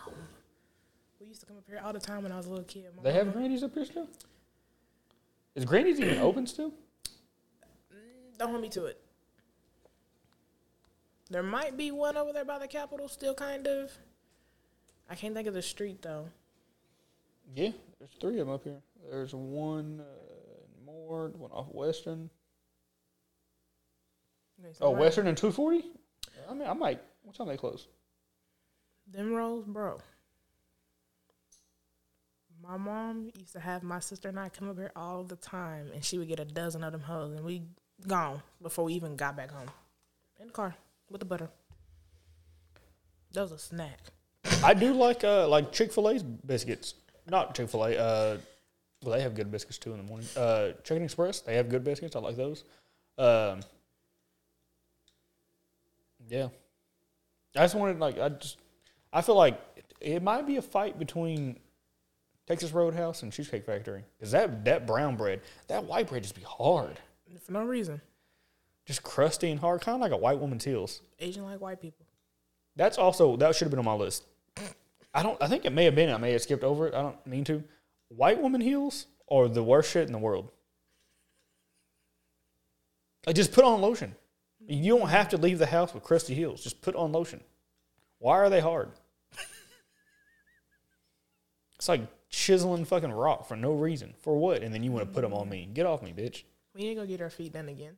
We 1.21 1.27
used 1.27 1.41
to 1.41 1.47
come 1.47 1.59
up 1.59 1.65
here 1.69 1.81
all 1.85 1.93
the 1.93 2.01
time 2.01 2.23
when 2.23 2.33
I 2.33 2.39
was 2.39 2.47
a 2.47 2.51
little 2.51 2.65
kid. 2.65 2.87
My 2.97 3.03
They 3.03 3.13
have 3.13 3.35
Grandy's 3.35 3.63
up 3.63 3.75
here 3.75 3.85
still? 3.85 4.09
Is 5.55 5.67
Grandy's 5.67 6.01
even 6.01 6.19
open 6.21 6.47
still? 6.47 6.73
Don't 8.39 8.49
hold 8.49 8.63
me 8.63 8.71
to 8.71 8.87
it. 8.87 9.04
There 11.31 11.43
might 11.43 11.77
be 11.77 11.91
one 11.91 12.17
over 12.17 12.33
there 12.33 12.45
by 12.45 12.59
the 12.59 12.69
Capitol, 12.69 13.09
still 13.09 13.35
kind 13.35 13.67
of. 13.67 13.91
I 15.09 15.15
can't 15.15 15.35
think 15.35 15.49
of 15.49 15.55
the 15.55 15.63
street 15.63 16.03
though. 16.03 16.29
Yeah, 17.55 17.71
there's 17.99 18.11
three 18.21 18.39
of 18.41 18.47
them 18.47 18.55
up 18.55 18.65
here. 18.65 18.81
There's 19.11 19.35
one 19.35 20.01
uh, 20.01 20.79
in 20.79 20.85
Moore, 20.87 21.31
one 21.37 21.51
off 21.51 21.67
Western. 21.71 22.31
Okay, 24.61 24.73
so 24.73 24.87
Oh, 24.87 24.91
Western 24.91 25.27
and 25.27 25.37
240? 25.37 25.85
I 26.49 26.55
mean, 26.55 26.69
I 26.69 26.73
might. 26.73 27.01
What 27.23 27.37
time 27.37 27.49
are 27.49 27.53
they 27.53 27.57
close? 27.57 27.87
Them 29.11 29.33
rolls, 29.33 29.67
bro. 29.67 29.99
My 32.63 32.79
mom 32.79 33.31
used 33.39 33.53
to 33.53 33.61
have 33.61 33.83
my 33.83 34.01
sister 34.01 34.31
and 34.31 34.41
I 34.41 34.49
come 34.49 34.71
up 34.71 34.79
here 34.79 34.93
all 34.97 35.23
the 35.23 35.37
time, 35.37 35.91
and 35.93 36.03
she 36.03 36.17
would 36.17 36.29
get 36.29 36.41
a 36.41 36.47
dozen 36.47 36.83
of 36.83 36.93
them 36.93 37.03
hoes, 37.03 37.35
and 37.35 37.45
we 37.45 37.63
gone 38.07 38.43
before 38.63 38.87
we 38.87 38.95
even 38.95 39.17
got 39.17 39.37
back 39.37 39.51
home. 39.51 39.69
In 40.41 40.47
the 40.47 40.53
car 40.53 40.75
with 41.11 41.21
the 41.21 41.25
butter. 41.25 41.51
That 43.33 43.43
was 43.43 43.53
a 43.53 43.59
snack. 43.59 43.99
I 44.63 44.75
do 44.75 44.93
like 44.93 45.25
uh 45.25 45.49
like 45.49 45.73
Chick 45.73 45.93
Fil 45.93 46.11
A's 46.11 46.23
biscuits. 46.23 46.95
Not 47.29 47.55
Chick 47.55 47.69
Fil 47.69 47.85
A. 47.85 47.97
Uh, 47.97 48.39
well, 49.03 49.17
they 49.17 49.23
have 49.23 49.35
good 49.35 49.51
biscuits 49.51 49.79
too 49.79 49.93
in 49.93 49.99
the 49.99 50.03
morning. 50.03 50.27
Uh, 50.37 50.73
Chicken 50.83 51.03
Express, 51.03 51.41
they 51.41 51.57
have 51.57 51.69
good 51.69 51.85
biscuits. 51.85 52.17
I 52.17 52.21
like 52.21 52.37
those. 52.37 52.65
Um, 53.19 53.61
yeah, 56.29 56.49
I 57.57 57.61
just 57.61 57.75
wanted 57.75 57.99
like 57.99 58.19
I 58.19 58.31
just 58.31 58.59
I 59.13 59.21
feel 59.21 59.37
like 59.37 59.61
it, 59.77 59.85
it 60.01 60.23
might 60.23 60.47
be 60.47 60.57
a 60.57 60.63
fight 60.63 60.99
between 60.99 61.59
Texas 62.47 62.73
Roadhouse 62.73 63.23
and 63.23 63.33
Cheesecake 63.33 63.65
Factory 63.65 64.05
because 64.19 64.33
that 64.33 64.65
that 64.65 64.87
brown 64.87 65.17
bread, 65.17 65.41
that 65.69 65.85
white 65.85 66.09
bread 66.09 66.23
just 66.23 66.35
be 66.35 66.43
hard, 66.43 66.99
For 67.43 67.53
no 67.53 67.65
reason. 67.65 68.01
Just 68.87 69.03
crusty 69.03 69.51
and 69.51 69.61
hard, 69.61 69.81
kind 69.81 69.95
of 69.97 70.01
like 70.01 70.13
a 70.13 70.17
white 70.17 70.39
woman's 70.39 70.65
heels. 70.65 71.01
Asian 71.19 71.45
like 71.45 71.61
white 71.61 71.81
people. 71.81 72.07
That's 72.77 72.99
also 72.99 73.37
that 73.37 73.55
should 73.55 73.67
have 73.67 73.71
been 73.71 73.79
on 73.79 73.85
my 73.85 73.95
list. 73.95 74.25
I 75.15 75.23
don't. 75.23 75.41
I 75.41 75.47
think 75.47 75.65
it 75.65 75.73
may 75.73 75.85
have 75.85 75.95
been. 75.95 76.11
I 76.11 76.19
may 76.19 76.33
have 76.33 76.43
skipped 76.43 76.65
over 76.65 76.89
it. 76.89 76.95
I 76.95 77.03
don't 77.03 77.27
mean 77.27 77.45
to. 77.45 77.63
White 78.09 78.41
woman 78.41 78.61
heels 78.61 79.07
are 79.31 79.49
the 79.49 79.63
worst 79.63 79.91
shit 79.91 80.07
in 80.07 80.13
the 80.13 80.19
world. 80.19 80.51
Like 83.27 83.37
just 83.37 83.53
put 83.53 83.65
on 83.65 83.81
lotion. 83.81 84.15
You 84.67 84.99
don't 84.99 85.09
have 85.09 85.29
to 85.31 85.37
leave 85.37 85.59
the 85.59 85.67
house 85.67 85.95
with 85.95 86.03
crusty 86.03 86.35
heels. 86.35 86.63
Just 86.63 86.83
put 86.83 86.97
on 86.97 87.13
lotion. 87.13 87.41
Why 88.19 88.39
are 88.39 88.51
they 88.51 88.61
hard? 88.61 88.91
It's 91.85 91.89
like 91.91 92.01
chiseling 92.31 92.87
fucking 92.87 93.13
rock 93.13 93.47
for 93.47 93.57
no 93.57 93.73
reason. 93.75 94.15
For 94.23 94.39
what? 94.39 94.63
And 94.63 94.73
then 94.73 94.83
you 94.83 94.91
want 94.91 95.07
to 95.07 95.13
put 95.13 95.21
them 95.21 95.35
on 95.35 95.51
me. 95.51 95.69
Get 95.71 95.85
off 95.85 96.03
me, 96.03 96.15
bitch. 96.17 96.45
We 96.75 96.81
need 96.81 96.95
to 96.95 97.03
go 97.03 97.07
get 97.07 97.21
our 97.21 97.29
feet 97.29 97.53
done 97.53 97.69
again. 97.69 97.97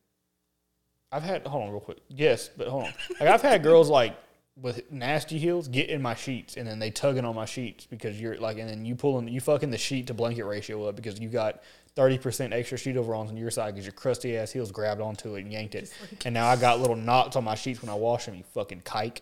I've 1.17 1.23
had 1.23 1.47
hold 1.47 1.65
on 1.65 1.71
real 1.71 1.81
quick. 1.81 1.99
Yes, 2.09 2.51
but 2.55 2.69
hold 2.69 2.85
on. 2.85 2.93
Like 3.19 3.31
I've 3.31 3.41
had 3.41 3.63
girls 3.63 3.89
like 3.89 4.15
with 4.61 4.91
nasty 4.93 5.39
heels 5.39 5.67
get 5.67 5.89
in 5.89 6.03
my 6.03 6.15
sheets 6.15 6.57
and 6.57 6.67
then 6.67 6.79
they 6.79 6.91
tugging 6.91 7.25
on 7.25 7.35
my 7.35 7.47
sheets 7.47 7.87
because 7.87 8.21
you're 8.21 8.37
like 8.37 8.59
and 8.59 8.69
then 8.69 8.85
you 8.85 8.95
pulling 8.95 9.27
you 9.29 9.41
fucking 9.41 9.71
the 9.71 9.79
sheet 9.79 10.07
to 10.09 10.15
blanket 10.15 10.45
ratio 10.45 10.85
up 10.85 10.97
because 10.97 11.19
you 11.19 11.31
got 11.31 11.63
thirty 11.95 12.19
percent 12.19 12.53
extra 12.53 12.77
sheet 12.77 12.99
overalls 12.99 13.31
on 13.31 13.37
your 13.39 13.51
side 13.51 13.75
because 13.75 13.87
your 13.87 13.95
crusty 13.95 14.37
ass 14.37 14.53
heels 14.53 14.71
grabbed 14.71 15.01
onto 15.01 15.37
it 15.37 15.43
and 15.43 15.53
yanked 15.53 15.75
it. 15.75 15.91
And 16.27 16.35
now 16.35 16.49
I 16.49 16.57
got 16.57 16.81
little 16.81 16.97
knots 16.97 17.35
on 17.35 17.45
my 17.45 17.55
sheets 17.55 17.81
when 17.81 17.89
I 17.89 17.95
wash 17.95 18.27
them, 18.27 18.35
you 18.35 18.45
fucking 18.53 18.83
kike. 18.83 19.21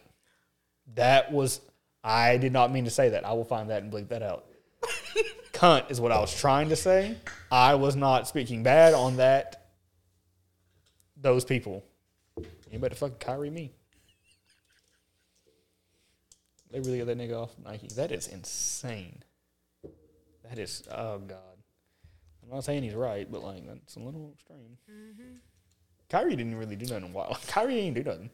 That 0.97 1.31
was 1.31 1.61
I 2.03 2.39
did 2.39 2.53
not 2.53 2.73
mean 2.73 2.87
to 2.87 2.91
say 2.91 3.11
that. 3.11 3.25
I 3.25 3.35
will 3.35 3.45
find 3.45 3.71
that 3.71 3.85
and 3.85 3.93
bleep 3.93 4.09
that 4.09 4.23
out. 4.23 4.47
Cunt 5.53 5.93
is 5.93 6.01
what 6.01 6.11
I 6.11 6.19
was 6.19 6.35
trying 6.35 6.71
to 6.71 6.77
say. 6.77 7.17
I 7.53 7.77
was 7.77 7.95
not 7.95 8.27
speaking 8.27 8.65
bad 8.65 8.95
on 8.95 9.19
that 9.19 9.64
those 11.25 11.45
people. 11.45 11.83
You 12.71 12.79
better 12.79 12.95
fucking 12.95 13.17
Kyrie 13.19 13.51
me. 13.51 13.73
They 16.71 16.81
really 16.81 16.99
got 16.99 17.07
that 17.07 17.19
nigga 17.19 17.43
off 17.43 17.55
Nike. 17.65 17.89
That 17.97 18.13
is 18.13 18.29
insane. 18.29 19.23
That 20.49 20.59
is 20.59 20.87
oh 20.93 21.19
god. 21.19 21.39
I'm 22.43 22.51
not 22.51 22.65
saying 22.65 22.83
he's 22.83 22.95
right, 22.95 23.31
but 23.31 23.43
like 23.43 23.67
that's 23.67 23.97
a 23.97 24.01
little 24.01 24.33
extreme. 24.35 24.77
Mm-hmm. 24.91 25.37
Kyrie 26.11 26.37
didn't 26.37 26.57
really 26.57 26.77
do 26.77 26.87
nothing 26.87 27.13
wild. 27.13 27.39
Kyrie 27.47 27.79
ain't 27.79 27.97
do 27.97 28.03
nothing. 28.03 28.31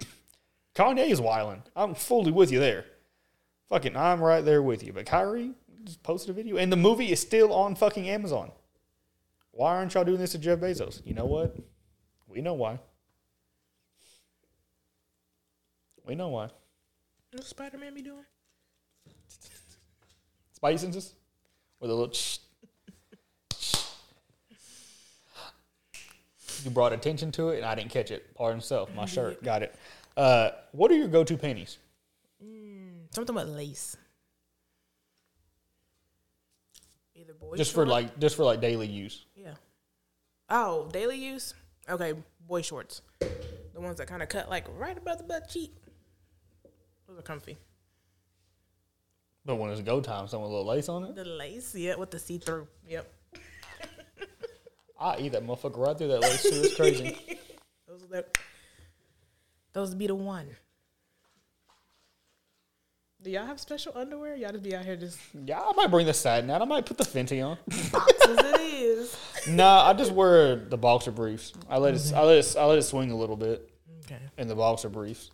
Kanye 0.74 1.08
is 1.10 1.20
wilding. 1.20 1.62
I'm 1.76 1.94
fully 1.94 2.32
with 2.32 2.50
you 2.50 2.58
there. 2.58 2.86
Fucking, 3.68 3.96
I'm 3.96 4.20
right 4.20 4.44
there 4.44 4.62
with 4.62 4.82
you. 4.82 4.92
But 4.92 5.06
Kyrie 5.06 5.52
just 5.84 6.02
posted 6.02 6.30
a 6.30 6.32
video, 6.32 6.56
and 6.56 6.72
the 6.72 6.76
movie 6.76 7.12
is 7.12 7.20
still 7.20 7.52
on 7.52 7.76
fucking 7.76 8.08
Amazon. 8.08 8.50
Why 9.52 9.76
aren't 9.76 9.94
y'all 9.94 10.04
doing 10.04 10.18
this 10.18 10.32
to 10.32 10.38
Jeff 10.38 10.58
Bezos? 10.58 11.00
You 11.06 11.14
know 11.14 11.26
what? 11.26 11.56
We 12.32 12.40
know 12.40 12.54
why. 12.54 12.78
We 16.06 16.14
know 16.14 16.28
why. 16.28 16.48
What's 17.32 17.48
Spider 17.48 17.78
Man 17.78 17.94
be 17.94 18.02
doing? 18.02 18.24
Spidey 20.60 20.78
senses 20.78 21.12
with 21.80 21.90
a 21.90 21.94
little. 21.94 22.14
you 26.64 26.70
brought 26.70 26.92
attention 26.92 27.32
to 27.32 27.50
it, 27.50 27.58
and 27.58 27.66
I 27.66 27.74
didn't 27.74 27.90
catch 27.90 28.10
it. 28.10 28.34
Pardon 28.34 28.60
self. 28.60 28.94
My 28.94 29.04
shirt 29.04 29.42
got 29.44 29.62
it. 29.62 29.74
Uh, 30.16 30.50
what 30.72 30.90
are 30.90 30.94
your 30.94 31.08
go-to 31.08 31.36
panties? 31.36 31.78
Something 33.10 33.34
with 33.34 33.48
lace. 33.48 33.96
Either 37.14 37.34
boy 37.34 37.56
Just 37.56 37.74
for 37.74 37.86
like, 37.86 38.18
just 38.18 38.36
for 38.36 38.44
like 38.44 38.60
daily 38.60 38.86
use. 38.86 39.26
Yeah. 39.36 39.54
Oh, 40.48 40.88
daily 40.92 41.16
use? 41.16 41.54
Okay, 41.88 42.14
boy 42.46 42.62
shorts. 42.62 43.02
The 43.20 43.80
ones 43.80 43.98
that 43.98 44.06
kind 44.06 44.22
of 44.22 44.28
cut 44.28 44.48
like 44.48 44.66
right 44.78 44.96
above 44.96 45.18
the 45.18 45.24
butt 45.24 45.48
cheek. 45.48 45.74
Those 47.08 47.18
are 47.18 47.22
comfy. 47.22 47.58
But 49.44 49.56
when 49.56 49.70
it's 49.70 49.80
go 49.80 50.00
time, 50.00 50.28
someone 50.28 50.50
with 50.50 50.54
a 50.54 50.58
little 50.58 50.72
lace 50.72 50.88
on 50.88 51.04
it, 51.04 51.14
The 51.16 51.24
lace, 51.24 51.74
yeah, 51.74 51.96
with 51.96 52.10
the 52.12 52.18
see 52.18 52.38
through. 52.38 52.68
Yep. 52.88 53.12
I 55.00 55.18
eat 55.18 55.32
that 55.32 55.44
motherfucker 55.44 55.78
right 55.78 55.98
through 55.98 56.08
that 56.08 56.20
lace 56.20 56.42
too. 56.42 56.50
It's 56.62 56.76
crazy. 56.76 57.18
Those 57.88 58.06
the, 58.08 58.24
those 59.74 59.94
be 59.94 60.06
the 60.06 60.14
one. 60.14 60.46
Do 63.20 63.30
y'all 63.30 63.44
have 63.44 63.60
special 63.60 63.92
underwear? 63.94 64.34
Y'all 64.34 64.50
just 64.50 64.62
be 64.62 64.74
out 64.74 64.84
here 64.84 64.96
just 64.96 65.18
yeah, 65.44 65.60
I 65.60 65.72
might 65.76 65.90
bring 65.90 66.06
the 66.06 66.14
satin 66.14 66.48
out. 66.50 66.62
I 66.62 66.64
might 66.64 66.86
put 66.86 66.96
the 66.96 67.04
Fenty 67.04 67.44
on. 67.46 67.58
boxes 67.92 68.38
it 68.38 68.60
is. 68.60 69.16
nah, 69.48 69.84
I 69.88 69.92
just 69.94 70.12
wear 70.12 70.56
the 70.56 70.76
boxer 70.78 71.10
briefs. 71.10 71.52
I 71.68 71.78
let 71.78 71.94
it, 71.94 72.12
I 72.14 72.22
let 72.24 72.38
it, 72.38 72.56
I 72.58 72.64
let 72.64 72.78
it 72.78 72.82
swing 72.82 73.10
a 73.10 73.16
little 73.16 73.36
bit 73.36 73.68
Okay, 74.04 74.18
in 74.38 74.48
the 74.48 74.54
boxer 74.54 74.88
briefs. 74.88 75.30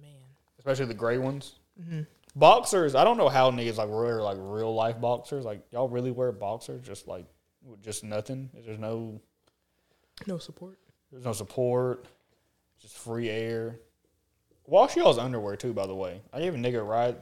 man. 0.00 0.10
especially 0.58 0.86
the 0.86 0.94
gray 0.94 1.18
ones. 1.18 1.54
Boxers, 2.34 2.94
I 2.94 3.04
don't 3.04 3.16
know 3.16 3.28
how 3.28 3.50
niggas 3.50 3.76
like 3.76 3.88
wear 3.88 4.22
like 4.22 4.36
real 4.40 4.74
life 4.74 5.00
boxers. 5.00 5.44
Like 5.44 5.64
y'all 5.72 5.88
really 5.88 6.10
wear 6.10 6.32
boxers, 6.32 6.82
just 6.86 7.06
like 7.08 7.26
with 7.62 7.82
just 7.82 8.04
nothing. 8.04 8.50
There's 8.64 8.78
no 8.78 9.20
No 10.26 10.38
support. 10.38 10.78
there's 11.10 11.24
no 11.24 11.32
support, 11.32 12.06
just 12.78 12.96
free 12.96 13.30
air. 13.30 13.78
Wash 14.66 14.96
y'all's 14.96 15.18
underwear 15.18 15.56
too, 15.56 15.72
by 15.72 15.86
the 15.86 15.94
way. 15.94 16.20
I 16.32 16.40
gave 16.40 16.54
a 16.54 16.58
nigga 16.58 16.78
a 16.80 16.82
ride 16.82 17.16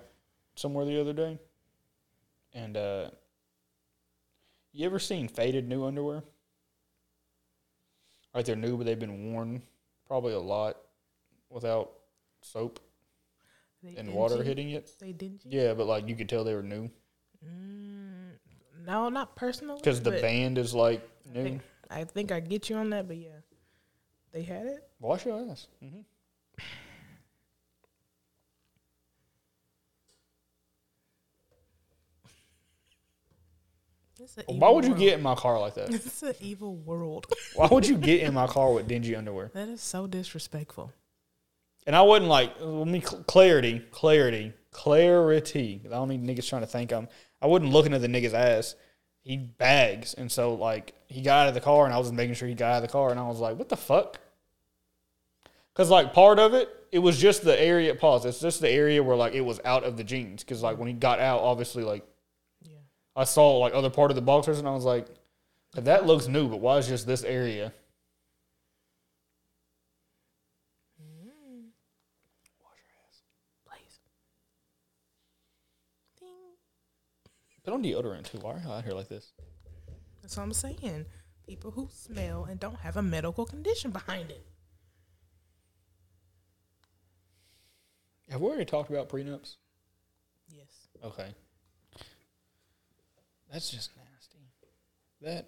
somewhere 0.57 0.85
the 0.85 1.01
other 1.01 1.13
day, 1.13 1.39
and 2.55 2.77
uh, 2.77 3.11
you 4.75 4.85
ever 4.87 4.99
seen 4.99 5.29
faded 5.29 5.69
new 5.69 5.85
underwear? 5.85 6.23
Right, 8.35 8.45
they're 8.45 8.57
new, 8.57 8.77
but 8.77 8.85
they've 8.87 8.99
been 8.99 9.33
worn 9.33 9.63
probably 10.07 10.33
a 10.35 10.41
lot 10.41 10.77
without 11.51 11.93
soap 12.43 12.81
They 13.83 13.95
and 13.97 14.13
water 14.13 14.43
hitting 14.43 14.71
it. 14.71 14.91
They 14.99 15.13
dingy. 15.13 15.49
Yeah, 15.49 15.75
but 15.75 15.87
like 15.87 16.09
you 16.09 16.17
could 16.17 16.29
tell 16.29 16.45
they 16.45 16.55
were 16.55 16.63
new 16.63 16.91
Mm, 17.45 18.39
no, 18.87 19.09
not 19.11 19.37
personally. 19.37 19.79
because 19.79 20.01
the 20.01 20.13
band 20.13 20.57
is 20.57 20.75
like 20.75 21.07
I 21.31 21.35
new. 21.35 21.43
think, 21.45 21.63
I 21.91 22.05
think 22.05 22.33
I 22.33 22.41
get 22.41 22.71
you 22.71 22.77
on 22.77 22.89
that, 22.91 23.07
but 23.07 23.19
yeah, 23.19 23.41
they 24.33 24.43
had 24.43 24.67
it. 24.67 24.89
Wash 24.99 25.27
your 25.27 25.51
ass. 25.51 25.67
hmm 25.81 26.01
Why 34.47 34.71
would 34.71 34.85
you 34.85 34.91
world. 34.91 35.01
get 35.01 35.15
in 35.15 35.23
my 35.23 35.35
car 35.35 35.59
like 35.61 35.75
that? 35.75 35.91
It's 35.95 36.23
an 36.23 36.35
evil 36.41 36.75
world. 36.77 37.27
Why 37.55 37.69
would 37.69 37.87
you 37.87 37.97
get 37.97 38.21
in 38.21 38.35
my 38.35 38.47
car 38.47 38.73
with 38.73 38.89
dingy 38.89 39.15
underwear? 39.17 39.51
that 39.55 39.69
is 39.69 39.81
so 39.81 40.07
disrespectful. 40.07 40.93
And 41.87 41.95
I 41.95 42.03
wasn't 42.03 42.29
like, 42.29 42.55
let 42.61 42.89
me 42.89 43.01
clarity, 43.01 43.81
clarity, 43.91 44.53
clarity, 44.71 45.83
I 45.85 45.89
don't 45.91 46.09
need 46.09 46.25
niggas 46.25 46.49
trying 46.49 46.63
to 46.63 46.67
think 46.67 46.93
I'm. 46.93 47.09
I 47.43 47.47
wasn't 47.47 47.73
looking 47.73 47.93
at 47.93 48.01
the 48.01 48.09
nigga's 48.09 48.33
ass. 48.33 48.75
he 49.21 49.37
bags, 49.37 50.15
and 50.15 50.33
so 50.33 50.55
like 50.55 50.95
he 51.09 51.21
got 51.21 51.43
out 51.43 51.49
of 51.49 51.55
the 51.55 51.61
car, 51.61 51.85
and 51.85 51.93
I 51.93 51.99
was 51.99 52.11
making 52.11 52.35
sure 52.35 52.49
he 52.49 52.55
got 52.55 52.73
out 52.73 52.77
of 52.77 52.83
the 52.83 52.93
car, 52.93 53.11
and 53.11 53.21
I 53.21 53.29
was 53.29 53.39
like, 53.41 53.59
what 53.59 53.69
the 53.69 53.77
fuck? 53.77 54.19
Because 55.75 55.91
like 55.91 56.15
part 56.15 56.39
of 56.39 56.55
it, 56.55 56.69
it 56.93 57.01
was 57.01 57.19
just 57.19 57.45
the 57.45 57.61
area. 57.61 57.95
Pause. 57.95 58.27
It's 58.27 58.41
just 58.41 58.61
the 58.61 58.71
area 58.71 59.03
where 59.03 59.17
like 59.17 59.35
it 59.35 59.41
was 59.43 59.61
out 59.65 59.85
of 59.85 59.97
the 59.97 60.05
jeans. 60.05 60.45
Because 60.45 60.63
like 60.63 60.79
when 60.79 60.89
he 60.89 60.95
got 60.95 61.19
out, 61.21 61.41
obviously 61.41 61.83
like. 61.85 62.05
I 63.17 63.25
saw 63.25 63.59
like 63.59 63.75
other 63.75 63.91
part 63.91 64.11
of 64.11 64.17
the 64.17 64.23
boxers, 64.23 64.59
and 64.59 64.67
I 64.67 64.73
was 64.73 64.85
like, 64.85 65.07
that 65.75 66.07
looks 66.07 66.27
new, 66.29 66.49
but 66.49 66.61
why 66.61 66.79
is 66.79 66.89
just 66.89 67.07
this 67.07 67.23
area? 67.25 67.73
Please. 73.67 74.01
Ding. 76.19 76.29
Put 77.65 77.75
on 77.75 77.83
deodorant 77.83 78.31
too. 78.31 78.39
Why 78.39 78.55
are 78.55 78.61
you 78.65 78.71
out 78.71 78.85
here 78.85 78.95
like 78.95 79.09
this? 79.09 79.33
That's 80.23 80.37
what 80.37 80.43
I'm 80.45 80.53
saying. 80.53 81.07
People 81.47 81.71
who 81.73 81.89
smell 81.93 82.45
and 82.45 82.59
don't 82.59 82.79
have 82.81 82.97
a 82.97 83.03
medical 83.03 83.45
condition 83.45 83.91
behind 83.91 84.31
it. 84.31 84.47
Have 88.31 88.41
we 88.41 88.49
already 88.49 88.65
talked 88.65 88.91
about 88.91 89.09
prenups? 89.09 89.57
Yes. 90.49 90.89
Okay. 91.05 91.35
That's 93.55 93.71
just 93.71 93.91
nasty. 93.97 94.39
That 95.23 95.47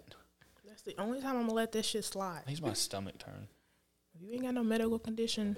That's 0.65 0.81
the 0.83 0.95
only 0.97 1.19
time 1.19 1.35
I'm 1.35 1.41
gonna 1.41 1.53
let 1.53 1.73
this 1.73 1.85
shit 1.85 2.05
slide. 2.05 2.43
He's 2.47 2.61
my 2.61 2.71
stomach 2.71 3.17
turn. 3.17 3.49
If 4.15 4.21
you 4.21 4.31
ain't 4.31 4.43
got 4.43 4.53
no 4.53 4.63
medical 4.63 4.97
condition, 4.97 5.57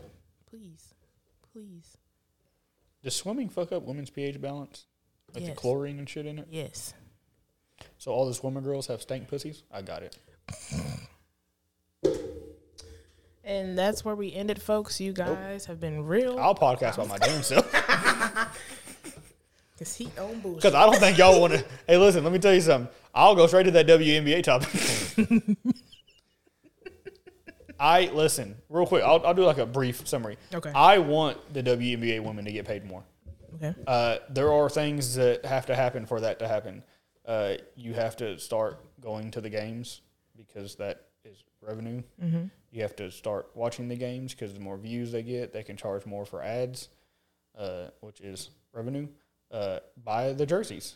please, 0.49 0.95
please, 1.53 1.95
Does 3.03 3.15
swimming 3.15 3.49
fuck 3.49 3.71
up 3.71 3.83
women's 3.83 4.09
pH 4.09 4.41
balance? 4.41 4.87
Like 5.35 5.45
the 5.45 5.51
chlorine 5.51 5.99
and 5.99 6.09
shit 6.09 6.25
in 6.25 6.39
it? 6.39 6.47
yes. 6.49 6.95
So 7.99 8.11
all 8.11 8.25
the 8.27 8.33
swimmer 8.33 8.61
girls 8.61 8.87
have 8.87 9.03
stank 9.03 9.27
pussies? 9.27 9.61
I 9.71 9.83
got 9.83 10.01
it. 10.01 10.17
And 13.43 13.77
that's 13.77 14.03
where 14.03 14.15
we 14.15 14.33
ended, 14.33 14.59
folks. 14.59 14.99
You 14.99 15.13
guys 15.13 15.65
have 15.65 15.79
been 15.79 16.03
real. 16.03 16.39
I'll 16.39 16.55
podcast 16.55 16.95
about 16.95 17.09
my 17.09 17.17
damn 17.19 17.43
self. 17.43 17.71
Cause 19.79 19.95
he 19.95 20.11
own 20.17 20.41
bullshit. 20.41 20.57
Because 20.57 20.75
I 20.75 20.85
don't 20.85 20.99
think 20.99 21.17
y'all 21.17 21.39
want 21.39 21.53
to. 21.53 21.65
Hey, 21.87 21.95
listen, 21.95 22.21
let 22.25 22.33
me 22.33 22.39
tell 22.39 22.53
you 22.53 22.59
something. 22.59 22.93
I'll 23.15 23.33
go 23.33 23.47
straight 23.47 23.63
to 23.63 23.71
that 23.71 23.87
WNBA 23.87 24.43
topic. 24.43 25.57
I 27.79 28.07
listen 28.07 28.57
real 28.67 28.85
quick. 28.85 29.03
I'll, 29.03 29.25
I'll 29.25 29.33
do 29.33 29.45
like 29.45 29.57
a 29.57 29.65
brief 29.65 30.05
summary. 30.05 30.37
Okay. 30.53 30.71
I 30.75 30.97
want 30.97 31.53
the 31.53 31.63
WNBA 31.63 32.21
women 32.21 32.43
to 32.43 32.51
get 32.51 32.67
paid 32.67 32.85
more. 32.85 33.05
Okay. 33.55 33.73
Uh, 33.87 34.17
there 34.29 34.51
are 34.51 34.69
things 34.69 35.15
that 35.15 35.45
have 35.45 35.65
to 35.67 35.75
happen 35.75 36.05
for 36.05 36.19
that 36.19 36.39
to 36.39 36.47
happen. 36.47 36.83
Uh, 37.25 37.53
you 37.77 37.93
have 37.93 38.17
to 38.17 38.37
start 38.37 38.79
going 38.99 39.31
to 39.31 39.39
the 39.39 39.49
games 39.49 40.01
because 40.35 40.75
that 40.75 41.05
is 41.23 41.45
revenue. 41.61 42.03
Mm-hmm. 42.21 42.45
You 42.71 42.81
have 42.81 42.97
to 42.97 43.09
start 43.11 43.49
watching 43.53 43.87
the 43.87 43.95
games 43.95 44.33
because 44.33 44.53
the 44.53 44.59
more 44.59 44.77
views 44.77 45.13
they 45.13 45.23
get, 45.23 45.53
they 45.53 45.63
can 45.63 45.77
charge 45.77 46.05
more 46.05 46.25
for 46.25 46.43
ads, 46.43 46.89
uh, 47.57 47.87
which 48.01 48.19
is 48.19 48.49
revenue. 48.73 49.07
Uh, 49.51 49.79
buy 50.03 50.33
the 50.33 50.45
jerseys. 50.45 50.95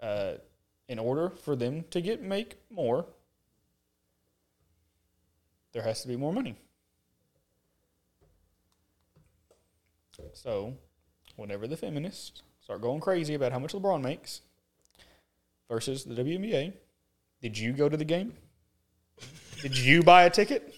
Uh, 0.00 0.34
in 0.88 0.98
order 0.98 1.30
for 1.30 1.54
them 1.54 1.84
to 1.90 2.00
get 2.00 2.22
make 2.22 2.56
more, 2.70 3.06
there 5.72 5.82
has 5.82 6.02
to 6.02 6.08
be 6.08 6.16
more 6.16 6.32
money. 6.32 6.56
So, 10.32 10.74
whenever 11.36 11.66
the 11.66 11.76
feminists 11.76 12.42
start 12.62 12.82
going 12.82 13.00
crazy 13.00 13.34
about 13.34 13.52
how 13.52 13.58
much 13.58 13.72
LeBron 13.72 14.02
makes 14.02 14.42
versus 15.68 16.04
the 16.04 16.14
WNBA, 16.14 16.72
did 17.40 17.58
you 17.58 17.72
go 17.72 17.88
to 17.88 17.96
the 17.96 18.04
game? 18.04 18.34
Did 19.62 19.76
you 19.76 20.02
buy 20.02 20.24
a 20.24 20.30
ticket? 20.30 20.74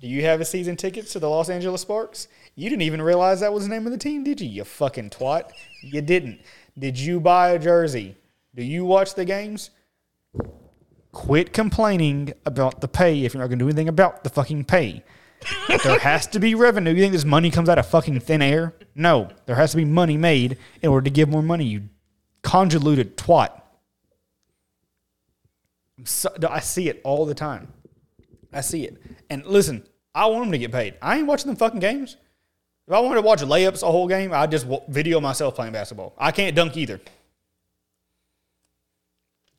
Do 0.00 0.06
you 0.06 0.22
have 0.22 0.40
a 0.40 0.44
season 0.44 0.76
ticket 0.76 1.06
to 1.08 1.18
the 1.18 1.28
Los 1.28 1.48
Angeles 1.48 1.82
Sparks? 1.82 2.28
You 2.58 2.68
didn't 2.68 2.82
even 2.82 3.00
realize 3.00 3.38
that 3.38 3.52
was 3.52 3.62
the 3.62 3.70
name 3.70 3.86
of 3.86 3.92
the 3.92 3.98
team, 3.98 4.24
did 4.24 4.40
you? 4.40 4.48
You 4.48 4.64
fucking 4.64 5.10
twat. 5.10 5.52
You 5.80 6.02
didn't. 6.02 6.40
Did 6.76 6.98
you 6.98 7.20
buy 7.20 7.50
a 7.50 7.58
jersey? 7.58 8.16
Do 8.52 8.64
you 8.64 8.84
watch 8.84 9.14
the 9.14 9.24
games? 9.24 9.70
Quit 11.12 11.52
complaining 11.52 12.32
about 12.44 12.80
the 12.80 12.88
pay 12.88 13.24
if 13.24 13.32
you're 13.32 13.40
not 13.40 13.46
going 13.46 13.60
to 13.60 13.64
do 13.64 13.68
anything 13.68 13.86
about 13.86 14.24
the 14.24 14.30
fucking 14.30 14.64
pay. 14.64 15.04
there 15.68 15.98
has 16.00 16.26
to 16.26 16.40
be 16.40 16.56
revenue. 16.56 16.90
You 16.90 17.00
think 17.00 17.12
this 17.12 17.24
money 17.24 17.52
comes 17.52 17.68
out 17.68 17.78
of 17.78 17.86
fucking 17.86 18.18
thin 18.18 18.42
air? 18.42 18.74
No. 18.92 19.28
There 19.46 19.54
has 19.54 19.70
to 19.70 19.76
be 19.76 19.84
money 19.84 20.16
made 20.16 20.58
in 20.82 20.90
order 20.90 21.04
to 21.04 21.10
give 21.10 21.28
more 21.28 21.44
money, 21.44 21.64
you 21.64 21.82
convoluted 22.42 23.16
twat. 23.16 23.52
So, 26.02 26.34
I 26.50 26.58
see 26.58 26.88
it 26.88 27.00
all 27.04 27.24
the 27.24 27.36
time. 27.36 27.72
I 28.52 28.62
see 28.62 28.82
it. 28.82 29.00
And 29.30 29.46
listen, 29.46 29.86
I 30.12 30.26
want 30.26 30.46
them 30.46 30.50
to 30.50 30.58
get 30.58 30.72
paid. 30.72 30.96
I 31.00 31.18
ain't 31.18 31.28
watching 31.28 31.46
them 31.46 31.56
fucking 31.56 31.78
games. 31.78 32.16
If 32.88 32.94
I 32.94 33.00
wanted 33.00 33.16
to 33.16 33.20
watch 33.20 33.40
layups 33.40 33.82
a 33.82 33.92
whole 33.92 34.08
game, 34.08 34.32
I'd 34.32 34.50
just 34.50 34.66
video 34.88 35.20
myself 35.20 35.54
playing 35.54 35.74
basketball. 35.74 36.14
I 36.16 36.32
can't 36.32 36.56
dunk 36.56 36.74
either. 36.74 36.98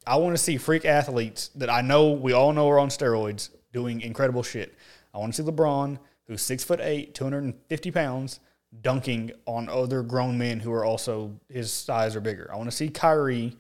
I 0.08 0.16
want 0.16 0.36
to 0.36 0.42
see 0.42 0.58
freak 0.58 0.84
athletes 0.84 1.50
that 1.50 1.70
I 1.70 1.82
know 1.82 2.10
we 2.10 2.34
all 2.34 2.54
know 2.54 2.68
are 2.68 2.80
on 2.80 2.90
steroids 2.90 3.52
doing 3.72 4.02
incredible 4.02 4.42
shit. 4.42 4.74
I 5.14 5.20
want 5.20 5.32
to 5.36 5.44
see 5.44 5.48
LeBron, 5.48 6.00
who's 6.26 6.42
six 6.42 6.64
foot 6.64 6.80
eight, 6.82 7.14
250 7.14 7.92
pounds, 7.92 8.40
dunking 8.82 9.32
on 9.46 9.70
other 9.70 10.02
grown 10.02 10.40
men 10.40 10.60
who 10.60 10.72
are 10.72 10.84
also 10.84 11.40
his 11.50 11.72
size 11.72 12.16
or 12.16 12.22
bigger. 12.22 12.50
I 12.52 12.56
want 12.56 12.72
to 12.72 12.76
see 12.76 12.90
Kyrie 12.90 13.56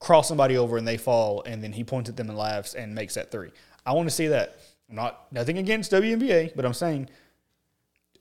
cross 0.00 0.28
somebody 0.28 0.58
over 0.58 0.76
and 0.76 0.86
they 0.86 0.98
fall, 0.98 1.42
and 1.46 1.64
then 1.64 1.72
he 1.72 1.82
points 1.82 2.10
at 2.10 2.16
them 2.18 2.28
and 2.28 2.36
laughs 2.36 2.74
and 2.74 2.94
makes 2.94 3.14
that 3.14 3.30
three. 3.30 3.52
I 3.86 3.94
want 3.94 4.06
to 4.06 4.14
see 4.14 4.26
that. 4.26 4.58
I'm 4.90 4.96
not 4.96 5.32
nothing 5.32 5.56
against 5.56 5.92
WNBA, 5.92 6.54
but 6.54 6.66
I'm 6.66 6.74
saying 6.74 7.08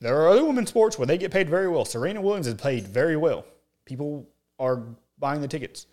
there 0.04 0.20
are 0.22 0.28
other 0.28 0.44
women's 0.44 0.70
sports 0.70 1.00
where 1.00 1.06
they 1.06 1.18
get 1.18 1.32
paid 1.32 1.50
very 1.50 1.70
well. 1.70 1.86
Serena 1.86 2.22
Williams 2.22 2.48
is 2.48 2.56
paid 2.56 2.86
very 2.86 3.16
well. 3.16 3.46
People 3.86 4.28
are 4.60 4.84
buying 5.18 5.40
the 5.40 5.48
tickets. 5.48 5.86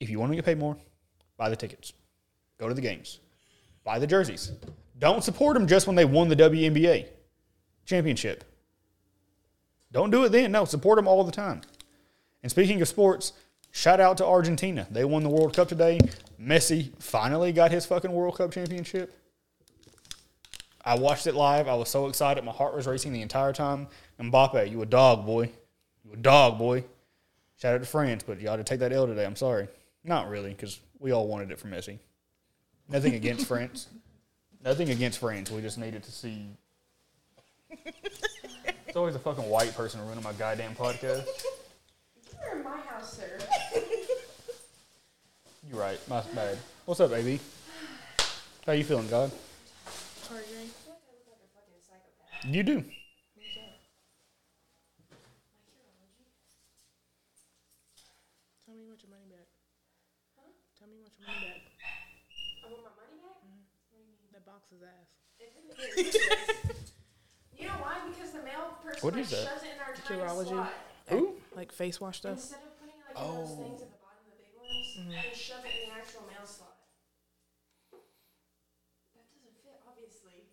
If 0.00 0.08
you 0.08 0.18
want 0.18 0.32
to 0.32 0.36
get 0.36 0.44
paid 0.44 0.58
more, 0.58 0.76
buy 1.36 1.50
the 1.50 1.56
tickets. 1.56 1.92
Go 2.58 2.68
to 2.68 2.74
the 2.74 2.80
games. 2.80 3.20
Buy 3.84 3.98
the 3.98 4.06
jerseys. 4.06 4.52
Don't 4.98 5.22
support 5.22 5.54
them 5.54 5.66
just 5.66 5.86
when 5.86 5.96
they 5.96 6.06
won 6.06 6.28
the 6.28 6.36
WNBA 6.36 7.08
championship. 7.84 8.44
Don't 9.92 10.10
do 10.10 10.24
it 10.24 10.32
then. 10.32 10.52
No, 10.52 10.64
support 10.64 10.96
them 10.96 11.06
all 11.06 11.24
the 11.24 11.32
time. 11.32 11.60
And 12.42 12.50
speaking 12.50 12.80
of 12.80 12.88
sports, 12.88 13.34
shout 13.70 14.00
out 14.00 14.16
to 14.18 14.26
Argentina. 14.26 14.86
They 14.90 15.04
won 15.04 15.22
the 15.22 15.28
World 15.28 15.54
Cup 15.54 15.68
today. 15.68 16.00
Messi 16.40 16.90
finally 17.02 17.52
got 17.52 17.70
his 17.70 17.84
fucking 17.84 18.12
World 18.12 18.38
Cup 18.38 18.52
championship. 18.52 19.14
I 20.86 20.94
watched 20.94 21.26
it 21.26 21.34
live. 21.34 21.66
I 21.68 21.74
was 21.74 21.88
so 21.88 22.06
excited. 22.06 22.44
My 22.44 22.52
heart 22.52 22.74
was 22.74 22.86
racing 22.86 23.12
the 23.12 23.20
entire 23.20 23.52
time. 23.52 23.88
Mbappe, 24.20 24.70
you 24.70 24.80
a 24.82 24.86
dog, 24.86 25.26
boy. 25.26 25.50
You 26.04 26.12
a 26.14 26.16
dog, 26.16 26.58
boy. 26.58 26.84
Shout 27.56 27.74
out 27.74 27.80
to 27.80 27.86
France, 27.86 28.22
but 28.26 28.40
you 28.40 28.48
ought 28.48 28.56
to 28.56 28.64
take 28.64 28.80
that 28.80 28.92
L 28.92 29.06
today. 29.06 29.26
I'm 29.26 29.36
sorry. 29.36 29.66
Not 30.04 30.28
really, 30.30 30.50
because 30.50 30.80
we 31.00 31.10
all 31.10 31.26
wanted 31.26 31.50
it 31.50 31.58
for 31.58 31.66
Messi. 31.66 31.98
Nothing 32.88 33.14
against 33.14 33.46
France. 33.48 33.88
Nothing 34.64 34.90
against 34.90 35.18
France. 35.18 35.50
We 35.50 35.60
just 35.60 35.76
needed 35.76 36.02
to 36.04 36.12
see. 36.12 36.46
It's 38.88 38.98
always 38.98 39.14
a 39.14 39.18
fucking 39.18 39.44
white 39.50 39.74
person 39.76 40.00
ruining 40.00 40.24
my 40.24 40.32
goddamn 40.32 40.74
podcast. 40.74 41.26
You're 42.42 42.56
in 42.56 42.64
my 42.64 42.78
house, 42.78 43.18
sir. 43.18 43.38
You're 45.68 45.78
right. 45.78 45.98
My 46.08 46.22
bad. 46.34 46.56
What's 46.86 47.00
up, 47.00 47.12
AB? 47.12 47.38
How 48.64 48.72
you 48.72 48.84
feeling, 48.84 49.06
God? 49.08 49.30
Sorry, 50.22 50.40
Jane. 50.48 50.60
I 50.60 50.64
feel 50.64 50.94
like 50.94 51.02
I 51.04 51.12
look 51.12 51.26
like 51.28 51.36
a 51.44 51.48
fucking 51.52 51.82
psychopath. 51.86 52.25
You 52.44 52.62
do. 52.62 52.74
Like, 52.76 52.84
here, 53.34 53.46
you? 53.54 53.64
Tell 58.64 58.74
me 58.74 58.84
what 58.90 59.00
your 59.02 59.10
money 59.10 59.26
back. 59.30 59.48
Huh? 60.38 60.50
Tell 60.78 60.88
me 60.88 60.98
what 61.02 61.10
your 61.18 61.26
money 61.26 61.42
back. 61.46 61.62
I 62.62 62.66
want 62.70 62.82
my 62.86 62.94
money 62.98 63.18
back? 63.22 63.38
Mm-hmm. 63.42 64.34
That 64.34 64.44
box 64.46 64.70
is 64.74 64.82
ass. 64.82 65.10
It 65.38 65.52
really 65.54 65.74
is. 66.08 66.14
you 67.58 67.66
know 67.68 67.78
why? 67.82 67.98
Because 68.10 68.30
the 68.32 68.42
male 68.42 68.78
person 68.82 69.00
What 69.02 69.14
like, 69.14 69.24
is 69.24 69.30
that? 69.30 69.46
shoves 69.46 69.62
it 69.64 69.74
in 69.74 69.80
our 69.82 69.94
tiny 69.94 70.20
Curology? 70.22 70.54
slot. 70.54 70.72
Who? 71.08 71.34
Like 71.54 71.70
face 71.72 72.00
wash 72.00 72.18
stuff. 72.18 72.38
Instead 72.38 72.62
of 72.66 72.74
putting 72.80 72.98
like 73.06 73.14
in 73.16 73.22
those 73.36 73.50
Oh. 73.50 73.62
things 73.62 73.80
at 73.82 73.90
the 73.90 74.00
bottom, 74.02 74.22
the 74.30 74.36
big 74.38 74.52
ones, 74.58 74.86
mm-hmm. 74.98 75.10
they 75.14 75.30
shove 75.34 75.62
it 75.66 75.74
in 75.82 75.90
the 75.90 75.94
actual 75.94 76.22
mail 76.30 76.46
slot. 76.46 76.74
That 79.14 79.24
doesn't 79.30 79.56
fit, 79.62 79.78
obviously. 79.86 80.50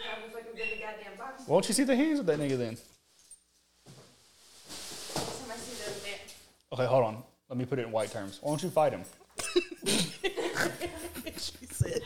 It 0.00 0.32
probably 0.32 0.42
fucking 0.42 0.56
fit 0.56 0.78
the 0.78 0.82
goddamn 0.82 1.18
box. 1.18 1.42
Why 1.46 1.54
don't 1.54 1.68
you 1.68 1.74
see 1.74 1.84
the 1.84 1.96
hands 1.96 2.18
of 2.20 2.26
that 2.26 2.38
nigga 2.38 2.56
then? 2.58 2.70
Next 2.70 2.84
time 5.14 5.50
I 5.50 5.56
see 5.56 5.84
the 5.84 5.90
mail. 6.04 6.18
Okay, 6.72 6.86
hold 6.86 7.04
on. 7.04 7.22
Let 7.48 7.58
me 7.58 7.64
put 7.64 7.78
it 7.78 7.86
in 7.86 7.92
white 7.92 8.10
terms. 8.10 8.38
Why 8.40 8.50
don't 8.52 8.62
you 8.62 8.70
fight 8.70 8.92
him? 8.92 9.02
she 9.84 11.66
said. 11.70 12.00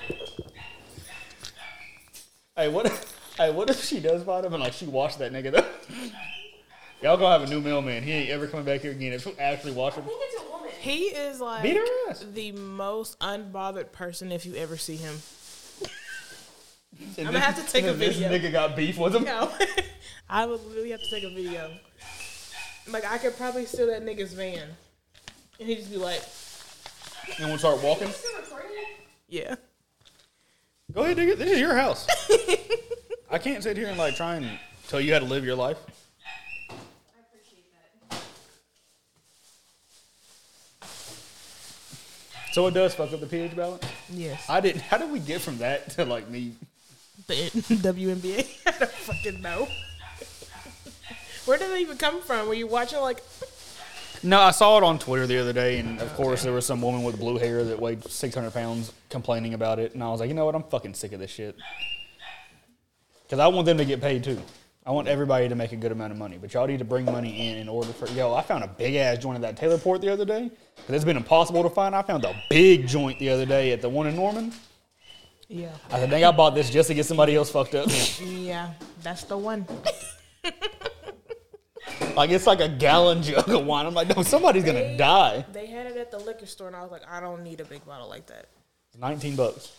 Hey, 2.57 2.69
what? 2.69 2.87
If, 2.87 3.19
hey, 3.37 3.51
what 3.51 3.69
if 3.71 3.85
she 3.85 4.01
does 4.01 4.23
fight 4.23 4.45
him 4.45 4.55
and 4.55 4.63
like 4.63 4.73
she 4.73 4.87
washed 4.87 5.19
that 5.19 5.33
nigga 5.33 5.53
though? 5.53 5.67
Y'all 7.03 7.19
gonna 7.19 7.39
have 7.39 7.43
a 7.43 7.47
new 7.53 7.61
mailman. 7.61 8.03
He 8.03 8.13
ain't 8.13 8.31
ever 8.31 8.47
coming 8.47 8.65
back 8.65 8.81
here 8.81 8.93
again. 8.93 9.13
If 9.13 9.27
you 9.27 9.35
actually 9.39 9.73
watch 9.73 9.95
him, 9.95 10.05
I 10.05 10.07
think 10.07 10.19
it's 10.23 10.43
a 10.43 10.51
woman. 10.51 10.71
He 10.81 10.99
is 11.09 11.41
like 11.41 11.63
beat 11.63 11.77
her 11.77 11.85
ass. 12.09 12.25
the 12.33 12.53
most 12.53 13.19
unbothered 13.19 13.93
person 13.93 14.33
if 14.33 14.47
you 14.47 14.55
ever 14.55 14.79
see 14.79 14.97
him. 14.97 15.17
And 17.17 17.27
I'm 17.29 17.33
gonna 17.33 17.41
have 17.41 17.65
to 17.65 17.73
take 17.73 17.85
a 17.85 17.93
video. 17.93 18.29
This 18.29 18.43
nigga 18.43 18.53
got 18.53 18.77
beef 18.77 18.99
with 18.99 19.15
him. 19.15 19.25
No, 19.35 19.51
I 20.29 20.47
would 20.47 20.61
really 20.75 20.91
have 20.91 21.01
to 21.01 21.11
take 21.11 21.25
a 21.25 21.31
video. 21.35 21.71
Like 22.91 23.05
I 23.05 23.19
could 23.19 23.37
probably 23.37 23.67
steal 23.67 23.87
that 23.89 24.05
nigga's 24.05 24.33
van, 24.33 24.69
and 25.61 25.69
he'd 25.69 25.77
just 25.77 25.91
be 25.91 25.97
like, 25.97 26.23
And 27.39 27.49
we'll 27.49 27.59
start 27.59 27.83
walking. 27.83 28.09
"Yeah." 29.29 29.55
Go 30.93 31.03
ahead, 31.03 31.17
nigga. 31.17 31.37
This 31.37 31.51
is 31.53 31.59
your 31.61 31.75
house. 31.75 32.07
I 33.31 33.39
can't 33.39 33.63
sit 33.63 33.77
here 33.77 33.89
and 33.89 33.99
like 33.99 34.15
try 34.17 34.37
and 34.37 34.59
tell 34.89 35.01
you 35.01 35.13
how 35.13 35.19
to 35.19 35.25
live 35.25 35.45
your 35.45 35.57
life. 35.57 35.79
I 36.71 36.75
appreciate 37.21 37.65
that. 38.11 38.19
So 42.53 42.67
it 42.69 42.75
does 42.75 42.95
fuck 42.95 43.13
up 43.13 43.21
the 43.21 43.27
pH 43.27 43.57
balance. 43.57 43.85
Yes. 44.11 44.45
I 44.49 44.61
didn't. 44.61 44.83
How 44.83 44.99
did 44.99 45.11
we 45.11 45.19
get 45.19 45.41
from 45.41 45.59
that 45.59 45.91
to 45.93 46.05
like 46.05 46.29
me? 46.31 46.53
The 47.27 47.35
WNBA. 47.35 48.47
I 48.67 48.79
don't 48.79 48.91
fucking 48.91 49.41
know. 49.41 49.69
Where 51.47 51.59
did 51.59 51.71
it 51.73 51.81
even 51.81 51.97
come 51.97 52.23
from? 52.23 52.49
Were 52.49 52.55
you 52.55 52.67
watching 52.67 53.01
like? 53.01 53.23
No, 54.23 54.41
I 54.41 54.53
saw 54.53 54.79
it 54.79 54.85
on 54.85 54.99
Twitter 54.99 55.27
the 55.27 55.39
other 55.39 55.53
day, 55.53 55.79
and 55.79 56.01
of 56.01 56.13
course 56.15 56.43
there 56.43 56.53
was 56.53 56.65
some 56.65 56.81
woman 56.81 57.03
with 57.03 57.19
blue 57.19 57.37
hair 57.37 57.63
that 57.65 57.79
weighed 57.79 58.03
600 58.03 58.53
pounds 58.55 58.93
complaining 59.11 59.53
about 59.53 59.79
it, 59.79 59.93
and 59.93 60.03
I 60.03 60.09
was 60.09 60.21
like, 60.21 60.29
you 60.29 60.35
know 60.35 60.47
what? 60.47 60.55
I'm 60.55 60.63
fucking 60.63 60.95
sick 60.95 61.13
of 61.13 61.21
this 61.21 61.31
shit. 61.31 61.57
Because 63.25 63.39
I 63.39 63.47
want 63.49 63.67
them 63.67 63.77
to 63.79 63.85
get 63.85 64.01
paid 64.01 64.25
too. 64.25 64.41
I 64.87 64.91
want 64.91 65.09
everybody 65.09 65.49
to 65.49 65.55
make 65.55 65.73
a 65.73 65.77
good 65.77 65.93
amount 65.93 66.13
of 66.13 66.19
money, 66.19 66.37
but 66.39 66.53
y'all 66.53 66.67
need 66.67 66.79
to 66.79 66.85
bring 66.85 67.07
money 67.07 67.49
in 67.49 67.57
in 67.57 67.69
order 67.69 67.93
for. 67.93 68.07
Yo, 68.09 68.35
I 68.35 68.43
found 68.43 68.65
a 68.65 68.69
big 68.69 68.97
ass 68.97 69.19
joint 69.19 69.37
at 69.37 69.43
that 69.43 69.57
Taylor 69.57 69.79
Port 69.79 70.03
the 70.03 70.13
other 70.13 70.27
day. 70.27 70.51
Because 70.77 70.95
it's 70.97 71.05
been 71.05 71.17
impossible 71.17 71.63
to 71.63 71.71
find. 71.71 71.95
I 71.95 72.03
found 72.03 72.25
a 72.25 72.35
big 72.51 72.87
joint 72.87 73.19
the 73.19 73.31
other 73.31 73.47
day 73.47 73.73
at 73.73 73.81
the 73.81 73.89
one 73.89 74.07
in 74.07 74.17
Norman. 74.17 74.53
Yeah. 75.49 75.71
I 75.91 75.99
said, 75.99 76.11
dang, 76.11 76.25
I 76.25 76.31
bought 76.33 76.55
this 76.55 76.71
just 76.71 76.89
to 76.89 76.95
get 76.95 77.07
somebody 77.07 77.35
else 77.35 77.51
fucked 77.51 77.75
up. 77.75 77.89
Yeah, 78.21 78.71
that's 79.03 79.25
the 79.25 79.37
one. 79.37 79.67
like 82.17 82.31
it's 82.31 82.47
like 82.47 82.61
a 82.61 82.69
gallon 82.69 83.23
jug 83.23 83.49
of 83.49 83.67
wine. 83.67 83.87
I'm 83.87 83.95
like, 83.95 84.15
no, 84.17 84.23
somebody's 84.23 84.65
gonna 84.65 84.97
die. 84.97 85.45
They 85.53 85.67
had 85.67 85.87
it 85.87 85.97
at 85.97 86.11
the 86.11 86.19
liquor 86.19 86.47
store, 86.47 86.69
and 86.69 86.77
I 86.77 86.83
was 86.83 86.91
like, 86.91 87.03
I 87.09 87.21
don't 87.21 87.43
need 87.43 87.61
a 87.61 87.65
big 87.65 87.85
bottle 87.85 88.09
like 88.09 88.27
that. 88.27 88.47
19 88.99 89.37
bucks. 89.37 89.73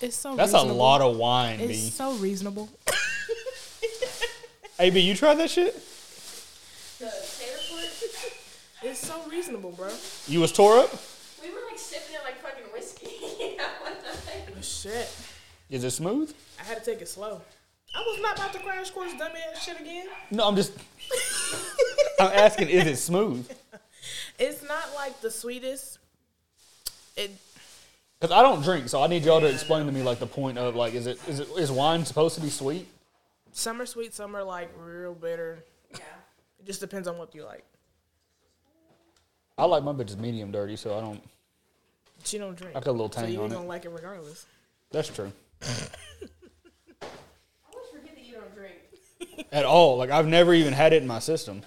It's 0.00 0.16
so. 0.16 0.34
That's 0.34 0.52
a 0.54 0.60
lot 0.60 1.00
of 1.00 1.16
wine, 1.16 1.58
B. 1.58 1.64
It's 1.64 1.94
so 1.94 2.14
reasonable. 2.14 2.68
AB, 4.78 4.98
you 4.98 5.14
tried 5.14 5.34
that 5.34 5.50
shit? 5.50 5.74
The 6.98 7.04
Taylor 7.04 7.58
Port, 7.68 8.32
It's 8.82 8.98
so 8.98 9.22
reasonable, 9.28 9.72
bro. 9.72 9.90
You 10.26 10.40
was 10.40 10.52
tore 10.52 10.78
up? 10.78 10.90
we 11.42 11.50
were 11.50 11.60
like 11.68 11.78
sipping 11.78 12.14
it 12.14 12.22
like 12.24 12.38
fucking 12.40 12.64
whiskey. 12.72 13.10
yeah, 13.58 13.64
one 13.82 13.92
night. 13.92 14.54
Shit. 14.82 15.14
Is 15.68 15.84
it 15.84 15.90
smooth? 15.90 16.34
I 16.58 16.64
had 16.64 16.78
to 16.78 16.84
take 16.90 17.02
it 17.02 17.08
slow. 17.08 17.40
I 17.94 18.00
was 18.00 18.20
not 18.22 18.38
about 18.38 18.52
to 18.54 18.60
crash 18.60 18.90
course 18.90 19.12
dummy 19.18 19.40
ass 19.52 19.64
shit 19.64 19.80
again. 19.80 20.06
No, 20.30 20.48
I'm 20.48 20.56
just. 20.56 20.72
I'm 22.20 22.30
asking, 22.32 22.68
is 22.68 22.86
it 22.86 22.96
smooth? 22.96 23.50
It's 24.38 24.62
not 24.66 24.94
like 24.94 25.20
the 25.20 25.30
sweetest. 25.30 25.98
It 27.16 27.30
Because 28.18 28.32
I 28.34 28.42
don't 28.42 28.62
drink, 28.62 28.88
so 28.88 29.02
I 29.02 29.06
need 29.06 29.24
y'all 29.24 29.40
to 29.40 29.48
explain 29.48 29.86
to 29.86 29.92
me 29.92 30.02
like 30.02 30.18
the 30.18 30.26
point 30.26 30.56
of 30.56 30.74
like, 30.76 30.94
is 30.94 31.06
it 31.06 31.18
is 31.28 31.40
it 31.40 31.48
is 31.58 31.70
wine 31.70 32.04
supposed 32.06 32.36
to 32.36 32.40
be 32.40 32.48
sweet? 32.48 32.86
some 33.52 33.80
are 33.82 33.86
sweet, 33.86 34.14
some 34.14 34.34
are 34.36 34.44
like 34.44 34.70
real 34.78 35.12
bitter. 35.14 35.64
Yeah. 35.90 35.98
It 36.60 36.66
just 36.66 36.80
depends 36.80 37.06
on 37.08 37.18
what 37.18 37.34
you 37.34 37.44
like. 37.44 37.64
I 39.58 39.64
like 39.64 39.82
my 39.82 39.92
bitches 39.92 40.16
medium 40.16 40.52
dirty, 40.52 40.76
so 40.76 40.96
I 40.96 41.00
don't. 41.00 41.20
She 42.24 42.38
don't 42.38 42.56
drink. 42.56 42.76
I 42.76 42.80
got 42.80 42.88
a 42.88 42.92
little 42.92 43.10
so 43.10 43.20
tang 43.20 43.32
you 43.32 43.38
on 43.38 43.44
ain't 43.44 43.52
it. 43.52 43.56
gonna 43.56 43.68
like 43.68 43.84
it 43.84 43.90
regardless. 43.90 44.46
That's 44.90 45.08
true. 45.08 45.32
I 45.62 45.66
always 47.72 47.88
forget 47.92 48.14
that 48.16 48.24
you 48.24 48.34
don't 48.34 48.54
drink. 48.54 48.76
At 49.52 49.64
all, 49.64 49.96
like 49.96 50.10
I've 50.10 50.26
never 50.26 50.52
even 50.54 50.72
had 50.72 50.92
it 50.92 51.02
in 51.02 51.08
my 51.08 51.20
system. 51.20 51.62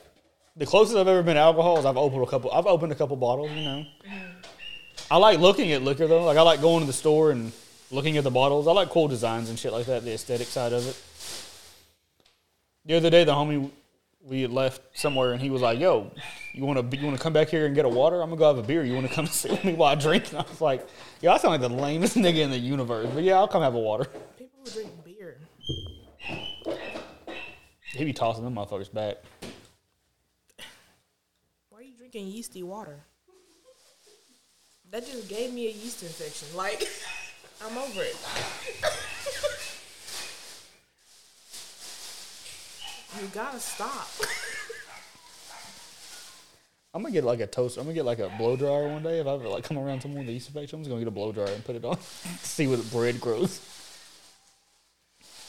The 0.55 0.65
closest 0.65 0.97
I've 0.97 1.07
ever 1.07 1.23
been 1.23 1.35
to 1.35 1.41
alcohol 1.41 1.79
is 1.79 1.85
I've 1.85 1.97
opened 1.97 2.23
a 2.23 2.27
couple. 2.27 2.51
I've 2.51 2.67
opened 2.67 2.91
a 2.91 2.95
couple 2.95 3.15
bottles, 3.15 3.51
you 3.51 3.63
know. 3.63 3.85
I 5.09 5.17
like 5.17 5.39
looking 5.39 5.71
at 5.71 5.81
liquor 5.81 6.07
though. 6.07 6.23
Like 6.25 6.37
I 6.37 6.41
like 6.41 6.61
going 6.61 6.81
to 6.81 6.87
the 6.87 6.93
store 6.93 7.31
and 7.31 7.51
looking 7.91 8.17
at 8.17 8.23
the 8.23 8.31
bottles. 8.31 8.67
I 8.67 8.71
like 8.71 8.89
cool 8.89 9.07
designs 9.07 9.49
and 9.49 9.57
shit 9.57 9.71
like 9.71 9.85
that. 9.85 10.03
The 10.03 10.13
aesthetic 10.13 10.47
side 10.47 10.73
of 10.73 10.87
it. 10.87 11.01
The 12.85 12.95
other 12.95 13.09
day, 13.09 13.23
the 13.23 13.31
homie 13.31 13.71
we 14.25 14.41
had 14.41 14.51
left 14.51 14.81
somewhere, 14.97 15.33
and 15.33 15.41
he 15.41 15.49
was 15.49 15.61
like, 15.61 15.79
"Yo, 15.79 16.11
you 16.53 16.65
want 16.65 16.91
to 16.91 16.97
you 16.97 17.05
want 17.05 17.17
to 17.17 17.21
come 17.21 17.33
back 17.33 17.49
here 17.49 17.65
and 17.65 17.75
get 17.75 17.85
a 17.85 17.89
water? 17.89 18.21
I'm 18.21 18.29
gonna 18.29 18.39
go 18.39 18.47
have 18.47 18.57
a 18.57 18.67
beer. 18.67 18.83
You 18.83 18.93
want 18.93 19.07
to 19.07 19.13
come 19.13 19.27
sit 19.27 19.51
with 19.51 19.63
me 19.65 19.73
while 19.73 19.91
I 19.91 19.95
drink?" 19.95 20.29
And 20.29 20.39
I 20.39 20.43
was 20.43 20.61
like, 20.61 20.87
"Yo, 21.21 21.31
I 21.31 21.37
sound 21.37 21.51
like 21.51 21.61
the 21.61 21.75
lamest 21.75 22.15
nigga 22.17 22.39
in 22.39 22.49
the 22.49 22.57
universe, 22.57 23.07
but 23.13 23.23
yeah, 23.23 23.35
I'll 23.35 23.47
come 23.47 23.61
have 23.61 23.75
a 23.75 23.79
water." 23.79 24.05
People 24.37 24.59
who 24.63 24.71
drink 24.71 24.89
beer. 25.03 25.37
He 27.93 28.05
be 28.05 28.13
tossing 28.13 28.43
them 28.43 28.55
motherfuckers 28.55 28.91
back. 28.91 29.17
Why 31.69 31.79
are 31.79 31.83
you 31.83 31.95
drinking 31.95 32.27
yeasty 32.27 32.63
water? 32.63 32.99
That 34.89 35.05
just 35.05 35.27
gave 35.27 35.53
me 35.53 35.67
a 35.67 35.71
yeast 35.71 36.01
infection. 36.03 36.55
Like, 36.55 36.87
I'm 37.65 37.77
over 37.77 38.01
it. 38.03 38.15
You 43.21 43.27
gotta 43.33 43.59
stop. 43.59 44.07
I'm 46.95 47.01
gonna 47.01 47.11
get 47.11 47.23
like 47.23 47.39
a 47.39 47.47
toaster. 47.47 47.79
I'm 47.79 47.87
gonna 47.87 47.95
get 47.95 48.05
like 48.05 48.19
a 48.19 48.29
blow 48.37 48.55
dryer 48.55 48.87
one 48.87 49.01
day 49.01 49.19
if 49.19 49.25
I 49.25 49.31
ever 49.31 49.47
like 49.47 49.63
come 49.63 49.79
around 49.79 50.01
someone 50.01 50.19
with 50.19 50.29
a 50.29 50.33
yeast 50.33 50.49
infection. 50.49 50.77
I'm 50.77 50.83
just 50.83 50.89
gonna 50.89 51.01
get 51.01 51.07
a 51.07 51.11
blow 51.11 51.31
dryer 51.31 51.51
and 51.51 51.65
put 51.65 51.75
it 51.75 51.83
on, 51.83 51.99
see 52.41 52.67
what 52.67 52.89
bread 52.91 53.19
grows. 53.19 53.59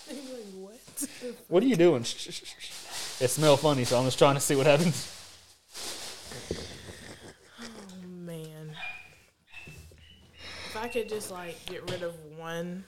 Like, 0.08 0.18
what? 0.54 0.80
What 1.48 1.62
are 1.62 1.66
you 1.66 1.76
doing? 1.76 2.02
It 2.02 3.28
smells 3.28 3.60
funny, 3.60 3.84
so 3.84 3.98
I'm 3.98 4.04
just 4.06 4.18
trying 4.18 4.34
to 4.34 4.40
see 4.40 4.56
what 4.56 4.66
happens. 4.66 5.10
Oh, 7.60 8.06
man. 8.08 8.74
If 10.66 10.76
I 10.76 10.88
could 10.88 11.08
just 11.10 11.30
like 11.30 11.64
get 11.66 11.90
rid 11.90 12.02
of 12.02 12.14
one 12.38 12.84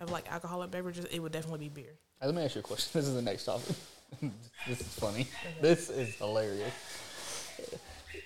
of 0.00 0.10
like 0.10 0.30
alcoholic 0.30 0.70
beverages, 0.70 1.06
it 1.06 1.20
would 1.20 1.32
definitely 1.32 1.68
be 1.68 1.82
beer. 1.82 1.94
Let 2.22 2.34
me 2.34 2.42
ask 2.42 2.54
you 2.54 2.60
a 2.60 2.62
question. 2.62 2.90
This 3.00 3.08
is 3.08 3.14
the 3.14 3.22
next 3.22 3.44
topic. 3.44 3.74
this 4.68 4.80
is 4.80 4.94
funny. 4.98 5.26
This 5.60 5.90
is 5.90 6.14
hilarious. 6.16 6.72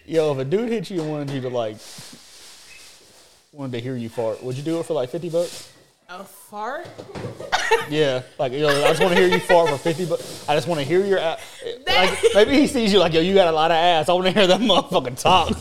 Yo, 0.07 0.33
if 0.33 0.39
a 0.39 0.45
dude 0.45 0.69
hit 0.69 0.91
you 0.91 1.01
and 1.03 1.11
wanted 1.11 1.31
you 1.31 1.41
to 1.43 1.49
like, 1.49 1.77
wanted 3.53 3.73
to 3.73 3.81
hear 3.81 3.97
you 3.97 4.09
fart, 4.09 4.43
would 4.43 4.57
you 4.57 4.63
do 4.63 4.81
it 4.81 4.87
for 4.87 4.95
like 4.95 5.11
fifty 5.11 5.29
bucks? 5.29 5.73
A 6.09 6.25
fart? 6.25 6.89
Yeah, 7.89 8.23
like 8.37 8.53
yo, 8.53 8.67
I 8.69 8.89
just 8.89 9.01
want 9.01 9.15
to 9.15 9.21
hear 9.21 9.29
you 9.29 9.39
fart 9.39 9.69
for 9.71 9.79
fifty 9.79 10.05
bucks. 10.05 10.49
I 10.49 10.57
just 10.57 10.67
want 10.67 10.81
to 10.81 10.85
hear 10.85 11.05
your. 11.07 11.21
ass. 11.21 11.41
Like, 11.87 12.19
maybe 12.35 12.53
he 12.53 12.67
sees 12.67 12.93
you 12.93 12.99
like 12.99 13.13
yo, 13.13 13.21
you 13.21 13.33
got 13.33 13.47
a 13.47 13.53
lot 13.53 13.71
of 13.71 13.77
ass. 13.77 14.09
I 14.09 14.13
want 14.13 14.27
to 14.27 14.33
hear 14.33 14.49
that 14.49 14.61
motherfucking 14.61 15.21
talk. 15.21 15.57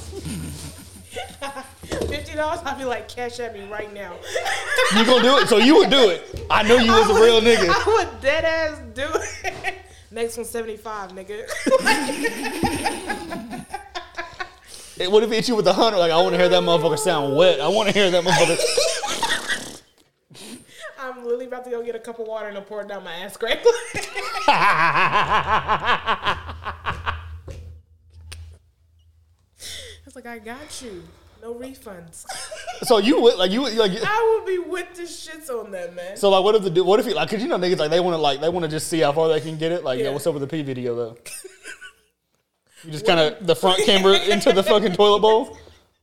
Fifty 2.08 2.36
dollars? 2.36 2.62
I'd 2.66 2.80
be 2.80 2.86
like, 2.86 3.08
cash 3.08 3.40
at 3.40 3.54
me 3.54 3.68
right 3.70 3.94
now. 3.94 4.16
You 4.96 5.06
gonna 5.06 5.22
do 5.22 5.38
it? 5.38 5.48
So 5.48 5.58
you 5.58 5.76
would 5.76 5.92
do 5.92 6.10
it? 6.10 6.46
I 6.50 6.64
know 6.64 6.78
you 6.78 6.92
was 6.92 7.10
a 7.12 7.14
real 7.14 7.42
nigga. 7.42 7.70
I 7.70 7.84
would 7.88 8.22
dead 8.22 8.44
ass 8.44 8.82
do 8.96 9.08
it. 9.14 9.76
Next 10.12 10.38
one, 10.38 10.46
75, 10.46 11.12
nigga. 11.12 11.46
It 15.00 15.10
would 15.10 15.24
have 15.24 15.32
hit 15.32 15.48
you 15.48 15.56
with 15.56 15.66
a 15.66 15.72
hundred. 15.72 15.98
Like 15.98 16.12
I 16.12 16.22
want 16.22 16.34
to 16.34 16.38
hear 16.38 16.50
that 16.50 16.62
motherfucker 16.62 17.00
sound 17.00 17.38
wet. 17.38 17.62
I 17.62 17.70
want 17.70 17.88
to 17.88 17.94
hear 17.94 18.12
that 18.12 18.22
motherfucker. 18.22 19.82
I'm 21.00 21.24
literally 21.24 21.46
about 21.46 21.64
to 21.64 21.70
go 21.70 21.82
get 21.82 21.96
a 21.96 22.00
cup 22.00 22.20
of 22.20 22.28
water 22.28 22.50
and 22.50 22.68
pour 22.68 22.82
it 22.82 22.90
down 22.90 23.06
my 23.06 23.14
ass 23.14 23.38
crack. 23.38 23.64
It's 30.06 30.16
like, 30.16 30.26
I 30.26 30.40
got 30.40 30.82
you. 30.82 31.04
No 31.40 31.54
refunds. 31.54 32.26
So 32.84 32.98
you 32.98 33.20
would 33.22 33.36
like 33.38 33.52
you 33.52 33.62
would 33.62 33.76
like. 33.76 33.92
I 34.04 34.36
would 34.38 34.46
be 34.48 34.58
with 34.60 34.94
the 34.96 35.04
shits 35.04 35.50
on 35.50 35.72
that, 35.72 35.96
man. 35.96 36.16
So 36.18 36.30
like, 36.30 36.44
what 36.44 36.56
if 36.56 36.64
the 36.64 36.70
dude? 36.70 36.86
What 36.86 37.00
if 37.00 37.06
he 37.06 37.14
like? 37.14 37.30
Cause 37.30 37.42
you 37.42 37.48
know 37.48 37.58
niggas 37.58 37.78
like 37.78 37.90
they 37.92 38.00
want 38.00 38.14
to 38.16 38.18
like 38.22 38.40
they 38.42 38.50
want 38.50 38.64
to 38.64 38.70
just 38.72 38.88
see 38.88 39.00
how 39.00 39.12
far 39.12 39.28
they 39.28 39.42
can 39.42 39.58
get 39.58 39.72
it. 39.72 39.84
Like, 39.84 40.00
yo, 40.00 40.06
Yeah. 40.06 40.12
what's 40.12 40.26
up 40.28 40.34
with 40.34 40.42
the 40.42 40.48
P 40.48 40.62
video 40.62 40.96
though? 40.96 41.18
You 42.86 42.92
just 42.94 43.06
kind 43.06 43.20
of 43.20 43.46
the 43.46 43.58
front 43.58 43.84
camera 43.86 44.18
into 44.18 44.54
the 44.54 44.64
fucking 44.64 44.94
toilet 44.94 45.20
bowl 45.20 45.58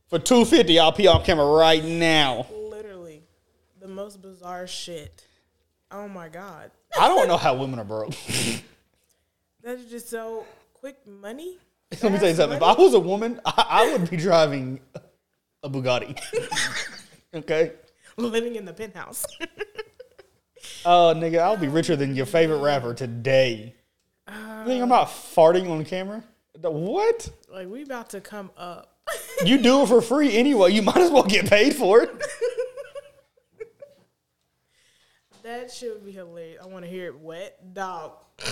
for 0.09 0.19
two 0.19 0.45
fifty. 0.45 0.77
I'll 0.77 0.91
pee 0.91 1.07
off 1.07 1.25
camera 1.25 1.43
right 1.47 1.83
now. 1.83 2.45
Literally, 2.69 3.23
the 3.79 3.87
most 3.87 4.21
bizarre 4.21 4.67
shit. 4.67 5.25
Oh 5.89 6.07
my 6.07 6.29
god. 6.29 6.69
I 6.99 7.07
don't 7.07 7.27
know 7.27 7.37
how 7.37 7.55
women 7.55 7.79
are 7.79 7.83
broke. 7.83 8.13
That's 9.63 9.85
just 9.85 10.09
so 10.09 10.45
quick 10.75 10.97
money. 11.07 11.57
Let 12.03 12.11
me 12.11 12.19
tell 12.19 12.29
you 12.29 12.35
something. 12.35 12.57
If 12.57 12.63
I 12.63 12.73
was 12.73 12.93
a 12.93 12.99
woman, 12.99 13.39
I, 13.43 13.65
I 13.67 13.91
would 13.93 14.07
be 14.09 14.17
driving 14.17 14.79
a 15.63 15.69
Bugatti. 15.69 16.19
okay. 17.33 17.73
Living 18.17 18.55
in 18.55 18.65
the 18.65 18.73
penthouse. 18.73 19.25
Oh, 20.85 21.13
nigga, 21.17 21.39
I'll 21.39 21.57
be 21.57 21.67
richer 21.67 21.95
than 21.95 22.15
your 22.15 22.25
favorite 22.25 22.59
rapper 22.59 22.93
today. 22.93 23.75
You 24.27 24.65
think 24.65 24.81
I'm 24.81 24.89
not 24.89 25.07
farting 25.07 25.69
on 25.69 25.85
camera? 25.85 26.23
What? 26.61 27.29
Like 27.49 27.69
we 27.69 27.83
about 27.83 28.09
to 28.11 28.21
come 28.21 28.51
up. 28.57 28.97
You 29.45 29.59
do 29.59 29.83
it 29.83 29.87
for 29.87 30.01
free 30.01 30.35
anyway. 30.35 30.73
You 30.73 30.81
might 30.81 30.97
as 30.97 31.11
well 31.11 31.23
get 31.23 31.49
paid 31.49 31.75
for 31.75 32.01
it. 32.01 32.09
That 35.47 35.71
should 35.71 36.03
be 36.03 36.11
hilarious. 36.11 36.59
I 36.61 36.67
want 36.67 36.83
to 36.83 36.91
hear 36.91 37.05
it 37.05 37.19
wet, 37.21 37.73
dog. 37.73 38.17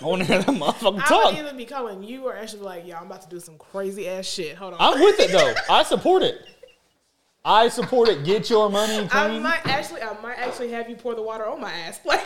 I 0.00 0.04
want 0.04 0.22
to 0.22 0.28
hear 0.28 0.38
that 0.38 0.46
motherfucking 0.46 0.84
I 0.84 0.90
would 0.90 1.00
talk. 1.04 1.34
either 1.34 1.52
be 1.52 1.64
calling 1.64 2.04
you 2.04 2.26
or 2.26 2.36
actually 2.36 2.60
be 2.60 2.64
like, 2.64 2.86
"Yo, 2.86 2.94
I'm 2.94 3.06
about 3.06 3.22
to 3.22 3.28
do 3.28 3.40
some 3.40 3.58
crazy 3.58 4.08
ass 4.08 4.24
shit." 4.24 4.54
Hold 4.54 4.74
on. 4.74 4.78
I'm 4.80 5.00
with 5.02 5.18
it 5.18 5.32
though. 5.32 5.52
I 5.74 5.82
support 5.82 6.22
it. 6.22 6.36
I 7.44 7.68
support 7.68 8.08
it. 8.08 8.22
Get 8.24 8.48
your 8.50 8.70
money 8.70 9.08
I 9.10 9.26
clean. 9.30 9.42
might 9.42 9.66
actually, 9.66 10.00
I 10.00 10.16
might 10.20 10.38
actually 10.38 10.70
have 10.70 10.88
you 10.88 10.94
pour 10.94 11.16
the 11.16 11.22
water 11.22 11.44
on 11.44 11.60
my 11.60 11.72
ass. 11.72 11.98
Like, 12.04 12.24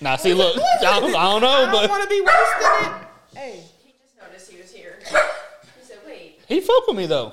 Now, 0.00 0.14
see, 0.16 0.34
look, 0.34 0.56
I 0.56 1.00
don't, 1.00 1.14
I 1.16 1.24
don't 1.24 1.40
know, 1.42 1.48
I 1.48 1.60
don't 1.62 1.72
but 1.72 1.90
want 1.90 2.02
to 2.04 2.08
be 2.08 2.20
wasting 2.20 2.92
it. 2.92 3.06
Hey, 3.34 3.62
He 3.84 3.94
just 4.00 4.16
noticed 4.20 4.50
he 4.50 4.58
was 4.60 4.70
here. 4.72 4.98
He 5.00 5.84
said, 5.84 5.98
wait. 6.06 6.40
he 6.46 6.60
fuck 6.60 6.86
with 6.86 6.96
me 6.96 7.06
though. 7.06 7.32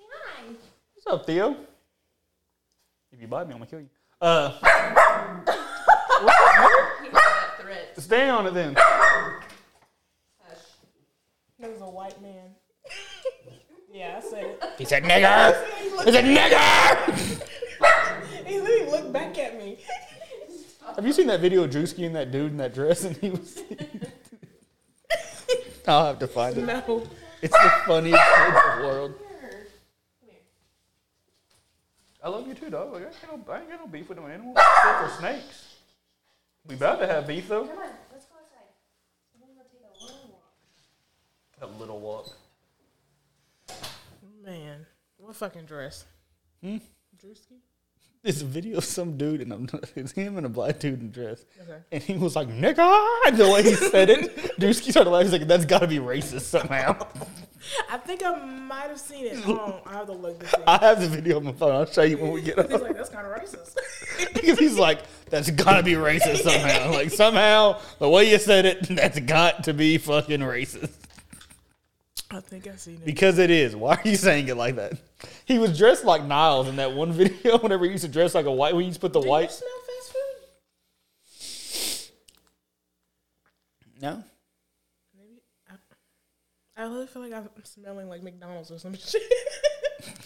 Hi. 0.00 0.42
What's 0.94 1.06
up, 1.06 1.26
Theo? 1.26 1.56
If 3.16 3.22
you 3.22 3.28
bite 3.28 3.48
me, 3.48 3.54
I'm 3.54 3.58
gonna 3.60 3.70
kill 3.70 3.80
you. 3.80 3.88
Uh, 4.20 4.52
He 7.02 7.08
heard 7.08 7.88
stay 7.96 8.28
on 8.28 8.46
it 8.46 8.52
then. 8.52 8.74
Hush. 8.76 10.58
that 11.58 11.72
was 11.72 11.80
a 11.80 11.88
white 11.88 12.20
man. 12.20 12.50
yeah, 13.92 14.20
I 14.22 14.28
said 14.28 14.44
it. 14.44 14.62
He 14.76 14.84
said, 14.84 15.02
"Nigger." 15.04 15.64
He 16.04 16.12
said, 16.12 16.24
"Nigger." 16.24 17.42
He 18.46 18.60
literally 18.60 18.90
looked 18.90 19.12
back 19.14 19.38
at 19.38 19.56
me. 19.58 19.78
Have 20.94 21.06
you 21.06 21.12
seen 21.14 21.26
that 21.28 21.40
video 21.40 21.64
of 21.64 21.70
Drewski 21.70 22.04
and 22.06 22.14
that 22.16 22.30
dude 22.30 22.52
in 22.52 22.58
that 22.58 22.74
dress? 22.74 23.02
And 23.04 23.16
he 23.16 23.30
was. 23.30 23.58
I'll 25.88 26.04
have 26.06 26.18
to 26.18 26.26
find 26.28 26.56
it. 26.58 26.64
No, 26.66 27.02
It's 27.40 27.52
the 27.52 27.72
funniest 27.86 28.22
thing 28.22 28.46
in 28.48 28.54
the 28.54 28.84
world. 28.86 29.14
Here. 29.18 29.66
Come 30.20 30.30
here. 30.30 30.40
I 32.26 32.28
love 32.28 32.48
you 32.48 32.54
too, 32.54 32.70
dog. 32.70 32.92
Like, 32.92 33.02
I, 33.02 33.06
ain't 33.06 33.20
got 33.20 33.46
no, 33.46 33.52
I 33.54 33.60
ain't 33.60 33.70
got 33.70 33.78
no 33.78 33.86
beef 33.86 34.08
with 34.08 34.18
no 34.18 34.26
animals 34.26 34.56
except 34.58 35.00
for 35.00 35.20
snakes. 35.20 35.76
We 36.66 36.74
about 36.74 36.98
to 36.98 37.06
have 37.06 37.24
beef 37.24 37.46
though. 37.46 37.66
Come 37.68 37.78
on, 37.78 37.84
let's 38.12 38.26
go 38.26 38.34
outside. 38.34 38.66
We're 39.40 39.46
gonna 39.46 39.60
take 39.70 39.82
a 39.84 40.04
long 40.04 40.32
walk. 40.32 41.62
A 41.62 41.78
little 41.78 42.00
walk. 42.00 42.26
man, 44.44 44.86
what 45.18 45.36
fucking 45.36 45.66
dress? 45.66 46.04
Hmm? 46.60 46.78
Drewski. 47.16 47.60
It's 48.26 48.42
a 48.42 48.44
video 48.44 48.78
of 48.78 48.84
some 48.84 49.16
dude 49.16 49.40
and 49.40 49.52
I'm, 49.52 49.68
it's 49.94 50.10
him 50.10 50.36
and 50.36 50.44
a 50.44 50.48
black 50.48 50.80
dude 50.80 51.00
in 51.00 51.12
dress. 51.12 51.44
Okay. 51.62 51.78
And 51.92 52.02
he 52.02 52.14
was 52.14 52.34
like, 52.34 52.48
nigga, 52.48 52.76
the 53.36 53.48
way 53.48 53.62
he 53.62 53.74
said 53.74 54.10
it. 54.10 54.36
Drewski 54.58 54.90
started 54.90 55.10
laughing. 55.10 55.30
He's 55.30 55.38
like, 55.38 55.48
that's 55.48 55.64
gotta 55.64 55.86
be 55.86 55.98
racist 55.98 56.40
somehow. 56.40 57.06
I 57.90 57.98
think 57.98 58.24
I 58.24 58.44
might 58.44 58.88
have 58.88 58.98
seen 58.98 59.26
it. 59.26 59.46
On, 59.46 59.80
I 59.86 59.92
have 59.94 60.06
to 60.06 60.12
look 60.12 60.38
this 60.40 60.54
I 60.66 60.78
have 60.78 61.00
the 61.00 61.08
video 61.08 61.36
on 61.36 61.44
my 61.44 61.52
phone. 61.52 61.72
I'll 61.72 61.86
show 61.86 62.02
you 62.02 62.18
when 62.18 62.32
we 62.32 62.42
get 62.42 62.56
He's 62.56 62.74
up. 62.74 62.82
like, 62.82 62.96
that's 62.96 63.08
kind 63.10 63.26
of 63.26 63.32
racist. 63.32 63.76
because 64.34 64.58
he's 64.58 64.76
like, 64.78 65.00
that's 65.30 65.50
gotta 65.50 65.84
be 65.84 65.92
racist 65.92 66.38
somehow. 66.42 66.92
Like, 66.92 67.10
somehow, 67.10 67.80
the 67.98 68.08
way 68.08 68.28
you 68.30 68.38
said 68.38 68.66
it, 68.66 68.88
that's 68.88 69.20
got 69.20 69.64
to 69.64 69.72
be 69.74 69.98
fucking 69.98 70.40
racist. 70.40 71.05
I 72.36 72.40
think 72.40 72.66
I 72.66 72.76
seen 72.76 72.96
it. 72.96 73.04
Because 73.04 73.38
it 73.38 73.50
is. 73.50 73.74
Why 73.74 73.94
are 73.96 74.08
you 74.08 74.16
saying 74.16 74.48
it 74.48 74.56
like 74.56 74.76
that? 74.76 74.92
He 75.46 75.58
was 75.58 75.76
dressed 75.78 76.04
like 76.04 76.22
Niles 76.24 76.68
in 76.68 76.76
that 76.76 76.92
one 76.92 77.12
video. 77.20 77.58
Whenever 77.58 77.84
he 77.86 77.92
used 77.92 78.04
to 78.04 78.10
dress 78.10 78.34
like 78.34 78.46
a 78.46 78.52
white, 78.52 78.74
when 78.74 78.82
he 78.82 78.88
used 78.88 79.00
to 79.00 79.08
put 79.08 79.12
the 79.12 79.20
Do 79.20 79.26
you 79.26 79.30
white. 79.30 79.50
smell 79.50 79.70
fast 79.86 80.12
food? 80.12 80.22
No. 84.02 84.24
Maybe. 85.16 85.40
I, 86.76 86.82
I 86.82 86.86
really 86.86 87.06
feel 87.06 87.22
like 87.22 87.32
I'm 87.32 87.48
smelling 87.64 88.08
like 88.08 88.22
McDonald's 88.22 88.70
or 88.70 88.78
some 88.78 88.94
shit. 88.98 89.22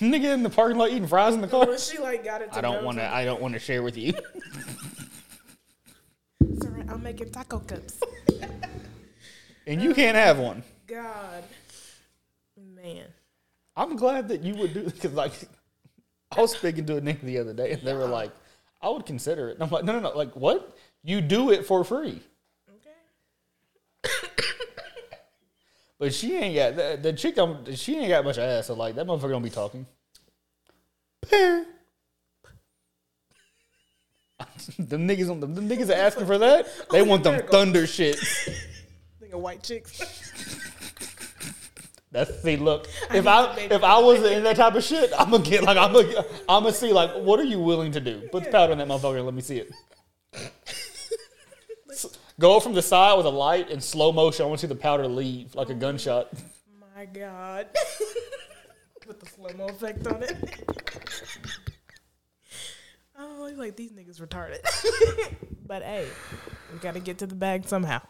Nigga 0.01 0.35
in 0.35 0.43
the 0.43 0.51
parking 0.51 0.77
lot 0.79 0.91
eating 0.91 1.07
fries 1.07 1.35
in 1.35 1.41
the 1.41 1.47
car. 1.49 1.67
when 1.67 1.79
she 1.79 1.99
like 1.99 2.25
got 2.25 2.43
it. 2.43 2.51
To 2.53 2.59
I 2.59 2.61
don't 2.61 2.85
want 2.85 2.99
to. 2.99 3.05
to- 3.05 3.15
I 3.15 3.25
don't 3.25 3.41
want 3.41 3.55
to 3.55 3.61
share 3.61 3.83
with 3.83 3.97
you. 3.97 4.13
Sorry, 6.61 6.83
I'm 6.89 7.03
making 7.03 7.31
taco 7.31 7.61
cups. 7.61 8.01
And 9.67 9.81
you 9.81 9.95
can't 9.95 10.17
have 10.17 10.39
one. 10.39 10.65
God, 10.89 11.45
man. 12.83 13.07
I'm 13.77 13.97
glad 13.97 14.29
that 14.29 14.43
you 14.43 14.55
would 14.57 14.75
do 14.75 14.85
because 14.85 15.13
like 15.13 15.33
I 16.37 16.41
was 16.41 16.53
speaking 16.53 16.87
to 16.87 16.97
a 16.97 17.01
nigga 17.01 17.23
the 17.23 17.39
other 17.39 17.53
day 17.53 17.73
and 17.73 17.83
they 17.83 17.95
were 17.95 18.07
like, 18.07 18.31
I 18.83 18.89
would 18.89 19.07
consider 19.07 19.49
it. 19.49 19.55
And 19.55 19.63
I'm 19.63 19.71
like, 19.71 19.85
no, 19.85 19.93
no, 19.93 20.01
no. 20.01 20.17
Like 20.17 20.35
what? 20.35 20.77
You 21.03 21.21
do 21.21 21.51
it 21.51 21.67
for 21.67 21.83
free. 21.85 22.21
Okay. 24.05 24.17
But 25.99 26.15
she 26.15 26.35
ain't 26.37 26.55
got 26.55 26.77
the, 26.77 26.99
the 27.01 27.13
chick. 27.13 27.37
don't- 27.37 27.77
She 27.79 27.97
ain't 27.99 28.09
got 28.09 28.25
much 28.25 28.39
ass. 28.39 28.67
So 28.67 28.75
like 28.75 28.95
that 28.97 29.07
motherfucker 29.07 29.31
don't 29.31 29.43
be 29.43 29.51
talking. 29.51 29.87
them 34.79 35.07
niggas 35.07 35.31
on 35.31 35.41
them, 35.41 35.55
them 35.55 35.69
niggas 35.69 35.91
are 35.91 35.93
asking 36.01 36.27
for 36.27 36.39
that. 36.39 36.67
They 36.91 37.03
want 37.03 37.25
them 37.25 37.43
thunder 37.51 37.83
shits. 37.83 38.49
Think 39.21 39.35
of 39.35 39.41
white 39.41 39.63
chicks. 39.63 40.01
That's 42.13 42.43
see, 42.43 42.57
look. 42.57 42.89
If 43.13 43.27
I 43.27 43.57
if 43.59 43.85
I 43.85 43.99
was 43.99 44.23
in 44.25 44.43
that 44.43 44.57
type 44.57 44.75
of 44.75 44.83
shit, 44.83 45.13
I'm 45.17 45.31
gonna 45.31 45.45
get 45.45 45.63
like 45.63 45.77
I'm 45.77 45.93
gonna 45.93 46.25
I'm 46.49 46.65
gonna 46.65 46.73
see 46.73 46.93
like 46.93 47.13
what 47.15 47.39
are 47.39 47.45
you 47.45 47.61
willing 47.61 47.93
to 47.93 48.01
do? 48.01 48.29
Put 48.33 48.45
the 48.45 48.51
powder 48.51 48.73
in 48.73 48.79
that 48.79 48.89
motherfucker 48.89 49.17
and 49.17 49.27
let 49.27 49.35
me 49.35 49.43
see 49.43 49.59
it. 49.59 49.73
S- 51.91 52.19
Go 52.41 52.59
from 52.59 52.73
the 52.73 52.83
side 52.83 53.17
with 53.17 53.27
a 53.27 53.31
light 53.31 53.71
in 53.71 53.81
slow 53.81 54.11
motion. 54.13 54.45
I 54.45 54.49
want 54.49 54.61
to 54.61 54.67
see 54.67 54.73
the 54.73 54.81
powder 54.81 55.07
leave 55.07 55.55
like 55.55 55.69
a 55.69 55.75
oh 55.75 55.77
gunshot. 55.77 56.33
My 56.97 57.05
God. 57.05 57.69
Put 59.07 59.21
the 59.21 59.27
slow 59.27 59.51
mo 59.57 59.67
effect 59.67 60.07
on 60.07 60.23
it. 60.23 60.37
oh, 63.19 63.47
he's 63.47 63.59
like 63.59 63.77
these 63.77 63.93
niggas 63.93 64.21
retarded. 64.21 64.59
but 65.67 65.83
hey, 65.83 66.09
we 66.73 66.79
gotta 66.81 67.01
get 67.01 67.19
to 67.19 67.27
the 67.27 67.35
bag 67.35 67.69
somehow. 67.69 68.01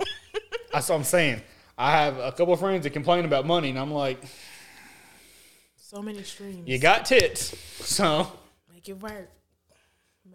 That's 0.72 0.88
what 0.88 0.96
I'm 0.96 1.04
saying. 1.04 1.42
I 1.80 1.92
have 1.92 2.18
a 2.18 2.30
couple 2.30 2.52
of 2.52 2.60
friends 2.60 2.84
that 2.84 2.90
complain 2.90 3.24
about 3.24 3.46
money, 3.46 3.70
and 3.70 3.78
I'm 3.78 3.90
like, 3.90 4.22
so 5.76 6.02
many 6.02 6.22
streams. 6.22 6.68
you 6.68 6.78
got 6.78 7.06
tits, 7.06 7.56
so 7.86 8.30
Make 8.70 8.90
it 8.90 9.00
work. 9.00 9.30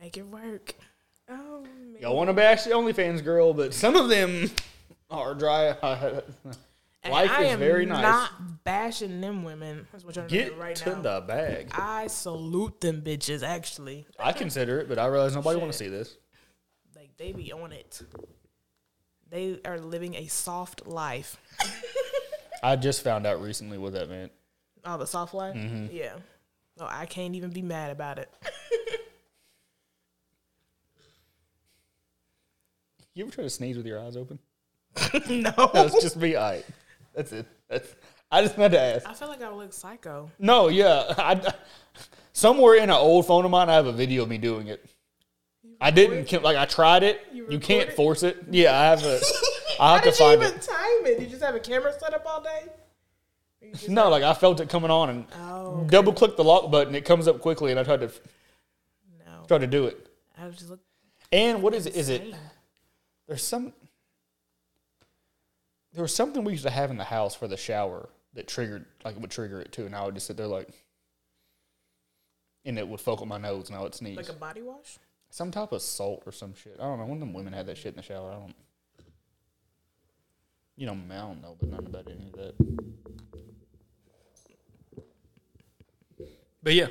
Make 0.02 0.18
it 0.18 0.26
work. 0.26 0.74
Oh 1.30 1.62
man. 1.62 1.98
y'all 2.02 2.16
want 2.16 2.30
to 2.30 2.34
bash 2.34 2.64
the 2.64 2.72
OnlyFans 2.72 3.24
girl, 3.24 3.54
but 3.54 3.76
some 3.76 3.96
of 3.96 4.10
them 4.10 4.50
are 5.12 5.36
dry. 5.36 5.68
Life 7.08 7.30
I 7.30 7.44
is 7.44 7.52
am 7.54 7.60
very 7.60 7.86
nice. 7.86 8.02
Not 8.02 8.64
bashing 8.64 9.22
them 9.22 9.44
women. 9.44 9.86
That's 9.92 10.04
what 10.04 10.16
you're 10.16 10.26
Get 10.26 10.58
right 10.58 10.76
to 10.78 10.90
now. 10.96 11.02
the 11.02 11.22
bag. 11.28 11.70
I 11.74 12.08
salute 12.08 12.82
them 12.82 13.04
bitches. 13.04 13.44
Actually, 13.44 14.08
I 14.20 14.32
consider 14.34 14.80
it, 14.80 14.90
but 14.90 14.98
I 14.98 15.06
realize 15.06 15.36
nobody 15.36 15.60
want 15.60 15.72
to 15.72 15.78
see 15.78 15.90
this. 15.90 16.18
like 16.96 17.16
they 17.18 17.34
be 17.34 17.54
on 17.54 17.72
it. 17.72 18.02
They 19.36 19.60
are 19.66 19.78
living 19.78 20.16
a 20.16 20.28
soft 20.28 20.88
life. 20.88 21.36
I 22.64 22.78
just 22.78 23.04
found 23.04 23.28
out 23.28 23.42
recently 23.42 23.78
what 23.78 23.92
that 23.92 24.10
meant. 24.10 24.32
Oh, 24.86 24.98
the 24.98 25.06
soft 25.06 25.34
life. 25.34 25.58
Mm-hmm. 25.58 25.88
Yeah. 25.94 26.14
No, 26.80 26.88
I 26.90 27.06
can't 27.06 27.36
even 27.36 27.50
be 27.50 27.62
mad 27.62 27.92
about 27.92 28.18
it. 28.18 28.32
You 33.14 33.26
ever 33.26 33.32
try 33.34 33.44
to 33.44 33.50
sneeze 33.50 33.76
with 33.76 33.86
your 33.86 34.00
eyes 34.00 34.16
open? 34.16 34.40
no. 35.30 35.52
No, 35.58 35.70
it's 35.74 36.02
just 36.02 36.16
me. 36.16 36.38
I. 36.38 36.64
That's 37.14 37.34
it. 37.34 37.46
That's. 37.68 37.94
I 38.32 38.42
just 38.42 38.58
meant 38.58 38.72
to 38.72 38.80
ask. 38.80 39.06
I 39.06 39.14
feel 39.16 39.28
like 39.28 39.42
I 39.42 39.52
look 39.52 39.74
psycho. 39.74 40.32
No, 40.40 40.70
yeah. 40.70 41.14
I, 41.18 41.54
somewhere 42.32 42.76
in 42.76 42.84
an 42.84 42.92
old 42.92 43.28
phone 43.28 43.44
of 43.44 43.52
mine, 43.52 43.70
I 43.70 43.74
have 43.74 43.86
a 43.86 43.92
video 43.92 44.24
of 44.24 44.30
me 44.30 44.38
doing 44.38 44.68
it. 44.68 44.86
I 45.82 45.92
didn't 45.92 46.32
like. 46.44 46.58
I 46.58 46.66
tried 46.66 47.04
it. 47.04 47.22
You 47.34 47.46
You, 47.50 47.60
can't 47.60 47.90
it? 47.90 47.96
force 47.96 48.24
it. 48.24 48.38
Yeah, 48.50 48.78
I 48.80 48.84
have 48.86 49.04
a. 49.04 49.20
I 49.80 49.88
How 49.90 49.94
have 49.96 50.04
to 50.04 50.10
did 50.12 50.20
you 50.20 50.26
find 50.26 50.42
even 50.42 50.56
it. 50.56 50.62
time 50.62 51.06
it? 51.06 51.18
Did 51.20 51.22
you 51.24 51.30
just 51.30 51.44
have 51.44 51.56
a 51.56 51.60
camera 51.60 51.94
set 52.00 52.14
up 52.14 52.24
all 52.26 52.42
day? 52.42 52.64
You 53.62 53.90
No, 53.90 54.10
like 54.10 54.24
I 54.24 54.34
felt 54.34 54.60
it 54.62 54.70
coming 54.70 54.92
on 54.92 55.10
and 55.10 55.26
Oh, 55.42 55.86
double 55.90 56.14
click 56.14 56.38
the 56.38 56.44
lock 56.44 56.72
button. 56.72 56.96
It 56.96 57.04
comes 57.04 57.28
up 57.28 57.42
quickly, 57.42 57.72
and 57.72 57.80
I 57.80 57.84
tried 57.84 58.02
to 58.02 58.12
no. 59.26 59.44
try 59.48 59.58
to 59.58 59.68
do 59.68 59.86
it. 59.86 60.08
I 60.38 60.46
was 60.48 60.56
just 60.56 60.70
look. 60.70 60.80
And 61.32 61.62
what 61.62 61.74
is 61.74 61.86
it? 61.86 61.96
Is 61.96 62.10
it? 62.10 62.34
There's 63.28 63.44
some. 63.44 63.74
There 65.94 66.02
was 66.04 66.14
something 66.14 66.44
we 66.44 66.52
used 66.54 66.64
to 66.66 66.70
have 66.70 66.92
in 66.92 66.98
the 66.98 67.04
house 67.06 67.36
for 67.36 67.48
the 67.48 67.58
shower 67.58 68.10
that 68.34 68.48
triggered, 68.48 68.86
like 69.04 69.16
it 69.16 69.22
would 69.22 69.32
trigger 69.32 69.62
it 69.62 69.72
too, 69.72 69.86
and 69.86 69.96
I 69.96 70.06
would 70.06 70.14
just 70.14 70.28
sit 70.28 70.36
there 70.38 70.46
like, 70.48 70.70
and 72.66 72.78
it 72.78 72.88
would 72.88 73.00
focal 73.00 73.26
my 73.26 73.38
nose, 73.38 73.70
and 73.70 73.78
I 73.78 73.82
would 73.82 73.96
sneeze. 73.96 74.18
like 74.18 74.30
a 74.30 74.34
body 74.34 74.62
wash? 74.62 74.98
Some 75.36 75.52
type 75.52 75.74
of 75.74 75.82
salt 75.82 76.24
or 76.26 76.32
some 76.32 76.54
shit. 76.56 76.78
I 76.80 76.84
don't 76.84 76.98
know. 76.98 77.04
One 77.04 77.18
of 77.18 77.20
them 77.20 77.34
women 77.34 77.52
had 77.52 77.66
that 77.66 77.78
shit 77.78 77.88
in 77.88 77.98
the 77.98 78.02
shower. 78.02 78.32
I 78.32 78.36
don't. 78.36 78.56
You 80.78 80.86
know, 80.86 80.98
I 81.12 81.18
don't 81.18 81.42
know, 81.42 81.58
but 81.60 81.68
nothing 81.70 81.88
about 81.88 82.08
any 82.10 82.28
of 82.28 82.34
that. 82.38 82.56
But 86.64 86.74
yeah, 86.74 86.88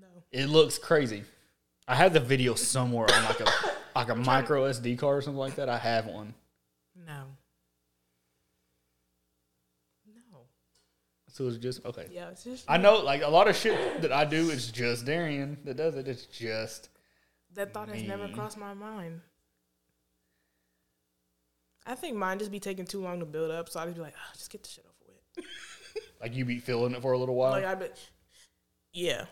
No. 0.00 0.08
it 0.32 0.46
looks 0.46 0.76
crazy. 0.76 1.22
I 1.86 1.94
have 1.94 2.12
the 2.12 2.20
video 2.20 2.56
somewhere 2.56 3.06
on 3.14 3.24
like 3.26 3.38
a 3.40 3.46
like 3.94 4.08
a 4.08 4.14
micro 4.16 4.64
SD 4.64 4.98
card 4.98 5.18
or 5.18 5.22
something 5.22 5.38
like 5.38 5.54
that. 5.54 5.68
I 5.68 5.78
have 5.78 6.06
one. 6.06 6.34
No. 7.06 7.26
So 11.40 11.46
it's 11.46 11.56
just 11.56 11.82
okay. 11.86 12.06
Yeah, 12.12 12.28
it's 12.28 12.44
just 12.44 12.66
I 12.68 12.76
know 12.76 12.98
like 12.98 13.22
a 13.22 13.28
lot 13.28 13.48
of 13.48 13.56
shit 13.56 14.02
that 14.02 14.12
I 14.12 14.26
do 14.26 14.50
is 14.50 14.70
just 14.70 15.06
Darian 15.06 15.56
that 15.64 15.78
does 15.78 15.96
it. 15.96 16.06
It's 16.06 16.26
just 16.26 16.90
that 17.54 17.72
thought 17.72 17.88
has 17.88 18.02
never 18.02 18.28
crossed 18.28 18.58
my 18.58 18.74
mind. 18.74 19.22
I 21.86 21.94
think 21.94 22.18
mine 22.18 22.40
just 22.40 22.50
be 22.50 22.60
taking 22.60 22.84
too 22.84 23.00
long 23.00 23.20
to 23.20 23.24
build 23.24 23.50
up, 23.50 23.70
so 23.70 23.80
I 23.80 23.84
just 23.86 23.96
be 23.96 24.02
like, 24.02 24.12
oh, 24.18 24.32
just 24.34 24.50
get 24.50 24.64
the 24.64 24.68
shit 24.68 24.84
over 24.84 25.14
with. 25.34 25.46
like 26.20 26.34
you 26.34 26.44
be 26.44 26.58
feeling 26.58 26.92
it 26.92 27.00
for 27.00 27.12
a 27.12 27.18
little 27.18 27.36
while. 27.36 27.52
Like 27.52 27.64
I 27.64 27.74
be, 27.74 27.86
yeah. 28.92 29.24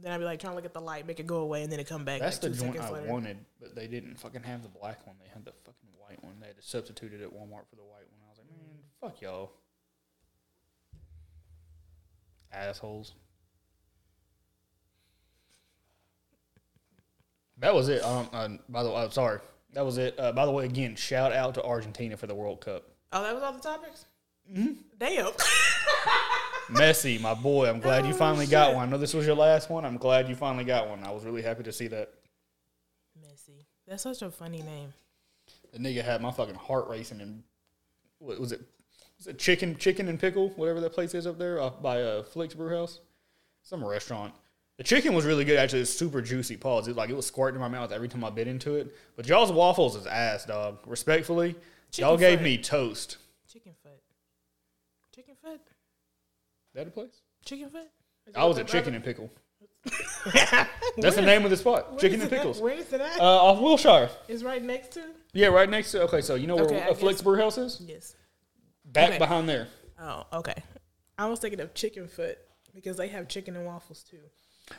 Then 0.00 0.12
I'd 0.12 0.18
be 0.18 0.24
like 0.24 0.40
trying 0.40 0.52
to 0.52 0.56
look 0.56 0.64
at 0.64 0.72
the 0.72 0.80
light, 0.80 1.06
make 1.06 1.20
it 1.20 1.26
go 1.26 1.40
away, 1.40 1.62
and 1.62 1.70
then 1.70 1.78
it 1.78 1.86
come 1.86 2.06
back. 2.06 2.20
That's 2.20 2.42
like 2.42 2.52
the 2.52 2.58
joint 2.58 2.80
I 2.80 2.90
later. 2.90 3.12
wanted, 3.12 3.36
but 3.60 3.74
they 3.74 3.86
didn't 3.86 4.18
fucking 4.18 4.44
have 4.44 4.62
the 4.62 4.70
black 4.70 5.06
one. 5.06 5.16
They 5.22 5.28
had 5.28 5.44
the 5.44 5.52
fucking 5.52 5.90
white 5.98 6.24
one. 6.24 6.36
They 6.40 6.46
had 6.46 6.56
to 6.56 6.62
substitute 6.62 7.12
it 7.12 7.20
at 7.20 7.28
Walmart 7.28 7.68
for 7.68 7.76
the 7.76 7.82
white 7.82 8.08
one. 8.10 8.22
I 8.24 8.30
was 8.30 8.38
like, 8.38 8.48
man, 8.48 8.78
fuck 8.98 9.20
y'all. 9.20 9.52
Assholes. 12.54 13.14
That 17.58 17.74
was 17.74 17.88
it. 17.88 18.02
Um, 18.02 18.28
uh, 18.32 18.48
by 18.68 18.82
the 18.82 18.90
way, 18.90 18.96
I'm 18.96 19.10
sorry. 19.10 19.40
That 19.72 19.84
was 19.84 19.98
it. 19.98 20.18
Uh, 20.18 20.32
by 20.32 20.46
the 20.46 20.52
way, 20.52 20.64
again, 20.64 20.96
shout 20.96 21.32
out 21.32 21.54
to 21.54 21.62
Argentina 21.64 22.16
for 22.16 22.26
the 22.26 22.34
World 22.34 22.60
Cup. 22.60 22.84
Oh, 23.12 23.22
that 23.22 23.34
was 23.34 23.42
all 23.42 23.52
the 23.52 23.60
topics. 23.60 24.06
Mm-hmm. 24.52 24.72
Damn. 24.98 25.32
Messi, 26.70 27.20
my 27.20 27.34
boy, 27.34 27.68
I'm 27.68 27.80
glad 27.80 28.06
you 28.06 28.12
Oh, 28.12 28.16
finally 28.16 28.46
got 28.46 28.74
one. 28.74 28.88
I 28.88 28.90
know 28.90 28.98
this 28.98 29.14
was 29.14 29.26
your 29.26 29.36
last 29.36 29.70
one. 29.70 29.84
I'm 29.84 29.96
glad 29.98 30.28
you 30.28 30.34
finally 30.34 30.64
got 30.64 30.88
one. 30.88 31.04
I 31.04 31.10
was 31.10 31.24
really 31.24 31.42
happy 31.42 31.62
to 31.64 31.72
see 31.72 31.88
that. 31.88 32.12
Messy. 33.20 33.66
That's 33.86 34.02
such 34.02 34.22
a 34.22 34.30
funny 34.30 34.62
name. 34.62 34.92
The 35.72 35.78
nigga 35.78 36.04
had 36.04 36.22
my 36.22 36.30
fucking 36.30 36.54
heart 36.54 36.88
racing 36.88 37.20
and 37.20 37.42
what 38.18 38.40
was 38.40 38.52
it? 38.52 38.62
Chicken, 39.38 39.76
chicken 39.76 40.08
and 40.08 40.18
pickle, 40.20 40.50
whatever 40.56 40.80
that 40.80 40.92
place 40.92 41.14
is 41.14 41.26
up 41.26 41.38
there 41.38 41.60
off 41.60 41.80
by 41.82 42.02
uh, 42.02 42.22
Flix 42.22 42.54
Brew 42.54 42.76
House, 42.76 43.00
some 43.62 43.84
restaurant. 43.84 44.34
The 44.76 44.82
chicken 44.84 45.14
was 45.14 45.24
really 45.24 45.44
good. 45.44 45.58
Actually, 45.58 45.82
it's 45.82 45.90
super 45.92 46.20
juicy. 46.20 46.56
Pause. 46.56 46.88
It 46.88 46.96
like 46.96 47.08
it 47.10 47.14
was 47.16 47.26
squirting 47.26 47.54
in 47.56 47.60
my 47.60 47.68
mouth 47.68 47.92
every 47.92 48.08
time 48.08 48.24
I 48.24 48.30
bit 48.30 48.48
into 48.48 48.74
it. 48.74 48.94
But 49.16 49.26
y'all's 49.28 49.52
waffles 49.52 49.94
is 49.96 50.06
ass, 50.06 50.44
dog. 50.44 50.78
Respectfully, 50.86 51.54
y'all 51.96 52.16
Chicken 52.16 52.18
gave 52.18 52.38
foot. 52.40 52.44
me 52.44 52.58
toast. 52.58 53.18
Chicken 53.52 53.72
foot. 53.82 53.92
Chicken 55.14 55.34
foot. 55.42 55.60
That 56.74 56.88
a 56.88 56.90
place? 56.90 57.20
Chicken 57.44 57.70
foot. 57.70 57.88
Is 58.26 58.34
I 58.34 58.44
was 58.44 58.56
that 58.56 58.62
at 58.62 58.68
Chicken 58.68 58.94
and 58.94 59.04
Pickle. 59.04 59.30
That's 60.96 61.16
the 61.16 61.22
name 61.22 61.44
of 61.44 61.50
the 61.50 61.56
spot. 61.56 61.98
Chicken 61.98 62.20
and? 62.20 62.30
Pickles. 62.30 62.60
Where 62.60 62.74
is 62.74 62.92
it 62.92 63.00
at? 63.00 63.20
Uh, 63.20 63.22
off 63.22 63.60
Wilshire. 63.60 64.08
it's 64.28 64.42
right 64.42 64.62
next 64.62 64.92
to. 64.92 65.02
Yeah, 65.34 65.48
right 65.48 65.68
next 65.68 65.92
to. 65.92 66.02
Okay, 66.02 66.20
so 66.20 66.34
you 66.34 66.46
know 66.46 66.56
where 66.56 66.64
Okay, 66.64 66.82
uh, 66.82 66.94
Flix 66.94 67.18
guess- 67.18 67.22
Brew 67.22 67.36
House 67.36 67.58
is? 67.58 67.80
Yes. 67.84 68.16
Back 68.94 69.10
Okay. 69.10 69.18
behind 69.18 69.48
there. 69.48 69.68
Oh, 70.00 70.24
okay. 70.32 70.54
I 71.18 71.26
was 71.26 71.38
thinking 71.40 71.60
of 71.60 71.74
chicken 71.74 72.08
foot 72.08 72.38
because 72.74 72.96
they 72.96 73.08
have 73.08 73.28
chicken 73.28 73.54
and 73.56 73.66
waffles 73.66 74.02
too. 74.02 74.18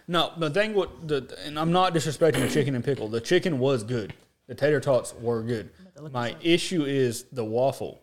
No, 0.08 0.32
the 0.38 0.50
thing 0.50 0.74
what 0.74 1.08
the 1.08 1.38
and 1.46 1.60
I'm 1.60 1.72
not 1.72 1.94
disrespecting 1.94 2.40
the 2.42 2.50
chicken 2.50 2.74
and 2.76 2.84
pickle. 2.84 3.08
The 3.08 3.22
chicken 3.22 3.60
was 3.60 3.84
good. 3.84 4.14
The 4.48 4.56
tater 4.56 4.80
tots 4.80 5.14
were 5.22 5.44
good. 5.44 5.70
My 6.12 6.36
issue 6.42 6.84
is 6.86 7.24
the 7.32 7.46
waffle. 7.46 8.02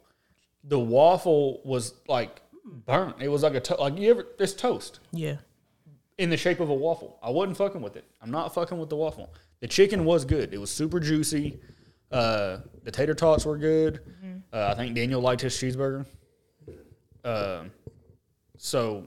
The 0.65 0.79
waffle 0.79 1.61
was 1.65 1.95
like 2.09 2.41
burnt. 2.65 3.17
It 3.21 3.29
was 3.29 3.43
like 3.43 3.55
a 3.55 3.61
to- 3.61 3.75
like 3.77 3.99
you 3.99 4.11
ever 4.11 4.27
it's 4.39 4.53
toast 4.55 5.01
Yeah. 5.13 5.37
in 6.19 6.31
the 6.31 6.37
shape 6.37 6.61
of 6.61 6.69
a 6.71 6.75
waffle. 6.75 7.19
I 7.23 7.31
wasn't 7.31 7.57
fucking 7.57 7.83
with 7.83 7.97
it. 7.97 8.05
I'm 8.21 8.31
not 8.31 8.55
fucking 8.55 8.79
with 8.79 8.89
the 8.89 8.97
waffle. 8.97 9.33
The 9.61 9.69
chicken 9.69 10.05
was 10.05 10.25
good. 10.25 10.55
It 10.55 10.59
was 10.59 10.71
super 10.71 11.01
juicy. 11.01 11.59
Uh, 12.11 12.59
the 12.85 12.91
tater 12.91 13.15
tots 13.15 13.45
were 13.47 13.57
good. 13.59 14.01
Uh, 14.53 14.68
I 14.70 14.74
think 14.74 14.94
Daniel 14.94 15.20
liked 15.20 15.40
his 15.40 15.55
cheeseburger. 15.55 16.05
Um, 17.24 17.70
so. 18.57 19.07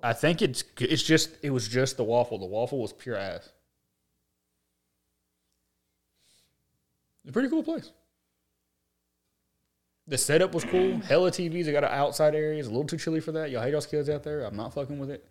I 0.00 0.12
think 0.12 0.42
it's 0.42 0.62
it's 0.78 1.02
just 1.02 1.30
it 1.42 1.50
was 1.50 1.66
just 1.66 1.96
the 1.96 2.04
waffle. 2.04 2.38
The 2.38 2.46
waffle 2.46 2.78
was 2.80 2.92
pure 2.92 3.16
ass. 3.16 3.50
It's 7.24 7.30
a 7.30 7.32
pretty 7.32 7.48
cool 7.48 7.64
place. 7.64 7.90
The 10.06 10.16
setup 10.16 10.54
was 10.54 10.64
cool. 10.64 10.98
Hella 11.00 11.30
TVs. 11.30 11.66
They 11.66 11.72
got 11.72 11.84
an 11.84 11.90
outside 11.90 12.34
area. 12.34 12.58
It's 12.58 12.68
a 12.68 12.70
little 12.70 12.86
too 12.86 12.96
chilly 12.96 13.20
for 13.20 13.32
that. 13.32 13.50
Y'all 13.50 13.62
hate 13.62 13.72
y'all's 13.72 13.86
kids 13.86 14.08
out 14.08 14.22
there. 14.22 14.44
I'm 14.44 14.56
not 14.56 14.72
fucking 14.72 14.98
with 14.98 15.10
it. 15.10 15.26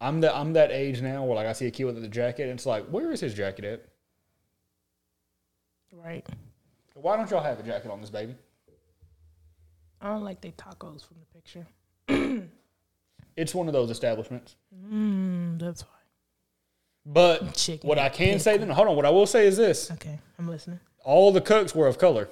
I'm 0.00 0.20
that 0.20 0.34
I'm 0.34 0.52
that 0.54 0.70
age 0.70 1.02
now 1.02 1.24
where 1.24 1.36
like 1.36 1.46
I 1.46 1.52
see 1.52 1.66
a 1.66 1.70
kid 1.70 1.84
with 1.84 2.02
a 2.02 2.08
jacket 2.08 2.44
and 2.44 2.52
it's 2.52 2.66
like, 2.66 2.86
where 2.86 3.10
is 3.12 3.20
his 3.20 3.34
jacket 3.34 3.64
at? 3.64 3.84
Right. 5.92 6.26
Why 7.00 7.16
don't 7.16 7.30
y'all 7.30 7.42
have 7.42 7.60
a 7.60 7.62
jacket 7.62 7.90
on 7.90 8.00
this 8.00 8.10
baby? 8.10 8.34
I 10.00 10.08
don't 10.08 10.24
like 10.24 10.40
they 10.40 10.52
tacos 10.52 11.06
from 11.06 11.18
the 11.20 11.26
picture. 11.34 11.66
It's 13.36 13.54
one 13.54 13.66
of 13.66 13.74
those 13.74 13.90
establishments. 13.90 14.56
Mm, 14.90 15.60
that's 15.60 15.82
why. 15.82 15.88
But 17.04 17.52
Chicken 17.54 17.86
what 17.86 17.98
I 17.98 18.08
can 18.08 18.38
say 18.38 18.56
then, 18.56 18.70
hold 18.70 18.88
on. 18.88 18.96
What 18.96 19.04
I 19.04 19.10
will 19.10 19.26
say 19.26 19.46
is 19.46 19.58
this: 19.58 19.90
Okay, 19.90 20.18
I'm 20.38 20.48
listening. 20.48 20.80
all 21.04 21.32
the 21.32 21.42
cooks 21.42 21.74
were 21.74 21.86
of 21.86 21.98
color. 21.98 22.30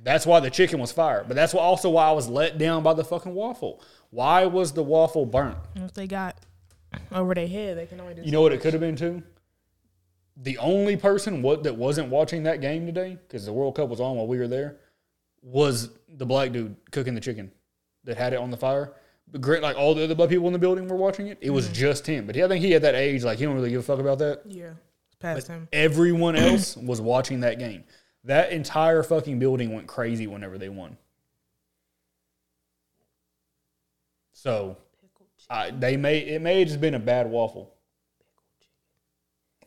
That's 0.00 0.26
why 0.26 0.40
the 0.40 0.50
chicken 0.50 0.80
was 0.80 0.90
fire. 0.90 1.24
But 1.26 1.36
that's 1.36 1.54
also 1.54 1.90
why 1.90 2.08
I 2.08 2.10
was 2.10 2.26
let 2.28 2.58
down 2.58 2.82
by 2.82 2.94
the 2.94 3.04
fucking 3.04 3.32
waffle. 3.32 3.80
Why 4.10 4.44
was 4.46 4.72
the 4.72 4.82
waffle 4.82 5.24
burnt? 5.24 5.56
If 5.76 5.94
they 5.94 6.08
got 6.08 6.36
over 7.12 7.32
their 7.32 7.46
head, 7.46 7.78
they 7.78 7.86
can 7.86 8.00
only 8.00 8.14
do. 8.14 8.22
You 8.22 8.32
know 8.32 8.42
what 8.42 8.52
it 8.52 8.60
could 8.60 8.72
have 8.72 8.80
been 8.80 8.96
too? 8.96 9.22
The 10.40 10.58
only 10.58 10.96
person 10.96 11.42
what 11.42 11.64
that 11.64 11.76
wasn't 11.76 12.08
watching 12.10 12.44
that 12.44 12.60
game 12.60 12.86
today, 12.86 13.18
because 13.26 13.44
the 13.44 13.52
World 13.52 13.74
Cup 13.74 13.88
was 13.88 14.00
on 14.00 14.16
while 14.16 14.26
we 14.26 14.38
were 14.38 14.48
there, 14.48 14.76
was 15.42 15.90
the 16.08 16.26
black 16.26 16.52
dude 16.52 16.76
cooking 16.90 17.14
the 17.14 17.20
chicken 17.20 17.50
that 18.04 18.16
had 18.16 18.32
it 18.32 18.38
on 18.38 18.50
the 18.50 18.56
fire. 18.56 18.92
But 19.30 19.40
great, 19.40 19.62
like 19.62 19.76
all 19.76 19.94
the 19.94 20.04
other 20.04 20.14
black 20.14 20.30
people 20.30 20.46
in 20.46 20.52
the 20.52 20.58
building 20.58 20.88
were 20.88 20.96
watching 20.96 21.26
it. 21.26 21.38
It 21.40 21.50
was 21.50 21.66
mm-hmm. 21.66 21.74
just 21.74 22.06
him. 22.06 22.26
But 22.26 22.36
I 22.36 22.48
think 22.48 22.64
he 22.64 22.70
had 22.70 22.82
that 22.82 22.94
age, 22.94 23.24
like 23.24 23.38
he 23.38 23.44
don't 23.44 23.54
really 23.54 23.70
give 23.70 23.80
a 23.80 23.82
fuck 23.82 23.98
about 23.98 24.18
that. 24.18 24.42
Yeah, 24.46 24.70
past 25.20 25.48
him. 25.48 25.68
Everyone 25.72 26.36
else 26.36 26.76
was 26.76 27.00
watching 27.00 27.40
that 27.40 27.58
game. 27.58 27.84
That 28.24 28.52
entire 28.52 29.02
fucking 29.02 29.38
building 29.38 29.72
went 29.74 29.86
crazy 29.86 30.26
whenever 30.26 30.58
they 30.58 30.68
won. 30.68 30.96
So 34.32 34.76
I, 35.50 35.70
they 35.70 35.96
may 35.96 36.18
it 36.18 36.40
may 36.40 36.60
have 36.60 36.68
just 36.68 36.80
been 36.80 36.94
a 36.94 37.00
bad 37.00 37.28
waffle. 37.28 37.74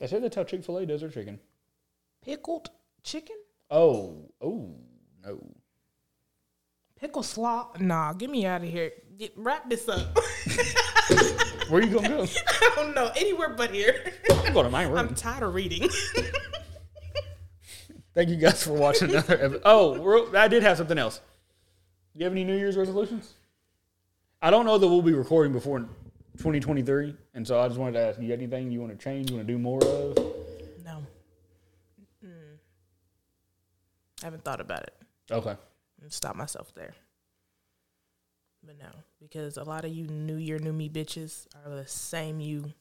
They 0.01 0.07
said 0.07 0.23
that's 0.23 0.35
how 0.35 0.43
Chick 0.43 0.63
Fil 0.63 0.79
A 0.79 0.85
does 0.87 1.01
their 1.01 1.11
chicken. 1.11 1.39
Pickled 2.25 2.71
chicken, 3.03 3.35
Oh, 3.69 4.31
oh 4.41 4.73
no! 5.23 5.39
pickle 6.99 7.21
slaw. 7.21 7.67
Nah, 7.79 8.13
get 8.13 8.31
me 8.31 8.45
out 8.45 8.63
of 8.63 8.69
here. 8.69 8.91
Get, 9.17 9.33
wrap 9.37 9.69
this 9.69 9.87
up. 9.87 10.17
Where 11.69 11.81
are 11.81 11.85
you 11.85 11.93
gonna 11.93 12.09
go? 12.09 12.23
I 12.23 12.71
don't 12.75 12.95
know 12.95 13.11
anywhere 13.15 13.49
but 13.49 13.71
here. 13.71 14.11
I'm 14.29 14.53
going 14.53 14.65
to 14.65 14.71
my 14.71 14.83
room. 14.83 14.97
I'm 14.97 15.15
tired 15.15 15.43
of 15.43 15.53
reading. 15.53 15.87
Thank 18.15 18.29
you 18.29 18.37
guys 18.37 18.63
for 18.63 18.73
watching 18.73 19.11
another. 19.11 19.35
Episode. 19.35 19.61
Oh, 19.63 20.35
I 20.35 20.47
did 20.47 20.63
have 20.63 20.77
something 20.77 20.97
else. 20.97 21.21
Do 22.13 22.19
you 22.19 22.25
have 22.25 22.33
any 22.33 22.43
New 22.43 22.57
Year's 22.57 22.75
resolutions? 22.75 23.33
I 24.41 24.49
don't 24.49 24.65
know 24.65 24.79
that 24.79 24.87
we'll 24.87 25.03
be 25.03 25.13
recording 25.13 25.53
before 25.53 25.85
2023, 26.45 27.15
and 27.35 27.45
so 27.47 27.61
I 27.61 27.67
just 27.67 27.79
wanted 27.79 27.93
to 27.93 27.99
ask: 27.99 28.19
You 28.19 28.33
anything 28.33 28.71
you 28.71 28.79
want 28.81 28.97
to 28.97 29.03
change? 29.03 29.29
You 29.29 29.35
want 29.37 29.47
to 29.47 29.53
do 29.53 29.59
more 29.59 29.77
of? 29.83 30.17
no, 30.83 31.03
Mm. 32.25 32.57
I 34.21 34.25
haven't 34.25 34.43
thought 34.43 34.59
about 34.59 34.81
it. 34.83 34.93
Okay. 35.31 35.55
stop 36.09 36.35
myself 36.35 36.73
there. 36.73 36.93
But 38.65 38.77
no, 38.79 38.87
because 39.19 39.57
a 39.57 39.63
lot 39.63 39.85
of 39.85 39.91
you 39.91 40.07
New 40.07 40.35
Year, 40.35 40.57
New 40.59 40.73
Me 40.73 40.89
bitches 40.89 41.45
are 41.63 41.69
the 41.75 41.87
same 41.87 42.39
you, 42.39 42.73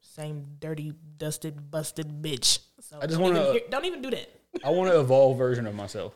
same 0.00 0.44
dirty, 0.60 0.92
dusted, 1.16 1.70
busted 1.70 2.22
bitch. 2.22 2.58
So 2.80 2.98
I 3.00 3.06
just 3.06 3.20
wanna- 3.20 3.60
don't 3.70 3.84
even 3.84 4.02
do 4.02 4.10
that. 4.10 4.28
I 4.64 4.70
want 4.70 4.90
to 4.90 4.98
evolve 5.00 5.38
version 5.38 5.66
of 5.66 5.74
myself. 5.74 6.14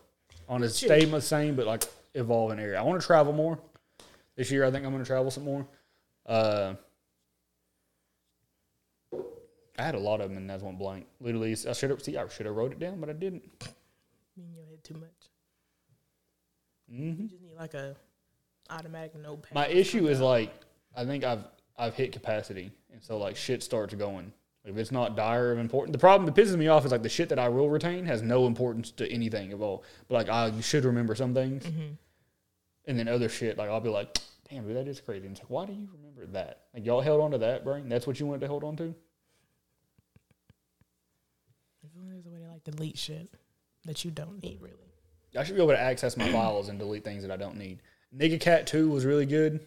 I 0.48 0.52
want 0.52 0.64
to 0.64 0.70
stay 0.70 1.04
the 1.04 1.20
same, 1.20 1.54
but 1.56 1.66
like 1.66 1.84
evolve 2.14 2.58
area. 2.58 2.78
I 2.78 2.82
want 2.82 3.00
to 3.00 3.06
travel 3.06 3.32
more. 3.32 3.58
This 4.36 4.50
year, 4.50 4.64
I 4.64 4.70
think 4.70 4.84
I'm 4.86 4.92
going 4.92 5.02
to 5.04 5.06
travel 5.06 5.30
some 5.30 5.44
more. 5.44 5.66
Uh, 6.26 6.74
I 9.78 9.82
had 9.82 9.94
a 9.94 9.98
lot 9.98 10.20
of 10.20 10.28
them, 10.28 10.36
and 10.36 10.48
that's 10.50 10.62
one 10.62 10.76
blank. 10.76 11.06
Literally, 11.20 11.52
I 11.68 11.72
should 11.72 11.90
have 11.90 12.02
see. 12.02 12.16
I 12.16 12.28
should 12.28 12.46
have 12.46 12.54
wrote 12.54 12.72
it 12.72 12.78
down, 12.78 13.00
but 13.00 13.08
I 13.08 13.14
didn't. 13.14 13.42
You 14.36 14.44
in 14.44 14.54
your 14.54 14.64
head 14.66 14.84
too 14.84 14.94
much. 14.94 15.10
hmm 16.90 17.22
You 17.22 17.28
just 17.28 17.42
need 17.42 17.56
like 17.58 17.74
a 17.74 17.96
automatic 18.68 19.16
notepad. 19.16 19.54
My 19.54 19.66
issue 19.68 20.08
is 20.08 20.20
like 20.20 20.52
I 20.94 21.04
think 21.04 21.24
I've 21.24 21.44
I've 21.78 21.94
hit 21.94 22.12
capacity, 22.12 22.70
and 22.92 23.02
so 23.02 23.16
like 23.18 23.36
shit 23.36 23.62
starts 23.62 23.94
going. 23.94 24.32
If 24.62 24.76
it's 24.76 24.92
not 24.92 25.16
dire 25.16 25.52
of 25.52 25.58
important, 25.58 25.92
the 25.94 25.98
problem 25.98 26.26
that 26.26 26.34
pisses 26.34 26.54
me 26.56 26.68
off 26.68 26.84
is 26.84 26.92
like 26.92 27.02
the 27.02 27.08
shit 27.08 27.30
that 27.30 27.38
I 27.38 27.48
will 27.48 27.70
retain 27.70 28.04
has 28.04 28.20
no 28.20 28.46
importance 28.46 28.90
to 28.92 29.10
anything 29.10 29.52
at 29.52 29.60
all. 29.60 29.82
But 30.08 30.14
like 30.16 30.28
I 30.28 30.60
should 30.60 30.84
remember 30.84 31.14
some 31.14 31.32
things, 31.32 31.64
and 32.84 32.98
then 32.98 33.08
other 33.08 33.30
shit 33.30 33.56
like 33.56 33.70
I'll 33.70 33.80
be 33.80 33.88
like, 33.88 34.18
damn, 34.50 34.66
dude, 34.66 34.76
that 34.76 34.88
is 34.88 35.00
crazy. 35.00 35.26
And 35.26 35.36
it's 35.36 35.42
like, 35.42 35.50
why 35.50 35.66
do 35.66 35.72
you 35.72 35.88
remember 35.92 36.26
that? 36.32 36.62
Like 36.74 36.84
y'all 36.84 37.00
held 37.00 37.20
on 37.20 37.30
to 37.30 37.38
that 37.38 37.64
brain. 37.64 37.88
That's 37.88 38.06
what 38.06 38.18
you 38.18 38.26
wanted 38.26 38.40
to 38.42 38.48
hold 38.48 38.64
on 38.64 38.76
to. 38.76 38.94
There's 41.82 41.94
a 41.96 42.00
way 42.00 42.20
to 42.22 42.50
like 42.50 42.64
delete 42.64 42.98
shit 42.98 43.32
that 43.84 44.04
you 44.04 44.10
don't 44.10 44.42
need 44.42 44.60
really. 44.60 44.74
I 45.38 45.44
should 45.44 45.54
be 45.54 45.62
able 45.62 45.72
to 45.72 45.80
access 45.80 46.16
my 46.16 46.30
files 46.32 46.68
and 46.68 46.78
delete 46.78 47.04
things 47.04 47.22
that 47.22 47.30
I 47.30 47.36
don't 47.36 47.56
need. 47.56 47.80
Nigga 48.16 48.40
Cat 48.40 48.66
2 48.66 48.90
was 48.90 49.04
really 49.04 49.26
good. 49.26 49.60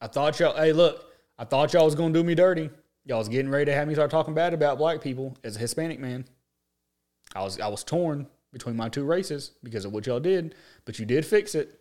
I 0.00 0.08
thought 0.08 0.38
y'all, 0.40 0.56
hey, 0.56 0.72
look, 0.72 1.04
I 1.38 1.44
thought 1.44 1.72
y'all 1.72 1.84
was 1.84 1.94
going 1.94 2.12
to 2.12 2.18
do 2.18 2.24
me 2.24 2.34
dirty. 2.34 2.70
Y'all 3.04 3.18
was 3.18 3.28
getting 3.28 3.50
ready 3.50 3.66
to 3.66 3.72
have 3.72 3.86
me 3.86 3.94
start 3.94 4.10
talking 4.10 4.34
bad 4.34 4.52
about 4.52 4.78
black 4.78 5.00
people 5.00 5.36
as 5.44 5.54
a 5.54 5.60
Hispanic 5.60 6.00
man. 6.00 6.24
I 7.34 7.42
was 7.42 7.60
I 7.60 7.68
was 7.68 7.84
torn 7.84 8.26
between 8.52 8.76
my 8.76 8.88
two 8.88 9.04
races 9.04 9.52
because 9.62 9.84
of 9.84 9.92
what 9.92 10.06
y'all 10.06 10.20
did, 10.20 10.54
but 10.84 10.98
you 10.98 11.06
did 11.06 11.24
fix 11.24 11.54
it. 11.54 11.78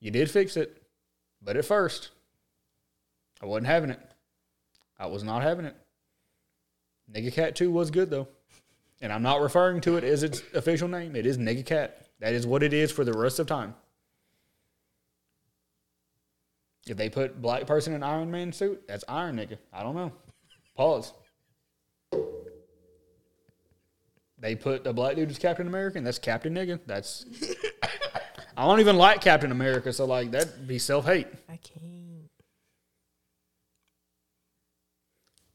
You 0.00 0.10
did 0.10 0.30
fix 0.30 0.56
it. 0.56 0.82
But 1.42 1.56
at 1.56 1.64
first, 1.64 2.10
I 3.42 3.46
wasn't 3.46 3.66
having 3.66 3.90
it. 3.90 4.00
I 4.98 5.06
was 5.06 5.22
not 5.22 5.42
having 5.42 5.66
it. 5.66 5.76
Nigga 7.12 7.32
Cat 7.32 7.54
2 7.54 7.70
was 7.70 7.90
good 7.90 8.10
though. 8.10 8.28
And 9.00 9.12
I'm 9.12 9.22
not 9.22 9.42
referring 9.42 9.80
to 9.82 9.96
it 9.96 10.04
as 10.04 10.22
its 10.22 10.42
official 10.54 10.88
name. 10.88 11.14
It 11.16 11.26
is 11.26 11.38
Nigga 11.38 11.64
Cat. 11.64 12.06
That 12.20 12.32
is 12.32 12.46
what 12.46 12.62
it 12.62 12.72
is 12.72 12.90
for 12.90 13.04
the 13.04 13.12
rest 13.12 13.38
of 13.38 13.46
time. 13.46 13.74
If 16.86 16.96
they 16.96 17.10
put 17.10 17.42
black 17.42 17.66
person 17.66 17.94
in 17.94 18.02
Iron 18.02 18.30
Man 18.30 18.52
suit, 18.52 18.86
that's 18.86 19.04
Iron 19.08 19.36
Nigga. 19.36 19.58
I 19.72 19.82
don't 19.82 19.96
know. 19.96 20.12
Pause. 20.76 21.12
They 24.38 24.54
put 24.54 24.86
a 24.86 24.92
black 24.92 25.16
dude 25.16 25.30
as 25.30 25.38
Captain 25.38 25.66
America, 25.66 25.98
and 25.98 26.06
that's 26.06 26.18
Captain 26.18 26.54
Nigga. 26.54 26.78
That's. 26.86 27.24
I 28.56 28.64
don't 28.64 28.80
even 28.80 28.96
like 28.96 29.20
Captain 29.20 29.52
America, 29.52 29.92
so 29.92 30.06
like 30.06 30.30
that'd 30.30 30.66
be 30.66 30.78
self 30.78 31.04
hate. 31.04 31.26
I 31.48 31.56
can't. 31.56 32.30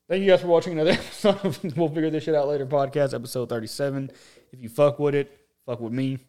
Thank 0.08 0.24
you 0.24 0.30
guys 0.30 0.41
for 0.41 0.47
watching 0.47 0.74
another 0.74 0.91
episode 1.24 1.74
We'll 1.76 1.88
Figure 1.88 2.10
This 2.10 2.26
Shit 2.26 2.36
Out 2.36 2.47
Later 2.47 2.66
podcast, 2.66 3.14
episode 3.14 3.47
37. 3.49 4.12
If 4.52 4.62
you 4.62 4.68
fuck 4.70 4.99
with 4.99 5.16
it, 5.16 5.39
fuck 5.66 5.80
with 5.80 5.93
me. 5.93 6.20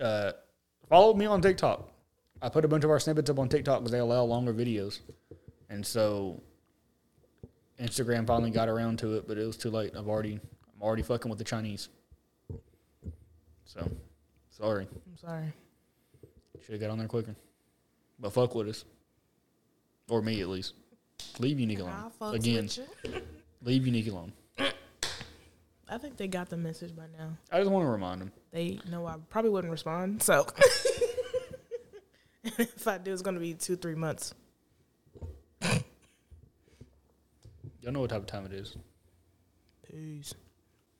Uh, 0.00 0.32
follow 0.88 1.12
me 1.14 1.26
on 1.26 1.42
TikTok. 1.42 1.88
I 2.40 2.48
put 2.48 2.64
a 2.64 2.68
bunch 2.68 2.84
of 2.84 2.90
our 2.90 2.98
snippets 2.98 3.28
up 3.30 3.38
on 3.38 3.48
TikTok 3.48 3.80
because 3.80 3.92
they 3.92 3.98
allow 3.98 4.24
longer 4.24 4.52
videos. 4.54 5.00
And 5.68 5.84
so 5.84 6.42
Instagram 7.80 8.26
finally 8.26 8.50
got 8.50 8.68
around 8.68 8.98
to 9.00 9.14
it, 9.16 9.28
but 9.28 9.36
it 9.36 9.46
was 9.46 9.56
too 9.56 9.70
late. 9.70 9.92
I've 9.96 10.08
already 10.08 10.40
I'm 10.74 10.82
already 10.82 11.02
fucking 11.02 11.28
with 11.28 11.38
the 11.38 11.44
Chinese. 11.44 11.90
So 13.66 13.90
sorry. 14.50 14.86
I'm 15.06 15.18
sorry. 15.18 15.52
Should 16.66 16.72
have 16.72 16.80
got 16.80 16.90
on 16.90 16.98
there 16.98 17.06
quicker. 17.06 17.36
But 18.18 18.32
fuck 18.32 18.56
with 18.56 18.68
us. 18.68 18.84
Or 20.10 20.20
me 20.20 20.40
at 20.40 20.48
least. 20.48 20.74
Leave 21.38 21.60
Unique 21.60 21.78
alone. 21.78 22.10
Again, 22.20 22.68
leave 23.62 23.86
Unique 23.86 24.08
alone. 24.08 24.32
I 25.88 25.98
think 25.98 26.16
they 26.16 26.26
got 26.26 26.48
the 26.48 26.56
message 26.56 26.96
by 26.96 27.04
now. 27.16 27.36
I 27.52 27.60
just 27.60 27.70
want 27.70 27.84
to 27.84 27.88
remind 27.88 28.20
them. 28.20 28.32
They 28.50 28.80
know 28.90 29.06
I 29.06 29.14
probably 29.30 29.52
wouldn't 29.52 29.70
respond. 29.70 30.24
So 30.24 30.44
if 32.42 32.88
I 32.88 32.98
do, 32.98 33.12
it's 33.12 33.22
gonna 33.22 33.38
be 33.38 33.54
two, 33.54 33.76
three 33.76 33.94
months. 33.94 34.34
Y'all 37.80 37.92
know 37.92 38.00
what 38.00 38.10
type 38.10 38.22
of 38.22 38.26
time 38.26 38.44
it 38.44 38.52
is. 38.52 38.76
Peace. 39.88 40.34